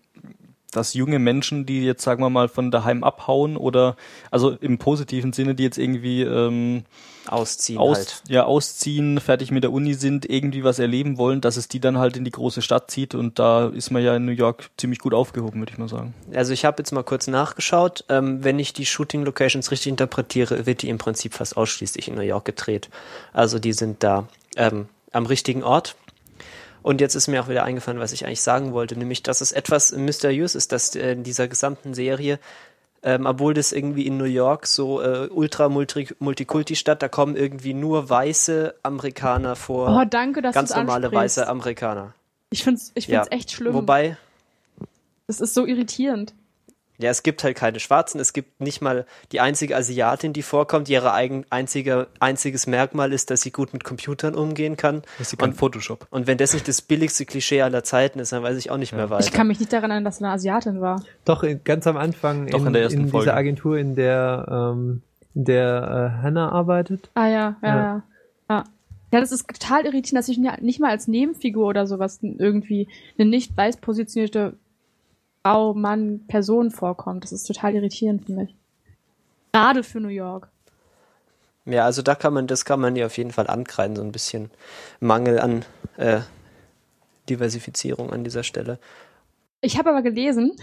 dass 0.72 0.94
junge 0.94 1.20
Menschen, 1.20 1.66
die 1.66 1.84
jetzt 1.84 2.04
sagen 2.04 2.24
wir 2.24 2.30
mal 2.30 2.48
von 2.48 2.72
daheim 2.72 3.04
abhauen 3.04 3.58
oder 3.58 3.96
also 4.32 4.52
im 4.52 4.78
positiven 4.78 5.34
Sinne, 5.34 5.54
die 5.54 5.64
jetzt 5.64 5.78
irgendwie 5.78 6.22
ähm, 6.22 6.84
ausziehen 7.28 7.80
aus, 7.80 7.98
halt. 7.98 8.24
ja 8.30 8.46
ausziehen, 8.46 9.20
fertig 9.20 9.52
mit 9.52 9.64
der 9.64 9.72
Uni 9.72 9.94
sind, 9.94 10.30
irgendwie 10.30 10.64
was 10.64 10.80
erleben 10.80 11.18
wollen, 11.18 11.42
dass 11.42 11.58
es 11.58 11.68
die 11.68 11.80
dann 11.80 11.98
halt 11.98 12.18
in 12.18 12.24
die 12.24 12.32
große 12.32 12.62
Stadt 12.62 12.90
zieht 12.90 13.14
und 13.14 13.38
da 13.38 13.68
ist 13.68 13.92
man 13.92 14.04
ja 14.04 14.16
in 14.16 14.26
New 14.26 14.32
York 14.32 14.70
ziemlich 14.78 15.00
gut 15.00 15.14
aufgehoben, 15.14 15.60
würde 15.60 15.74
ich 15.74 15.78
mal 15.78 15.90
sagen. 15.90 16.14
Also 16.34 16.54
ich 16.54 16.66
habe 16.66 16.78
jetzt 16.80 16.92
mal 16.92 17.04
kurz 17.04 17.28
nachgeschaut. 17.28 18.06
Ähm, 18.10 18.44
wenn 18.44 18.58
ich 18.58 18.74
die 18.74 18.86
Shooting 18.86 19.24
Locations 19.24 19.70
richtig 19.72 19.90
interpretiere, 19.90 20.66
wird 20.66 20.82
die 20.82 20.90
im 20.90 20.98
Prinzip 20.98 21.34
fast 21.34 21.58
ausschließlich 21.58 22.08
in 22.08 22.16
New 22.16 22.22
York 22.22 22.46
gedreht. 22.46 22.90
Also 23.34 23.60
die 23.60 23.74
sind 23.74 24.04
da 24.04 24.28
ähm, 24.56 24.88
am 25.12 25.26
richtigen 25.26 25.64
Ort. 25.64 25.96
Und 26.84 27.00
jetzt 27.02 27.16
ist 27.16 27.28
mir 27.28 27.44
auch 27.44 27.48
wieder 27.48 27.64
eingefallen, 27.64 28.00
was 28.00 28.12
ich 28.12 28.26
eigentlich 28.26 28.42
sagen 28.42 28.74
wollte, 28.74 28.98
nämlich, 28.98 29.22
dass 29.24 29.42
es 29.42 29.52
etwas 29.52 29.92
mysteriös 29.92 30.56
ist, 30.56 30.72
dass 30.72 30.96
äh, 30.96 31.12
in 31.12 31.24
dieser 31.24 31.48
gesamten 31.48 31.94
Serie, 31.94 32.40
ähm, 33.04 33.26
obwohl 33.26 33.54
das 33.54 33.72
irgendwie 33.72 34.08
in 34.08 34.18
New 34.18 34.24
York 34.26 34.66
so 34.68 35.02
äh, 35.02 35.28
ultra 35.30 35.70
multikulti-Stadt, 35.70 37.02
da 37.02 37.08
kommen 37.08 37.36
irgendwie 37.36 37.74
nur 37.74 38.10
weiße 38.10 38.76
Amerikaner 38.84 39.56
vor. 39.56 39.90
Oh, 40.02 40.06
danke, 40.10 40.42
dass 40.42 40.56
Ganz 40.56 40.70
normale 40.72 41.08
ansprichst. 41.08 41.14
weiße 41.38 41.48
Amerikaner. 41.48 42.14
Ich 42.50 42.64
find's, 42.64 42.92
ich 42.96 43.06
find's 43.08 43.28
Ja. 43.32 43.38
echt 43.38 43.52
schlimm. 43.52 43.74
Wobei, 43.74 44.18
das 45.28 45.40
ist 45.40 45.54
so 45.54 45.66
irritierend. 45.66 46.34
Ja, 47.02 47.10
es 47.10 47.24
gibt 47.24 47.44
halt 47.44 47.58
keine 47.58 47.80
Schwarzen, 47.80 48.20
es 48.20 48.34
gibt 48.34 48.62
nicht 48.62 48.82
mal 48.82 49.06
die 49.32 49.40
einzige 49.40 49.76
Asiatin, 49.76 50.34
die 50.34 50.42
vorkommt, 50.42 50.88
die 50.88 50.94
ihre 50.94 51.14
eigen, 51.14 51.46
einzige, 51.50 52.08
einziges 52.20 52.68
Merkmal 52.68 53.12
ist, 53.14 53.30
dass 53.32 53.42
sie 53.42 53.52
gut 53.52 53.74
mit 53.74 53.84
Computern 53.84 54.36
umgehen 54.36 54.78
kann. 54.78 55.02
Das 55.18 55.34
ist 55.34 55.40
kein 55.40 55.50
Und- 55.50 55.56
Photoshop. 55.56 56.08
Und 56.12 56.28
wenn 56.28 56.38
das 56.38 56.54
nicht 56.54 56.68
das 56.68 56.82
billigste 56.82 57.26
Klischee 57.26 57.62
aller 57.62 57.84
Zeiten 57.84 58.20
ist, 58.20 58.32
dann 58.32 58.44
weiß 58.44 58.58
ich 58.58 58.72
auch 58.72 58.78
nicht 58.78 58.94
mehr 58.94 59.10
weiter. 59.10 59.26
Ich 59.26 59.32
kann 59.34 59.48
mich 59.48 59.60
nicht 59.60 59.74
daran 59.74 59.92
erinnern, 59.92 60.06
dass 60.06 60.18
sie 60.18 60.24
eine 60.26 60.34
Asiatin 60.34 60.82
war. 60.82 61.04
Doch, 61.26 61.44
in- 61.44 61.64
ganz 61.64 61.88
am 61.88 61.98
Anfang 61.98 62.48
Doch, 62.48 62.60
in, 62.62 62.68
in 62.68 62.74
der 62.74 62.82
ersten 62.84 63.02
in 63.02 63.08
Folge. 63.10 63.26
dieser 63.26 63.38
Agentur, 63.38 63.78
in 63.78 63.96
der, 63.96 64.46
ähm, 64.76 65.02
in 65.34 65.46
der 65.46 66.18
äh, 66.20 66.24
Hannah 66.24 66.52
arbeitet. 66.52 67.10
Ah 67.14 67.28
ja, 67.28 67.56
ja, 67.62 67.68
Ja. 67.68 67.76
ja. 67.76 68.04
Ja, 68.50 68.64
ja 69.14 69.20
das 69.22 69.32
ist 69.32 69.48
total 69.48 69.86
irritierend, 69.86 70.18
dass 70.20 70.26
sich 70.28 70.38
nicht 70.38 70.80
mal 70.80 70.90
als 70.92 71.08
Nebenfigur 71.08 71.68
oder 71.68 71.88
sowas 71.88 72.20
irgendwie 72.22 72.88
eine 73.18 73.30
nicht 73.30 73.56
weiß 73.56 73.78
positionierte 73.78 74.54
Frau, 75.44 75.74
Mann, 75.74 76.26
Person 76.28 76.72
vorkommt. 76.72 77.24
Das 77.24 77.32
ist 77.32 77.46
total 77.46 77.76
irritierend, 77.76 78.26
finde 78.26 78.44
ich. 78.44 78.56
Gerade 79.54 79.84
für 79.84 80.00
New 80.00 80.10
York. 80.10 80.50
Ja, 81.66 81.86
also 81.86 82.02
da 82.02 82.16
kann 82.16 82.34
man, 82.34 82.48
das 82.48 82.66
kann 82.66 82.80
man 82.80 82.96
ja 82.96 83.06
auf 83.06 83.18
jeden 83.18 83.32
Fall 83.32 83.48
ankreiden, 83.48 83.96
so 83.96 84.02
ein 84.02 84.12
bisschen 84.12 84.50
Mangel 85.00 85.40
an 85.40 85.64
äh, 85.98 86.22
Diversifizierung 87.30 88.12
an 88.12 88.24
dieser 88.24 88.44
Stelle. 88.44 88.80
Ich 89.62 89.78
habe 89.78 89.90
aber 89.90 90.02
gelesen, 90.02 90.56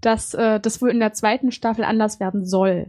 dass 0.00 0.34
äh, 0.34 0.60
das 0.60 0.80
wohl 0.80 0.90
in 0.90 1.00
der 1.00 1.12
zweiten 1.12 1.50
Staffel 1.50 1.84
anders 1.84 2.20
werden 2.20 2.46
soll. 2.46 2.86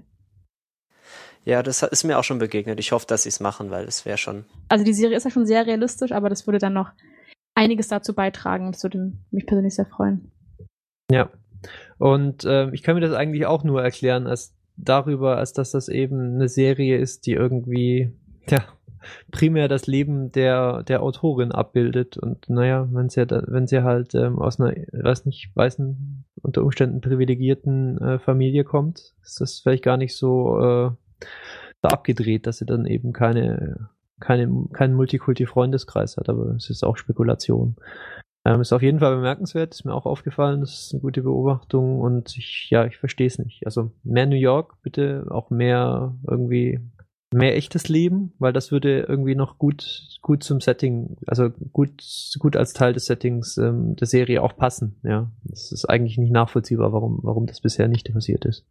Ja, 1.44 1.64
das 1.64 1.84
ist 1.84 2.04
mir 2.04 2.18
auch 2.18 2.24
schon 2.24 2.40
begegnet. 2.40 2.80
Ich 2.80 2.92
hoffe, 2.92 3.06
dass 3.08 3.24
sie 3.24 3.30
es 3.30 3.40
machen, 3.40 3.70
weil 3.72 3.86
es 3.86 4.06
wäre 4.06 4.18
schon. 4.18 4.46
Also 4.68 4.84
die 4.84 4.94
Serie 4.94 5.18
ist 5.18 5.26
ja 5.26 5.30
schon 5.30 5.46
sehr 5.46 5.66
realistisch, 5.66 6.12
aber 6.12 6.30
das 6.30 6.48
würde 6.48 6.60
dann 6.60 6.74
noch 6.74 6.92
einiges 7.54 7.88
dazu 7.88 8.14
beitragen. 8.14 8.72
Das 8.72 8.84
würde 8.84 9.14
mich 9.32 9.46
persönlich 9.46 9.76
sehr 9.76 9.86
freuen. 9.86 10.32
Ja. 11.12 11.30
Und 11.98 12.46
ähm, 12.46 12.74
ich 12.74 12.84
kann 12.84 12.96
mir 12.96 13.02
das 13.02 13.14
eigentlich 13.14 13.46
auch 13.46 13.64
nur 13.64 13.84
erklären, 13.84 14.28
als 14.28 14.54
darüber, 14.78 15.38
als 15.38 15.54
dass 15.54 15.72
das 15.72 15.88
eben 15.88 16.36
eine 16.36 16.50
Serie 16.50 16.98
ist, 16.98 17.26
die 17.26 17.34
irgendwie 17.34 18.12
ja, 18.50 18.66
primär 19.32 19.68
das 19.68 19.88
Leben 19.88 20.32
der, 20.32 20.84
der 20.84 21.02
Autorin 21.02 21.52
abbildet. 21.52 22.18
Und 22.18 22.50
naja, 22.50 22.88
wenn 22.92 23.10
sie, 23.10 23.26
da, 23.26 23.44
wenn 23.48 23.68
sie 23.68 23.84
halt 23.84 24.16
ähm, 24.16 24.40
aus 24.40 24.60
einer, 24.60 24.74
weiß 24.92 25.26
nicht, 25.26 25.56
weißen, 25.56 26.26
unter 26.42 26.64
Umständen 26.64 27.02
privilegierten 27.02 27.98
äh, 28.00 28.20
Familie 28.20 28.64
kommt, 28.64 29.14
ist 29.24 29.42
das 29.42 29.60
vielleicht 29.60 29.84
gar 29.84 29.98
nicht 29.98 30.16
so, 30.16 30.60
äh, 30.60 30.92
so 31.82 31.90
abgedreht, 31.90 32.48
dass 32.48 32.58
sie 32.58 32.66
dann 32.66 32.86
eben 32.86 33.14
keine, 33.14 33.90
keine, 34.20 34.68
keinen 34.74 34.96
Multikulti-Freundeskreis 34.96 36.18
hat. 36.18 36.30
Aber 36.30 36.56
es 36.56 36.70
ist 36.70 36.84
auch 36.84 36.98
Spekulation. 36.98 37.76
Ähm, 38.48 38.62
ist 38.62 38.74
auf 38.74 38.84
jeden 38.84 39.00
Fall 39.00 39.16
bemerkenswert, 39.16 39.74
ist 39.74 39.86
mir 39.86 39.94
auch 39.96 40.06
aufgefallen, 40.06 40.62
das 40.62 40.74
ist 40.74 40.94
eine 40.94 41.02
gute 41.02 41.24
Beobachtung 41.24 42.00
und 42.00 42.38
ich, 42.38 42.70
ja, 42.70 42.86
ich 42.86 42.98
verstehe 42.98 43.26
es 43.26 43.40
nicht. 43.40 43.66
Also 43.66 43.92
mehr 44.04 44.28
New 44.28 44.36
York, 44.36 44.76
bitte, 44.84 45.26
auch 45.32 45.50
mehr 45.50 46.14
irgendwie, 46.28 46.80
mehr 47.34 47.56
echtes 47.58 47.90
Leben, 47.90 48.34
weil 48.38 48.54
das 48.54 48.72
würde 48.72 49.00
irgendwie 49.00 49.34
noch 49.34 49.58
gut, 49.58 50.20
gut 50.22 50.44
zum 50.44 50.62
Setting, 50.62 51.18
also 51.26 51.50
gut, 51.74 52.04
gut 52.38 52.56
als 52.56 52.74
Teil 52.74 52.94
des 52.94 53.08
Settings 53.08 53.58
ähm, 53.58 53.96
der 53.96 54.06
Serie 54.06 54.44
auch 54.44 54.56
passen, 54.56 54.98
ja. 55.02 55.32
Es 55.52 55.72
ist 55.72 55.86
eigentlich 55.86 56.20
nicht 56.20 56.32
nachvollziehbar, 56.32 56.94
warum, 56.94 57.20
warum 57.24 57.48
das 57.48 57.62
bisher 57.62 57.88
nicht 57.88 58.14
passiert 58.14 58.46
ist. 58.46 58.64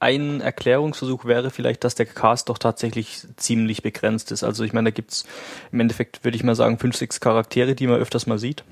Ein 0.00 0.42
Erklärungsversuch 0.42 1.24
wäre 1.24 1.48
vielleicht, 1.50 1.82
dass 1.82 1.94
der 1.94 2.06
Cast 2.06 2.50
doch 2.50 2.58
tatsächlich 2.58 3.26
ziemlich 3.36 3.82
begrenzt 3.82 4.30
ist. 4.32 4.44
Also 4.44 4.64
ich 4.64 4.72
meine, 4.72 4.90
da 4.90 4.94
gibt's 4.94 5.24
im 5.72 5.80
Endeffekt, 5.80 6.24
würde 6.24 6.36
ich 6.36 6.44
mal 6.44 6.54
sagen, 6.54 6.78
fünf, 6.78 6.94
sechs 6.94 7.20
Charaktere, 7.20 7.74
die 7.74 7.86
man 7.86 7.98
öfters 7.98 8.26
mal 8.26 8.38
sieht. 8.38 8.64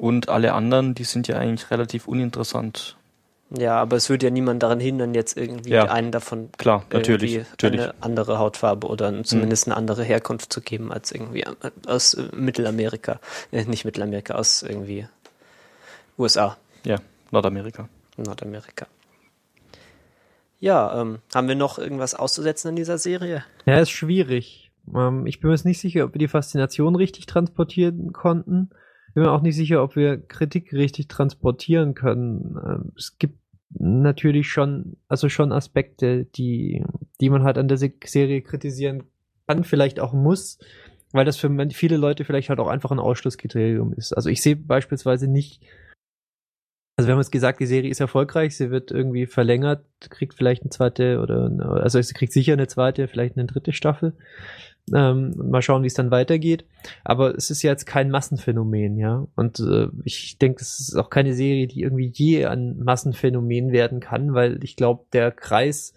Und 0.00 0.30
alle 0.30 0.54
anderen, 0.54 0.94
die 0.94 1.04
sind 1.04 1.28
ja 1.28 1.36
eigentlich 1.36 1.70
relativ 1.70 2.08
uninteressant. 2.08 2.96
Ja, 3.54 3.76
aber 3.80 3.96
es 3.96 4.08
würde 4.08 4.26
ja 4.26 4.30
niemand 4.30 4.62
daran 4.62 4.80
hindern, 4.80 5.12
jetzt 5.12 5.36
irgendwie 5.36 5.70
Ja. 5.70 5.84
einen 5.90 6.10
davon 6.10 6.50
Klar, 6.56 6.84
natürlich, 6.90 7.38
natürlich. 7.50 7.80
eine 7.82 7.94
andere 8.00 8.38
Hautfarbe 8.38 8.86
oder 8.86 9.22
zumindest 9.24 9.66
eine 9.66 9.76
andere 9.76 10.02
Herkunft 10.04 10.52
zu 10.52 10.60
geben 10.62 10.90
als 10.92 11.12
irgendwie 11.12 11.44
aus 11.86 12.14
äh, 12.14 12.28
Mittelamerika. 12.34 13.20
Äh, 13.52 13.64
nicht 13.64 13.84
Mittelamerika, 13.84 14.36
aus 14.36 14.62
irgendwie 14.62 15.06
USA, 16.16 16.56
Ja, 16.84 16.96
Nordamerika. 17.30 17.88
Nordamerika. 18.16 18.86
Ja, 20.60 21.00
ähm, 21.00 21.18
haben 21.34 21.48
wir 21.48 21.54
noch 21.56 21.78
irgendwas 21.78 22.14
auszusetzen 22.14 22.68
an 22.68 22.76
dieser 22.76 22.98
Serie? 22.98 23.44
Ja, 23.66 23.80
ist 23.80 23.90
schwierig. 23.90 24.70
Ähm, 24.94 25.26
ich 25.26 25.40
bin 25.40 25.48
mir 25.48 25.54
jetzt 25.56 25.64
nicht 25.64 25.80
sicher, 25.80 26.04
ob 26.04 26.14
wir 26.14 26.18
die 26.18 26.28
Faszination 26.28 26.94
richtig 26.96 27.26
transportieren 27.26 28.12
konnten. 28.12 28.70
Bin 29.14 29.24
mir 29.24 29.32
auch 29.32 29.42
nicht 29.42 29.56
sicher, 29.56 29.82
ob 29.82 29.96
wir 29.96 30.18
Kritik 30.18 30.72
richtig 30.72 31.08
transportieren 31.08 31.94
können. 31.94 32.56
Ähm, 32.64 32.92
es 32.96 33.18
gibt 33.18 33.38
natürlich 33.72 34.48
schon, 34.48 34.96
also 35.08 35.28
schon 35.28 35.52
Aspekte, 35.52 36.24
die, 36.24 36.84
die 37.20 37.30
man 37.30 37.44
halt 37.44 37.58
an 37.58 37.68
der 37.68 37.78
Se- 37.78 37.92
Serie 38.04 38.42
kritisieren 38.42 39.04
kann, 39.46 39.64
vielleicht 39.64 40.00
auch 40.00 40.12
muss, 40.12 40.58
weil 41.12 41.24
das 41.24 41.36
für 41.36 41.50
viele 41.70 41.96
Leute 41.96 42.24
vielleicht 42.24 42.48
halt 42.48 42.58
auch 42.60 42.68
einfach 42.68 42.90
ein 42.90 42.98
Ausschlusskriterium 42.98 43.92
ist. 43.92 44.12
Also 44.12 44.28
ich 44.28 44.42
sehe 44.42 44.56
beispielsweise 44.56 45.28
nicht, 45.28 45.62
also 46.96 47.08
wir 47.08 47.14
haben 47.14 47.20
jetzt 47.20 47.32
gesagt, 47.32 47.60
die 47.60 47.66
Serie 47.66 47.90
ist 47.90 48.00
erfolgreich, 48.00 48.56
sie 48.56 48.70
wird 48.70 48.90
irgendwie 48.90 49.26
verlängert, 49.26 49.84
kriegt 50.00 50.34
vielleicht 50.34 50.62
eine 50.62 50.70
zweite 50.70 51.20
oder 51.20 51.50
also 51.82 52.00
sie 52.00 52.14
kriegt 52.14 52.32
sicher 52.32 52.52
eine 52.52 52.66
zweite, 52.66 53.08
vielleicht 53.08 53.36
eine 53.36 53.46
dritte 53.46 53.72
Staffel. 53.72 54.16
Ähm, 54.94 55.34
mal 55.36 55.62
schauen, 55.62 55.82
wie 55.82 55.88
es 55.88 55.94
dann 55.94 56.10
weitergeht. 56.10 56.64
Aber 57.04 57.34
es 57.34 57.50
ist 57.50 57.62
ja 57.62 57.70
jetzt 57.70 57.86
kein 57.86 58.10
Massenphänomen, 58.10 58.96
ja. 58.96 59.26
Und 59.36 59.60
äh, 59.60 59.88
ich 60.04 60.38
denke, 60.38 60.62
es 60.62 60.80
ist 60.80 60.96
auch 60.96 61.10
keine 61.10 61.34
Serie, 61.34 61.66
die 61.66 61.82
irgendwie 61.82 62.10
je 62.12 62.46
ein 62.46 62.78
Massenphänomen 62.78 63.72
werden 63.72 64.00
kann, 64.00 64.34
weil 64.34 64.62
ich 64.64 64.76
glaube, 64.76 65.04
der 65.12 65.30
Kreis 65.30 65.94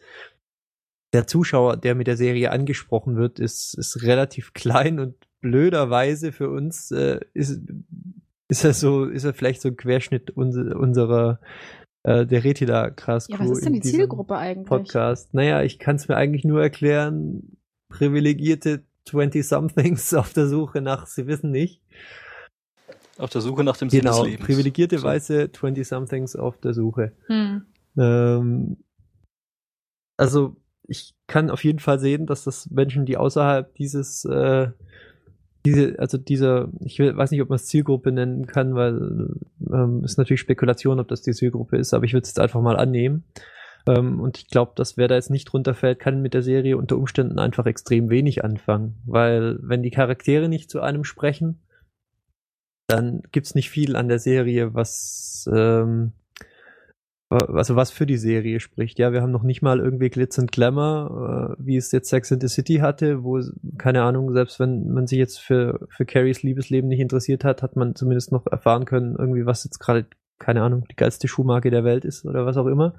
der 1.13 1.27
Zuschauer, 1.27 1.77
der 1.77 1.95
mit 1.95 2.07
der 2.07 2.17
Serie 2.17 2.51
angesprochen 2.51 3.15
wird, 3.15 3.39
ist, 3.39 3.75
ist 3.75 4.03
relativ 4.03 4.53
klein 4.53 4.99
und 4.99 5.15
blöderweise 5.41 6.31
für 6.31 6.49
uns 6.49 6.91
äh, 6.91 7.19
ist, 7.33 7.61
ist 8.47 8.63
er 8.63 8.73
so, 8.73 9.05
ist 9.05 9.23
er 9.23 9.33
vielleicht 9.33 9.61
so 9.61 9.69
ein 9.69 9.77
Querschnitt 9.77 10.31
unser, 10.31 10.75
unserer 10.77 11.39
äh, 12.03 12.25
der 12.25 12.43
Retila 12.43 12.89
Krass 12.89 13.27
Ja, 13.29 13.39
was 13.39 13.51
ist 13.51 13.65
denn 13.65 13.73
die 13.73 13.81
Zielgruppe 13.81 14.37
eigentlich? 14.37 14.67
Podcast. 14.67 15.33
Naja, 15.33 15.61
ich 15.63 15.79
kann 15.79 15.97
es 15.97 16.07
mir 16.07 16.15
eigentlich 16.15 16.45
nur 16.45 16.61
erklären, 16.61 17.57
privilegierte 17.93 18.83
20-somethings 19.07 20.15
auf 20.17 20.33
der 20.33 20.47
Suche 20.47 20.81
nach, 20.81 21.05
sie 21.05 21.27
wissen 21.27 21.51
nicht. 21.51 21.81
Auf 23.17 23.29
der 23.29 23.41
Suche 23.41 23.63
nach 23.63 23.77
dem 23.77 23.89
Sinn 23.89 24.01
Genau, 24.01 24.23
des 24.23 24.31
Lebens. 24.31 24.45
privilegierte 24.47 24.97
So. 24.97 25.03
weiße 25.05 25.43
20-somethings 25.53 26.35
auf 26.35 26.57
der 26.57 26.73
Suche. 26.73 27.11
Hm. 27.27 27.65
Ähm, 27.97 28.77
also 30.17 30.55
ich 30.87 31.13
kann 31.27 31.49
auf 31.51 31.63
jeden 31.63 31.79
Fall 31.79 31.99
sehen, 31.99 32.25
dass 32.25 32.43
das 32.43 32.69
Menschen, 32.71 33.05
die 33.05 33.17
außerhalb 33.17 33.73
dieses, 33.75 34.25
äh, 34.25 34.69
diese, 35.65 35.97
also 35.99 36.17
dieser, 36.17 36.69
ich 36.81 36.99
weiß 36.99 37.31
nicht, 37.31 37.41
ob 37.41 37.49
man 37.49 37.55
es 37.57 37.67
Zielgruppe 37.67 38.11
nennen 38.11 38.47
kann, 38.47 38.73
weil 38.75 39.29
ähm, 39.71 40.03
ist 40.03 40.17
natürlich 40.17 40.41
Spekulation, 40.41 40.99
ob 40.99 41.07
das 41.07 41.21
die 41.21 41.31
Zielgruppe 41.31 41.77
ist, 41.77 41.93
aber 41.93 42.05
ich 42.05 42.13
würde 42.13 42.23
es 42.23 42.29
jetzt 42.29 42.39
einfach 42.39 42.61
mal 42.61 42.75
annehmen. 42.77 43.23
Ähm, 43.87 44.19
und 44.19 44.37
ich 44.37 44.47
glaube, 44.47 44.73
dass 44.75 44.97
wer 44.97 45.07
da 45.07 45.15
jetzt 45.15 45.29
nicht 45.29 45.53
runterfällt, 45.53 45.99
kann 45.99 46.21
mit 46.21 46.33
der 46.33 46.43
Serie 46.43 46.77
unter 46.77 46.97
Umständen 46.97 47.39
einfach 47.39 47.65
extrem 47.65 48.09
wenig 48.09 48.43
anfangen, 48.43 49.01
weil 49.05 49.59
wenn 49.61 49.83
die 49.83 49.91
Charaktere 49.91 50.49
nicht 50.49 50.69
zu 50.69 50.81
einem 50.81 51.03
sprechen, 51.03 51.61
dann 52.87 53.23
gibt's 53.31 53.55
nicht 53.55 53.69
viel 53.69 53.95
an 53.95 54.07
der 54.07 54.19
Serie, 54.19 54.73
was 54.73 55.49
ähm, 55.53 56.13
also 57.33 57.75
was 57.75 57.91
für 57.91 58.05
die 58.05 58.17
Serie 58.17 58.59
spricht. 58.59 58.99
Ja, 58.99 59.11
wir 59.11 59.21
haben 59.21 59.31
noch 59.31 59.43
nicht 59.43 59.61
mal 59.61 59.79
irgendwie 59.79 60.09
Glitz 60.09 60.37
und 60.37 60.51
Glamour, 60.51 61.55
äh, 61.57 61.65
wie 61.65 61.77
es 61.77 61.91
jetzt 61.91 62.09
Sex 62.09 62.31
in 62.31 62.39
the 62.39 62.47
City 62.47 62.75
hatte, 62.75 63.23
wo, 63.23 63.41
keine 63.77 64.03
Ahnung, 64.03 64.33
selbst 64.33 64.59
wenn 64.59 64.91
man 64.91 65.07
sich 65.07 65.17
jetzt 65.17 65.39
für, 65.39 65.87
für 65.89 66.05
Carries 66.05 66.43
Liebesleben 66.43 66.89
nicht 66.89 66.99
interessiert 66.99 67.43
hat, 67.43 67.63
hat 67.63 67.75
man 67.75 67.95
zumindest 67.95 68.31
noch 68.31 68.45
erfahren 68.47 68.85
können, 68.85 69.15
irgendwie, 69.17 69.45
was 69.45 69.63
jetzt 69.63 69.79
gerade, 69.79 70.05
keine 70.39 70.61
Ahnung, 70.61 70.85
die 70.91 70.95
geilste 70.95 71.27
Schuhmarke 71.27 71.71
der 71.71 71.83
Welt 71.83 72.05
ist 72.05 72.25
oder 72.25 72.45
was 72.45 72.57
auch 72.57 72.67
immer. 72.67 72.95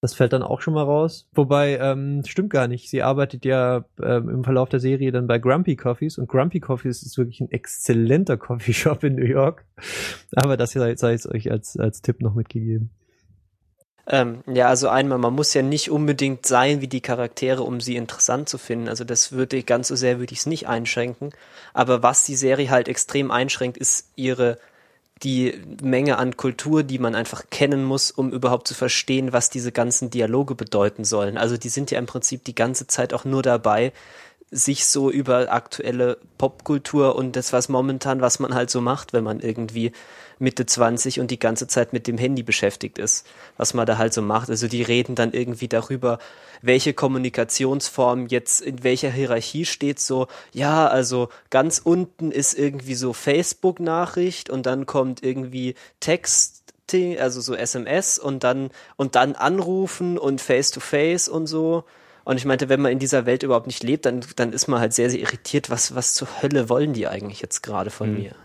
Das 0.00 0.14
fällt 0.14 0.32
dann 0.32 0.42
auch 0.42 0.62
schon 0.62 0.72
mal 0.72 0.84
raus. 0.84 1.28
Wobei, 1.32 1.78
ähm, 1.78 2.22
stimmt 2.24 2.50
gar 2.50 2.68
nicht. 2.68 2.88
Sie 2.88 3.02
arbeitet 3.02 3.44
ja 3.44 3.84
ähm, 4.02 4.30
im 4.30 4.44
Verlauf 4.44 4.70
der 4.70 4.80
Serie 4.80 5.12
dann 5.12 5.26
bei 5.26 5.38
Grumpy 5.38 5.76
Coffees 5.76 6.16
und 6.16 6.26
Grumpy 6.26 6.60
Coffees 6.60 7.02
ist 7.02 7.18
wirklich 7.18 7.40
ein 7.40 7.50
exzellenter 7.50 8.38
Coffeeshop 8.38 9.04
in 9.04 9.16
New 9.16 9.26
York. 9.26 9.66
Aber 10.34 10.56
das 10.56 10.72
sei, 10.72 10.92
es 10.92 11.26
euch 11.26 11.50
als, 11.50 11.76
als 11.76 12.00
Tipp 12.00 12.22
noch 12.22 12.34
mitgegeben. 12.34 12.90
Ähm, 14.06 14.42
ja, 14.46 14.68
also 14.68 14.88
einmal, 14.88 15.18
man 15.18 15.34
muss 15.34 15.54
ja 15.54 15.62
nicht 15.62 15.90
unbedingt 15.90 16.44
sein 16.44 16.80
wie 16.80 16.88
die 16.88 17.00
Charaktere, 17.00 17.62
um 17.62 17.80
sie 17.80 17.96
interessant 17.96 18.48
zu 18.48 18.58
finden. 18.58 18.88
Also 18.88 19.04
das 19.04 19.32
würde 19.32 19.58
ich 19.58 19.66
ganz 19.66 19.88
so 19.88 19.96
sehr 19.96 20.18
würde 20.18 20.32
ich 20.32 20.40
es 20.40 20.46
nicht 20.46 20.66
einschränken. 20.66 21.30
Aber 21.74 22.02
was 22.02 22.24
die 22.24 22.34
Serie 22.34 22.70
halt 22.70 22.88
extrem 22.88 23.30
einschränkt, 23.30 23.76
ist 23.76 24.10
ihre 24.16 24.58
die 25.22 25.54
Menge 25.82 26.18
an 26.18 26.36
Kultur, 26.36 26.82
die 26.82 26.98
man 26.98 27.14
einfach 27.14 27.44
kennen 27.50 27.84
muss, 27.84 28.10
um 28.10 28.32
überhaupt 28.32 28.66
zu 28.66 28.74
verstehen, 28.74 29.32
was 29.32 29.50
diese 29.50 29.70
ganzen 29.70 30.10
Dialoge 30.10 30.54
bedeuten 30.54 31.04
sollen. 31.04 31.36
Also 31.36 31.56
die 31.56 31.68
sind 31.68 31.90
ja 31.90 31.98
im 31.98 32.06
Prinzip 32.06 32.44
die 32.44 32.54
ganze 32.54 32.86
Zeit 32.86 33.12
auch 33.12 33.24
nur 33.24 33.42
dabei, 33.42 33.92
sich 34.50 34.86
so 34.86 35.10
über 35.10 35.52
aktuelle 35.52 36.18
Popkultur 36.38 37.14
und 37.14 37.36
das, 37.36 37.52
was 37.52 37.68
momentan, 37.68 38.20
was 38.20 38.40
man 38.40 38.54
halt 38.54 38.70
so 38.70 38.80
macht, 38.80 39.12
wenn 39.12 39.22
man 39.22 39.40
irgendwie 39.40 39.92
Mitte 40.40 40.66
20 40.66 41.20
und 41.20 41.30
die 41.30 41.38
ganze 41.38 41.68
Zeit 41.68 41.92
mit 41.92 42.06
dem 42.06 42.18
Handy 42.18 42.42
beschäftigt 42.42 42.98
ist, 42.98 43.26
was 43.56 43.74
man 43.74 43.86
da 43.86 43.98
halt 43.98 44.12
so 44.12 44.22
macht. 44.22 44.48
Also 44.48 44.66
die 44.66 44.82
reden 44.82 45.14
dann 45.14 45.32
irgendwie 45.32 45.68
darüber, 45.68 46.18
welche 46.62 46.94
Kommunikationsform 46.94 48.26
jetzt 48.26 48.60
in 48.60 48.82
welcher 48.82 49.10
Hierarchie 49.10 49.66
steht, 49.66 50.00
so, 50.00 50.26
ja, 50.52 50.88
also 50.88 51.28
ganz 51.50 51.80
unten 51.82 52.32
ist 52.32 52.58
irgendwie 52.58 52.94
so 52.94 53.12
Facebook-Nachricht 53.12 54.50
und 54.50 54.66
dann 54.66 54.86
kommt 54.86 55.22
irgendwie 55.22 55.74
Text, 56.00 56.64
also 57.20 57.40
so 57.40 57.54
SMS 57.54 58.18
und 58.18 58.42
dann, 58.42 58.70
und 58.96 59.14
dann 59.14 59.36
anrufen 59.36 60.18
und 60.18 60.40
Face-to-Face 60.40 61.28
und 61.28 61.46
so. 61.46 61.84
Und 62.30 62.36
ich 62.36 62.44
meinte, 62.44 62.68
wenn 62.68 62.80
man 62.80 62.92
in 62.92 63.00
dieser 63.00 63.26
Welt 63.26 63.42
überhaupt 63.42 63.66
nicht 63.66 63.82
lebt, 63.82 64.06
dann, 64.06 64.20
dann 64.36 64.52
ist 64.52 64.68
man 64.68 64.78
halt 64.78 64.92
sehr, 64.92 65.10
sehr 65.10 65.18
irritiert, 65.18 65.68
was, 65.68 65.96
was 65.96 66.14
zur 66.14 66.28
Hölle 66.40 66.68
wollen 66.68 66.92
die 66.92 67.08
eigentlich 67.08 67.40
jetzt 67.40 67.60
gerade 67.60 67.90
von 67.90 68.06
Hm. 68.06 68.22
mir? 68.22 68.36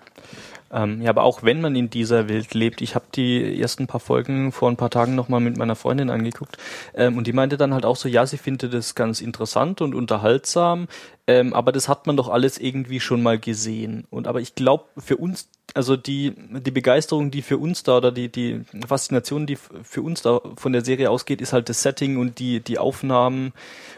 Ähm, 0.71 1.01
ja, 1.01 1.11
aber 1.11 1.23
auch 1.23 1.43
wenn 1.43 1.61
man 1.61 1.75
in 1.75 1.89
dieser 1.89 2.27
Welt 2.27 2.53
lebt, 2.53 2.81
ich 2.81 2.95
habe 2.95 3.05
die 3.13 3.61
ersten 3.61 3.85
paar 3.85 3.99
Folgen 3.99 4.51
vor 4.51 4.69
ein 4.69 4.77
paar 4.77 4.89
Tagen 4.89 5.13
nochmal 5.13 5.39
mit 5.39 5.57
meiner 5.57 5.75
Freundin 5.75 6.09
angeguckt 6.09 6.57
ähm, 6.95 7.17
und 7.17 7.27
die 7.27 7.33
meinte 7.33 7.57
dann 7.57 7.73
halt 7.73 7.85
auch 7.85 7.95
so, 7.95 8.09
ja, 8.09 8.25
sie 8.25 8.37
findet 8.37 8.73
das 8.73 8.95
ganz 8.95 9.21
interessant 9.21 9.81
und 9.81 9.93
unterhaltsam, 9.93 10.87
ähm, 11.27 11.53
aber 11.53 11.71
das 11.71 11.87
hat 11.87 12.07
man 12.07 12.17
doch 12.17 12.29
alles 12.29 12.57
irgendwie 12.57 12.99
schon 12.99 13.23
mal 13.23 13.39
gesehen. 13.39 14.05
Und 14.09 14.27
aber 14.27 14.41
ich 14.41 14.55
glaube, 14.55 14.85
für 14.97 15.17
uns, 15.17 15.49
also 15.73 15.95
die, 15.95 16.33
die 16.35 16.71
Begeisterung, 16.71 17.31
die 17.31 17.41
für 17.41 17.57
uns 17.57 17.83
da 17.83 17.97
oder 17.97 18.11
die, 18.11 18.29
die 18.29 18.61
Faszination, 18.87 19.47
die 19.47 19.55
für 19.55 20.01
uns 20.01 20.21
da 20.21 20.41
von 20.55 20.73
der 20.73 20.83
Serie 20.83 21.09
ausgeht, 21.09 21.41
ist 21.41 21.53
halt 21.53 21.69
das 21.69 21.81
Setting 21.81 22.17
und 22.17 22.39
die, 22.39 22.59
die 22.59 22.77
Aufnahmen 22.77 23.53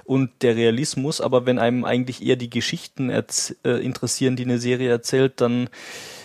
und 0.05 0.31
der 0.41 0.55
Realismus. 0.55 1.19
Aber 1.19 1.45
wenn 1.45 1.59
einem 1.59 1.85
eigentlich 1.85 2.25
eher 2.25 2.37
die 2.37 2.49
Geschichten 2.49 3.09
äh, 3.09 3.23
interessieren, 3.63 4.35
die 4.35 4.45
eine 4.45 4.59
Serie 4.59 4.89
erzählt, 4.89 5.41
dann 5.41 5.69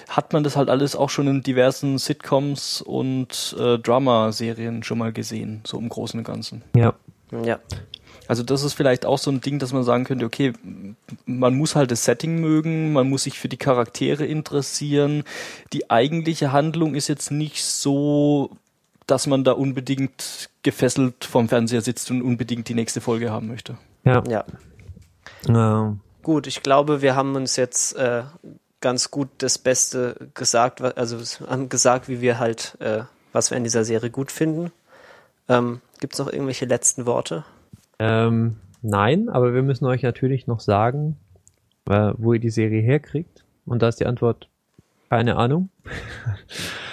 hat 0.09 0.33
man 0.33 0.45
das 0.45 0.57
halt 0.57 0.69
alles 0.69 0.97
auch 0.97 1.11
schon 1.11 1.27
in 1.29 1.43
diversen 1.43 1.99
Sitcoms 1.99 2.83
und 2.83 3.57
äh, 3.59 3.79
Drama-Serien 3.79 4.83
schon 4.83 4.99
mal 4.99 5.13
gesehen, 5.13 5.63
so 5.67 5.79
im 5.79 5.89
Großen 5.89 6.19
und 6.19 6.25
Ganzen. 6.25 6.63
Ja. 6.77 6.95
Ja. 7.45 7.59
Also 8.29 8.43
das 8.43 8.63
ist 8.63 8.75
vielleicht 8.75 9.05
auch 9.05 9.19
so 9.19 9.31
ein 9.31 9.41
Ding, 9.41 9.59
dass 9.59 9.73
man 9.73 9.83
sagen 9.83 10.05
könnte, 10.05 10.25
okay, 10.25 10.53
man 11.27 11.57
muss 11.57 11.75
halt 11.75 11.91
das 11.91 12.05
Setting 12.05 12.41
mögen, 12.41 12.93
man 12.93 13.09
muss 13.09 13.25
sich 13.25 13.39
für 13.39 13.49
die 13.49 13.57
Charaktere 13.57 14.25
interessieren. 14.25 15.25
Die 15.73 15.91
eigentliche 15.91 16.53
Handlung 16.53 16.95
ist 16.95 17.09
jetzt 17.09 17.31
nicht 17.31 17.65
so, 17.65 18.51
dass 19.07 19.27
man 19.27 19.45
da 19.45 19.53
unbedingt 19.53 20.51
gefesselt 20.63 21.25
vorm 21.25 21.49
Fernseher 21.49 21.81
sitzt 21.81 22.11
und 22.11 22.23
unbedingt 22.23 22.69
die 22.69 22.75
nächste 22.75 23.01
Folge 23.01 23.31
haben 23.31 23.49
möchte. 23.49 23.77
Ja. 24.05 24.23
Ja. 24.29 24.45
Ähm, 25.49 26.01
Gut, 26.23 26.47
ich 26.47 26.63
glaube, 26.63 27.03
wir 27.03 27.17
haben 27.17 27.35
uns 27.35 27.57
jetzt 27.57 27.97
äh, 27.97 28.23
ganz 28.83 29.11
gut 29.11 29.31
das 29.39 29.57
Beste 29.57 30.29
gesagt, 30.35 30.83
also 30.83 31.19
haben 31.49 31.71
gesagt, 31.71 32.09
wie 32.09 32.21
wir 32.21 32.39
halt, 32.39 32.77
äh, 32.81 33.05
was 33.33 33.51
wir 33.51 33.57
in 33.57 33.65
dieser 33.65 33.85
Serie 33.85 34.11
gut 34.11 34.31
finden. 34.31 34.71
Ähm, 35.49 35.81
Gibt 36.01 36.13
es 36.13 36.19
noch 36.19 36.31
irgendwelche 36.31 36.67
letzten 36.67 37.07
Worte? 37.07 37.45
ähm, 37.99 38.57
nein, 38.83 39.29
aber 39.29 39.55
wir 39.55 39.63
müssen 39.63 39.87
euch 39.87 40.03
natürlich 40.03 40.47
noch 40.47 40.61
sagen, 40.61 41.17
äh, 41.89 42.13
wo 42.17 42.35
ihr 42.35 42.41
die 42.41 42.51
Serie 42.51 42.83
herkriegt. 42.83 43.45
Und 43.65 43.81
da 43.81 43.89
ist 43.89 44.01
die 44.01 44.07
Antwort 44.07 44.49
keine 45.09 45.37
Ahnung. 45.37 45.71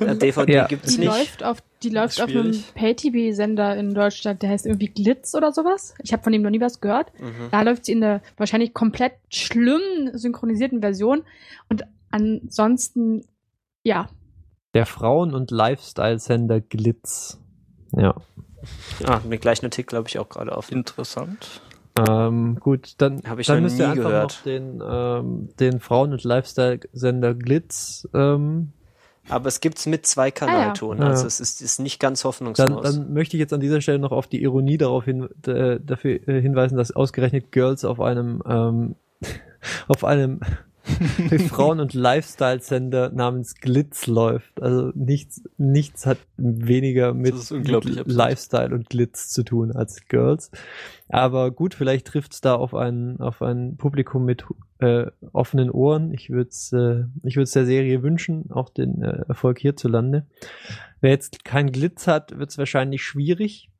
DVD 0.00 0.52
Ja. 0.52 0.66
gibt 0.66 0.84
es 0.86 0.94
Die 0.94 1.00
nicht. 1.00 1.08
läuft 1.08 1.44
auf, 1.44 1.58
die 1.82 1.90
läuft 1.90 2.20
auf 2.22 2.28
einem. 2.30 2.52
Pay-TV-Sender 2.74 3.76
in 3.76 3.94
Deutschland, 3.94 4.42
der 4.42 4.50
heißt 4.50 4.66
irgendwie 4.66 4.88
Glitz 4.88 5.34
oder 5.34 5.52
sowas. 5.52 5.94
Ich 6.02 6.12
habe 6.12 6.22
von 6.22 6.32
ihm 6.32 6.42
noch 6.42 6.50
nie 6.50 6.60
was 6.60 6.80
gehört. 6.80 7.12
Mhm. 7.20 7.48
Da 7.50 7.62
läuft 7.62 7.84
sie 7.86 7.92
in 7.92 8.00
der 8.00 8.22
wahrscheinlich 8.36 8.72
komplett 8.74 9.12
schlimmen 9.30 10.10
synchronisierten 10.16 10.80
Version. 10.80 11.22
Und 11.68 11.84
ansonsten, 12.10 13.24
ja, 13.82 14.08
Der 14.74 14.86
Frauen- 14.86 15.34
und 15.34 15.50
Lifestyle-Sender 15.50 16.60
Glitz. 16.60 17.38
Ja. 17.92 18.14
Ah, 19.04 19.20
mir 19.26 19.38
gleich 19.38 19.62
notiert, 19.62 19.86
glaube 19.86 20.08
ich, 20.08 20.18
auch 20.18 20.28
gerade 20.28 20.54
auf. 20.56 20.70
Interessant. 20.70 21.62
Ähm, 22.08 22.58
gut, 22.60 22.94
dann, 22.98 23.22
dann 23.22 23.36
noch 23.36 23.60
müsst 23.62 23.78
ihr 23.78 23.88
einfach 23.88 24.04
gehört. 24.04 24.32
noch 24.34 24.42
den, 24.42 24.82
ähm, 24.86 25.48
den 25.58 25.80
Frauen- 25.80 26.12
und 26.12 26.24
Lifestyle-Sender 26.24 27.34
Glitz 27.34 28.06
ähm, 28.12 28.72
Aber 29.28 29.48
es 29.48 29.60
gibt's 29.60 29.86
mit 29.86 30.06
zwei 30.06 30.30
Kanalton, 30.30 30.98
Ja. 30.98 31.06
also 31.08 31.22
Ja. 31.22 31.26
es 31.26 31.40
ist, 31.40 31.60
ist 31.62 31.80
nicht 31.80 31.98
ganz 31.98 32.22
Dann, 32.22 32.28
hoffnungslos. 32.28 32.82
dann 32.82 33.12
möchte 33.12 33.36
ich 33.36 33.40
jetzt 33.40 33.52
an 33.52 33.60
dieser 33.60 33.80
Stelle 33.80 33.98
noch 33.98 34.12
auf 34.12 34.26
die 34.26 34.42
Ironie 34.42 34.78
darauf 34.78 35.04
hin, 35.04 35.28
äh, 35.46 35.80
dafür 35.84 36.26
äh, 36.28 36.40
hinweisen, 36.40 36.76
dass 36.78 36.92
ausgerechnet 36.92 37.50
Girls 37.52 37.84
auf 37.84 38.00
einem 38.00 38.42
ähm, 38.46 38.94
auf 39.88 40.04
einem 40.04 40.40
Frauen- 41.48 41.80
und 41.80 41.94
Lifestyle-Sender 41.94 43.10
namens 43.10 43.56
Glitz 43.56 44.06
läuft. 44.06 44.62
Also 44.62 44.92
nichts, 44.94 45.42
nichts 45.58 46.06
hat 46.06 46.18
weniger 46.36 47.14
mit. 47.14 47.34
Lifestyle 48.06 48.74
und 48.74 48.88
Glitz 48.88 49.28
zu 49.28 49.42
tun 49.42 49.72
als 49.72 50.06
Girls. 50.08 50.50
Aber 51.08 51.50
gut, 51.50 51.74
vielleicht 51.74 52.06
trifft 52.06 52.32
es 52.32 52.40
da 52.40 52.54
auf 52.54 52.74
ein, 52.74 53.20
auf 53.20 53.42
ein 53.42 53.76
Publikum 53.76 54.24
mit 54.24 54.44
äh, 54.78 55.06
offenen 55.32 55.70
Ohren. 55.70 56.12
Ich 56.12 56.30
würde 56.30 56.50
es 56.50 56.72
äh, 56.72 57.04
ich 57.22 57.36
würd's 57.36 57.52
der 57.52 57.66
Serie 57.66 58.02
wünschen, 58.02 58.50
auch 58.50 58.70
den 58.70 59.02
äh, 59.02 59.24
Erfolg 59.28 59.58
hierzulande. 59.58 60.26
Wer 61.00 61.10
jetzt 61.10 61.44
kein 61.44 61.72
Glitz 61.72 62.06
hat, 62.06 62.38
wird 62.38 62.50
es 62.50 62.58
wahrscheinlich 62.58 63.02
schwierig. 63.02 63.70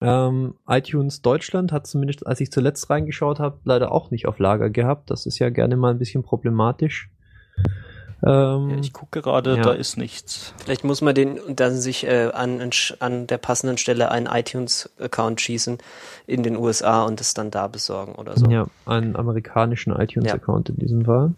Ähm, 0.00 0.54
iTunes 0.68 1.22
Deutschland 1.22 1.72
hat 1.72 1.86
zumindest, 1.86 2.26
als 2.26 2.40
ich 2.40 2.50
zuletzt 2.52 2.90
reingeschaut 2.90 3.38
habe, 3.40 3.58
leider 3.64 3.92
auch 3.92 4.10
nicht 4.10 4.26
auf 4.26 4.38
Lager 4.38 4.68
gehabt. 4.70 5.10
Das 5.10 5.24
ist 5.26 5.38
ja 5.38 5.48
gerne 5.50 5.76
mal 5.76 5.90
ein 5.92 5.98
bisschen 5.98 6.22
problematisch. 6.22 7.10
Ähm, 8.26 8.70
Ja, 8.70 8.76
ich 8.80 8.92
gucke 8.92 9.20
gerade, 9.22 9.56
Ja. 9.56 9.62
da 9.62 9.72
ist 9.72 9.96
nichts. 9.96 10.54
Vielleicht 10.64 10.84
muss 10.84 11.00
man 11.02 11.14
den 11.14 11.38
dann 11.54 11.76
sich 11.76 12.06
äh, 12.06 12.30
an, 12.32 12.70
an 13.00 13.26
der 13.26 13.38
passenden 13.38 13.76
Stelle 13.76 14.10
einen 14.10 14.26
iTunes-Account 14.26 15.40
schießen 15.40 15.78
in 16.26 16.42
den 16.42 16.56
USA 16.56 17.04
und 17.04 17.20
es 17.20 17.34
dann 17.34 17.50
da 17.50 17.68
besorgen 17.68 18.14
oder 18.14 18.36
so. 18.36 18.46
ja, 18.50 18.66
einen 18.86 19.16
amerikanischen 19.16 19.92
iTunes-Account 19.94 20.70
in 20.70 20.76
diesem 20.76 21.04
Fall. 21.04 21.34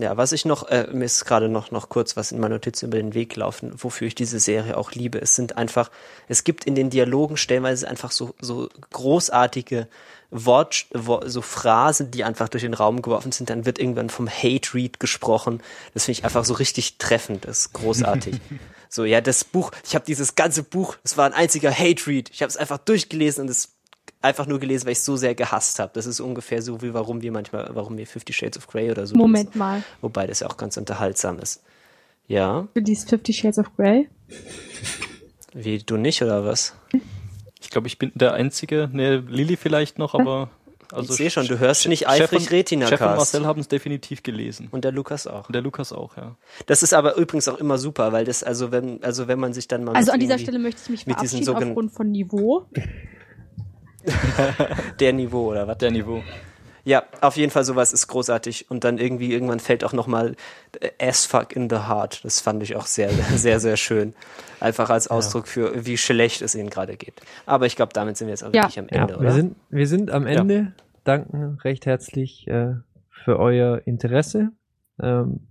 Ja, 0.00 0.16
was 0.16 0.30
ich 0.30 0.44
noch, 0.44 0.68
äh, 0.68 0.86
mir 0.92 1.06
ist 1.06 1.24
gerade 1.24 1.48
noch, 1.48 1.72
noch 1.72 1.88
kurz 1.88 2.16
was 2.16 2.30
in 2.30 2.38
meiner 2.38 2.54
Notiz 2.54 2.82
über 2.82 2.98
den 2.98 3.14
Weg 3.14 3.34
gelaufen, 3.34 3.72
wofür 3.76 4.06
ich 4.06 4.14
diese 4.14 4.38
Serie 4.38 4.76
auch 4.76 4.92
liebe. 4.92 5.20
Es 5.20 5.34
sind 5.34 5.56
einfach, 5.58 5.90
es 6.28 6.44
gibt 6.44 6.66
in 6.66 6.76
den 6.76 6.88
Dialogen 6.88 7.36
stellenweise 7.36 7.88
einfach 7.88 8.12
so, 8.12 8.34
so 8.40 8.68
großartige 8.92 9.88
Wort, 10.30 10.86
Wo- 10.92 11.22
so 11.26 11.42
Phrasen, 11.42 12.10
die 12.12 12.22
einfach 12.22 12.48
durch 12.48 12.62
den 12.62 12.74
Raum 12.74 13.02
geworfen 13.02 13.32
sind. 13.32 13.50
Dann 13.50 13.64
wird 13.66 13.78
irgendwann 13.80 14.10
vom 14.10 14.28
Hate 14.28 14.74
Read 14.74 15.00
gesprochen. 15.00 15.62
Das 15.94 16.04
finde 16.04 16.18
ich 16.18 16.24
einfach 16.24 16.44
so 16.44 16.54
richtig 16.54 16.98
treffend. 16.98 17.44
Das 17.46 17.58
ist 17.60 17.72
großartig. 17.72 18.38
so, 18.88 19.04
ja, 19.04 19.20
das 19.20 19.42
Buch, 19.42 19.72
ich 19.84 19.94
habe 19.96 20.04
dieses 20.04 20.34
ganze 20.36 20.62
Buch, 20.62 20.96
es 21.02 21.16
war 21.16 21.26
ein 21.26 21.32
einziger 21.32 21.72
Hate 21.72 22.06
Read. 22.06 22.30
Ich 22.30 22.42
habe 22.42 22.50
es 22.50 22.56
einfach 22.56 22.78
durchgelesen 22.78 23.42
und 23.44 23.50
es 23.50 23.70
einfach 24.22 24.46
nur 24.46 24.58
gelesen, 24.58 24.86
weil 24.86 24.92
ich 24.92 24.98
es 24.98 25.04
so 25.04 25.16
sehr 25.16 25.34
gehasst 25.34 25.78
habe. 25.78 25.90
Das 25.94 26.06
ist 26.06 26.20
ungefähr 26.20 26.60
so, 26.62 26.82
wie 26.82 26.92
warum 26.94 27.22
wir 27.22 27.32
manchmal, 27.32 27.68
warum 27.72 27.96
wir 27.96 28.06
Fifty 28.06 28.32
Shades 28.32 28.58
of 28.58 28.66
Grey 28.66 28.90
oder 28.90 29.06
so 29.06 29.14
Moment 29.16 29.54
mal. 29.56 29.82
Wobei 30.00 30.26
das 30.26 30.40
ja 30.40 30.48
auch 30.48 30.56
ganz 30.56 30.76
unterhaltsam 30.76 31.38
ist. 31.38 31.62
Ja, 32.26 32.68
Du 32.74 32.80
liest 32.80 33.08
Fifty 33.08 33.32
Shades 33.32 33.58
of 33.58 33.74
Grey? 33.76 34.08
wie 35.54 35.78
du 35.78 35.96
nicht 35.96 36.22
oder 36.22 36.44
was? 36.44 36.74
Ich 37.60 37.70
glaube, 37.70 37.86
ich 37.86 37.98
bin 37.98 38.12
der 38.14 38.34
Einzige, 38.34 38.88
ne, 38.92 39.18
Lilly 39.26 39.56
vielleicht 39.56 39.98
noch, 39.98 40.14
aber 40.14 40.50
also 40.92 41.10
ich 41.12 41.16
sehe 41.18 41.30
schon, 41.30 41.46
du 41.46 41.58
hörst 41.58 41.86
nicht 41.88 42.04
Chef 42.04 42.22
eifrig 42.22 42.40
und- 42.40 42.50
Retina 42.50 42.86
Chef 42.86 43.00
und. 43.00 43.06
Marcel 43.08 43.46
haben 43.46 43.60
es 43.60 43.68
definitiv 43.68 44.22
gelesen. 44.22 44.68
Und 44.70 44.84
der 44.84 44.92
Lukas 44.92 45.26
auch. 45.26 45.48
Und 45.48 45.54
der 45.54 45.62
Lukas 45.62 45.92
auch, 45.92 46.16
ja. 46.16 46.36
Das 46.66 46.82
ist 46.82 46.94
aber 46.94 47.16
übrigens 47.16 47.48
auch 47.48 47.58
immer 47.58 47.76
super, 47.78 48.12
weil 48.12 48.24
das, 48.24 48.42
also 48.42 48.72
wenn, 48.72 49.02
also 49.02 49.28
wenn 49.28 49.38
man 49.38 49.52
sich 49.52 49.68
dann 49.68 49.84
mal 49.84 49.94
Also 49.96 50.12
an 50.12 50.20
dieser 50.20 50.38
Stelle 50.38 50.58
möchte 50.58 50.80
ich 50.84 50.88
mich 50.90 51.06
mit 51.06 51.20
diesen 51.20 51.42
verabschieden 51.44 51.70
aufgrund 51.70 51.92
von 51.92 52.10
Niveau. 52.10 52.66
der 55.00 55.12
Niveau 55.12 55.50
oder 55.50 55.66
was? 55.66 55.78
Der 55.78 55.90
Niveau. 55.90 56.22
Ja, 56.84 57.02
auf 57.20 57.36
jeden 57.36 57.50
Fall 57.50 57.64
sowas 57.64 57.92
ist 57.92 58.06
großartig. 58.06 58.70
Und 58.70 58.84
dann 58.84 58.96
irgendwie 58.98 59.32
irgendwann 59.32 59.60
fällt 59.60 59.84
auch 59.84 59.92
nochmal 59.92 60.36
As 60.98 61.26
fuck 61.26 61.54
in 61.54 61.68
the 61.68 61.76
heart. 61.76 62.24
Das 62.24 62.40
fand 62.40 62.62
ich 62.62 62.76
auch 62.76 62.86
sehr, 62.86 63.10
sehr, 63.36 63.60
sehr 63.60 63.76
schön. 63.76 64.14
Einfach 64.60 64.88
als 64.88 65.08
Ausdruck 65.08 65.48
für, 65.48 65.84
wie 65.86 65.98
schlecht 65.98 66.40
es 66.40 66.54
ihnen 66.54 66.70
gerade 66.70 66.96
geht. 66.96 67.14
Aber 67.46 67.66
ich 67.66 67.76
glaube, 67.76 67.92
damit 67.92 68.16
sind 68.16 68.28
wir 68.28 68.32
jetzt 68.32 68.42
auch 68.44 68.54
Ja. 68.54 68.62
wirklich 68.62 68.78
am 68.78 68.86
Ja, 68.90 69.02
Ende, 69.02 69.14
wir 69.14 69.20
oder? 69.20 69.32
sind, 69.32 69.56
wir 69.68 69.86
sind 69.86 70.10
am 70.10 70.26
Ende. 70.26 70.72
Danken 71.04 71.58
recht 71.62 71.84
herzlich 71.86 72.46
äh, 72.48 72.74
für 73.24 73.38
euer 73.38 73.82
Interesse. 73.86 74.50
Ähm, 75.00 75.46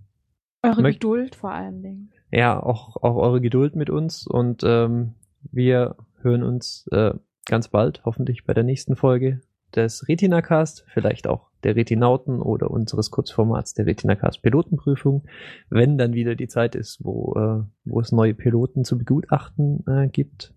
Eure 0.62 0.82
Möcht- 0.82 1.00
Geduld 1.00 1.34
vor 1.36 1.52
allen 1.52 1.82
Dingen. 1.82 2.12
ja, 2.32 2.60
auch, 2.60 2.96
auch 2.96 3.14
eure 3.16 3.40
Geduld 3.40 3.76
mit 3.76 3.90
uns 3.90 4.26
und 4.26 4.62
ähm, 4.64 5.14
wir 5.52 5.94
hören 6.20 6.42
uns 6.42 6.86
äh, 6.90 7.12
ganz 7.48 7.68
bald, 7.68 8.02
hoffentlich 8.04 8.44
bei 8.44 8.54
der 8.54 8.64
nächsten 8.64 8.94
Folge 8.94 9.40
des 9.74 10.08
Retinacast, 10.08 10.84
vielleicht 10.88 11.26
auch 11.26 11.48
der 11.62 11.76
Retinauten 11.76 12.40
oder 12.40 12.70
unseres 12.70 13.10
Kurzformats 13.10 13.74
der 13.74 13.86
Retinacast 13.86 14.42
Pilotenprüfung, 14.42 15.24
wenn 15.68 15.98
dann 15.98 16.12
wieder 16.14 16.36
die 16.36 16.48
Zeit 16.48 16.74
ist, 16.74 17.04
wo, 17.04 17.34
äh, 17.36 17.64
wo 17.84 18.00
es 18.00 18.12
neue 18.12 18.34
Piloten 18.34 18.84
zu 18.84 18.96
begutachten 18.96 19.84
äh, 19.86 20.08
gibt. 20.08 20.54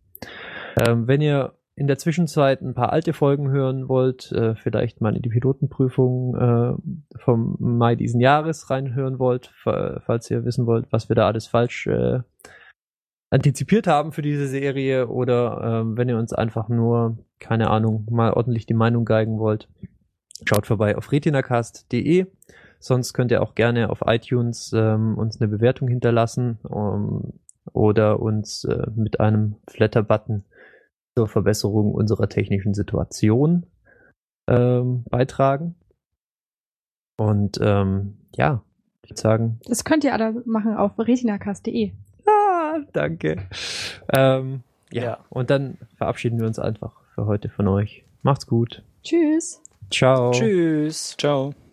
Ähm, 0.87 1.07
wenn 1.07 1.19
ihr 1.21 1.53
in 1.75 1.87
der 1.87 1.97
Zwischenzeit 1.97 2.61
ein 2.61 2.73
paar 2.73 2.91
alte 2.93 3.11
Folgen 3.11 3.49
hören 3.49 3.89
wollt, 3.89 4.31
äh, 4.33 4.55
vielleicht 4.55 5.01
mal 5.01 5.15
in 5.15 5.21
die 5.21 5.29
Pilotenprüfung 5.29 6.35
äh, 6.35 7.17
vom 7.17 7.57
Mai 7.59 7.95
diesen 7.95 8.21
Jahres 8.21 8.69
reinhören 8.69 9.19
wollt, 9.19 9.47
fa- 9.63 10.01
falls 10.05 10.29
ihr 10.29 10.45
wissen 10.45 10.67
wollt, 10.67 10.85
was 10.91 11.09
wir 11.09 11.15
da 11.15 11.27
alles 11.27 11.47
falsch 11.47 11.87
äh, 11.87 12.19
antizipiert 13.31 13.87
haben 13.87 14.11
für 14.11 14.21
diese 14.21 14.47
Serie 14.47 15.07
oder 15.07 15.81
ähm, 15.81 15.97
wenn 15.97 16.09
ihr 16.09 16.17
uns 16.17 16.33
einfach 16.33 16.69
nur, 16.69 17.17
keine 17.39 17.69
Ahnung, 17.69 18.05
mal 18.11 18.33
ordentlich 18.33 18.65
die 18.65 18.73
Meinung 18.73 19.05
geigen 19.05 19.39
wollt, 19.39 19.69
schaut 20.45 20.67
vorbei 20.67 20.97
auf 20.97 21.11
retinacast.de. 21.11 22.27
Sonst 22.79 23.13
könnt 23.13 23.31
ihr 23.31 23.41
auch 23.41 23.55
gerne 23.55 23.89
auf 23.89 24.01
iTunes 24.05 24.73
ähm, 24.75 25.17
uns 25.17 25.39
eine 25.39 25.47
Bewertung 25.47 25.87
hinterlassen 25.87 26.59
ähm, 26.69 27.33
oder 27.71 28.19
uns 28.19 28.65
äh, 28.65 28.87
mit 28.95 29.19
einem 29.19 29.55
Flatter-Button 29.69 30.43
zur 31.15 31.27
Verbesserung 31.27 31.93
unserer 31.93 32.27
technischen 32.27 32.73
Situation 32.73 33.65
ähm, 34.47 35.05
beitragen. 35.09 35.75
Und 37.17 37.59
ähm, 37.61 38.17
ja, 38.35 38.63
ich 39.03 39.11
würde 39.11 39.21
sagen, 39.21 39.59
Das 39.67 39.85
könnt 39.85 40.03
ihr 40.03 40.13
alle 40.13 40.41
machen 40.45 40.75
auf 40.75 40.97
retinacast.de. 40.97 41.91
danke. 42.93 43.47
Ähm, 44.11 44.63
ja. 44.91 45.03
Ja. 45.03 45.17
und 45.29 45.49
dann 45.49 45.77
verabschieden 45.97 46.39
wir 46.39 46.47
uns 46.47 46.59
einfach 46.59 46.93
für 47.15 47.25
heute 47.25 47.49
von 47.49 47.67
euch. 47.67 48.03
Macht's 48.23 48.47
gut. 48.47 48.83
Tschüss. 49.03 49.61
Ciao. 49.89 50.31
Tschüss. 50.31 51.15
Ciao. 51.17 51.53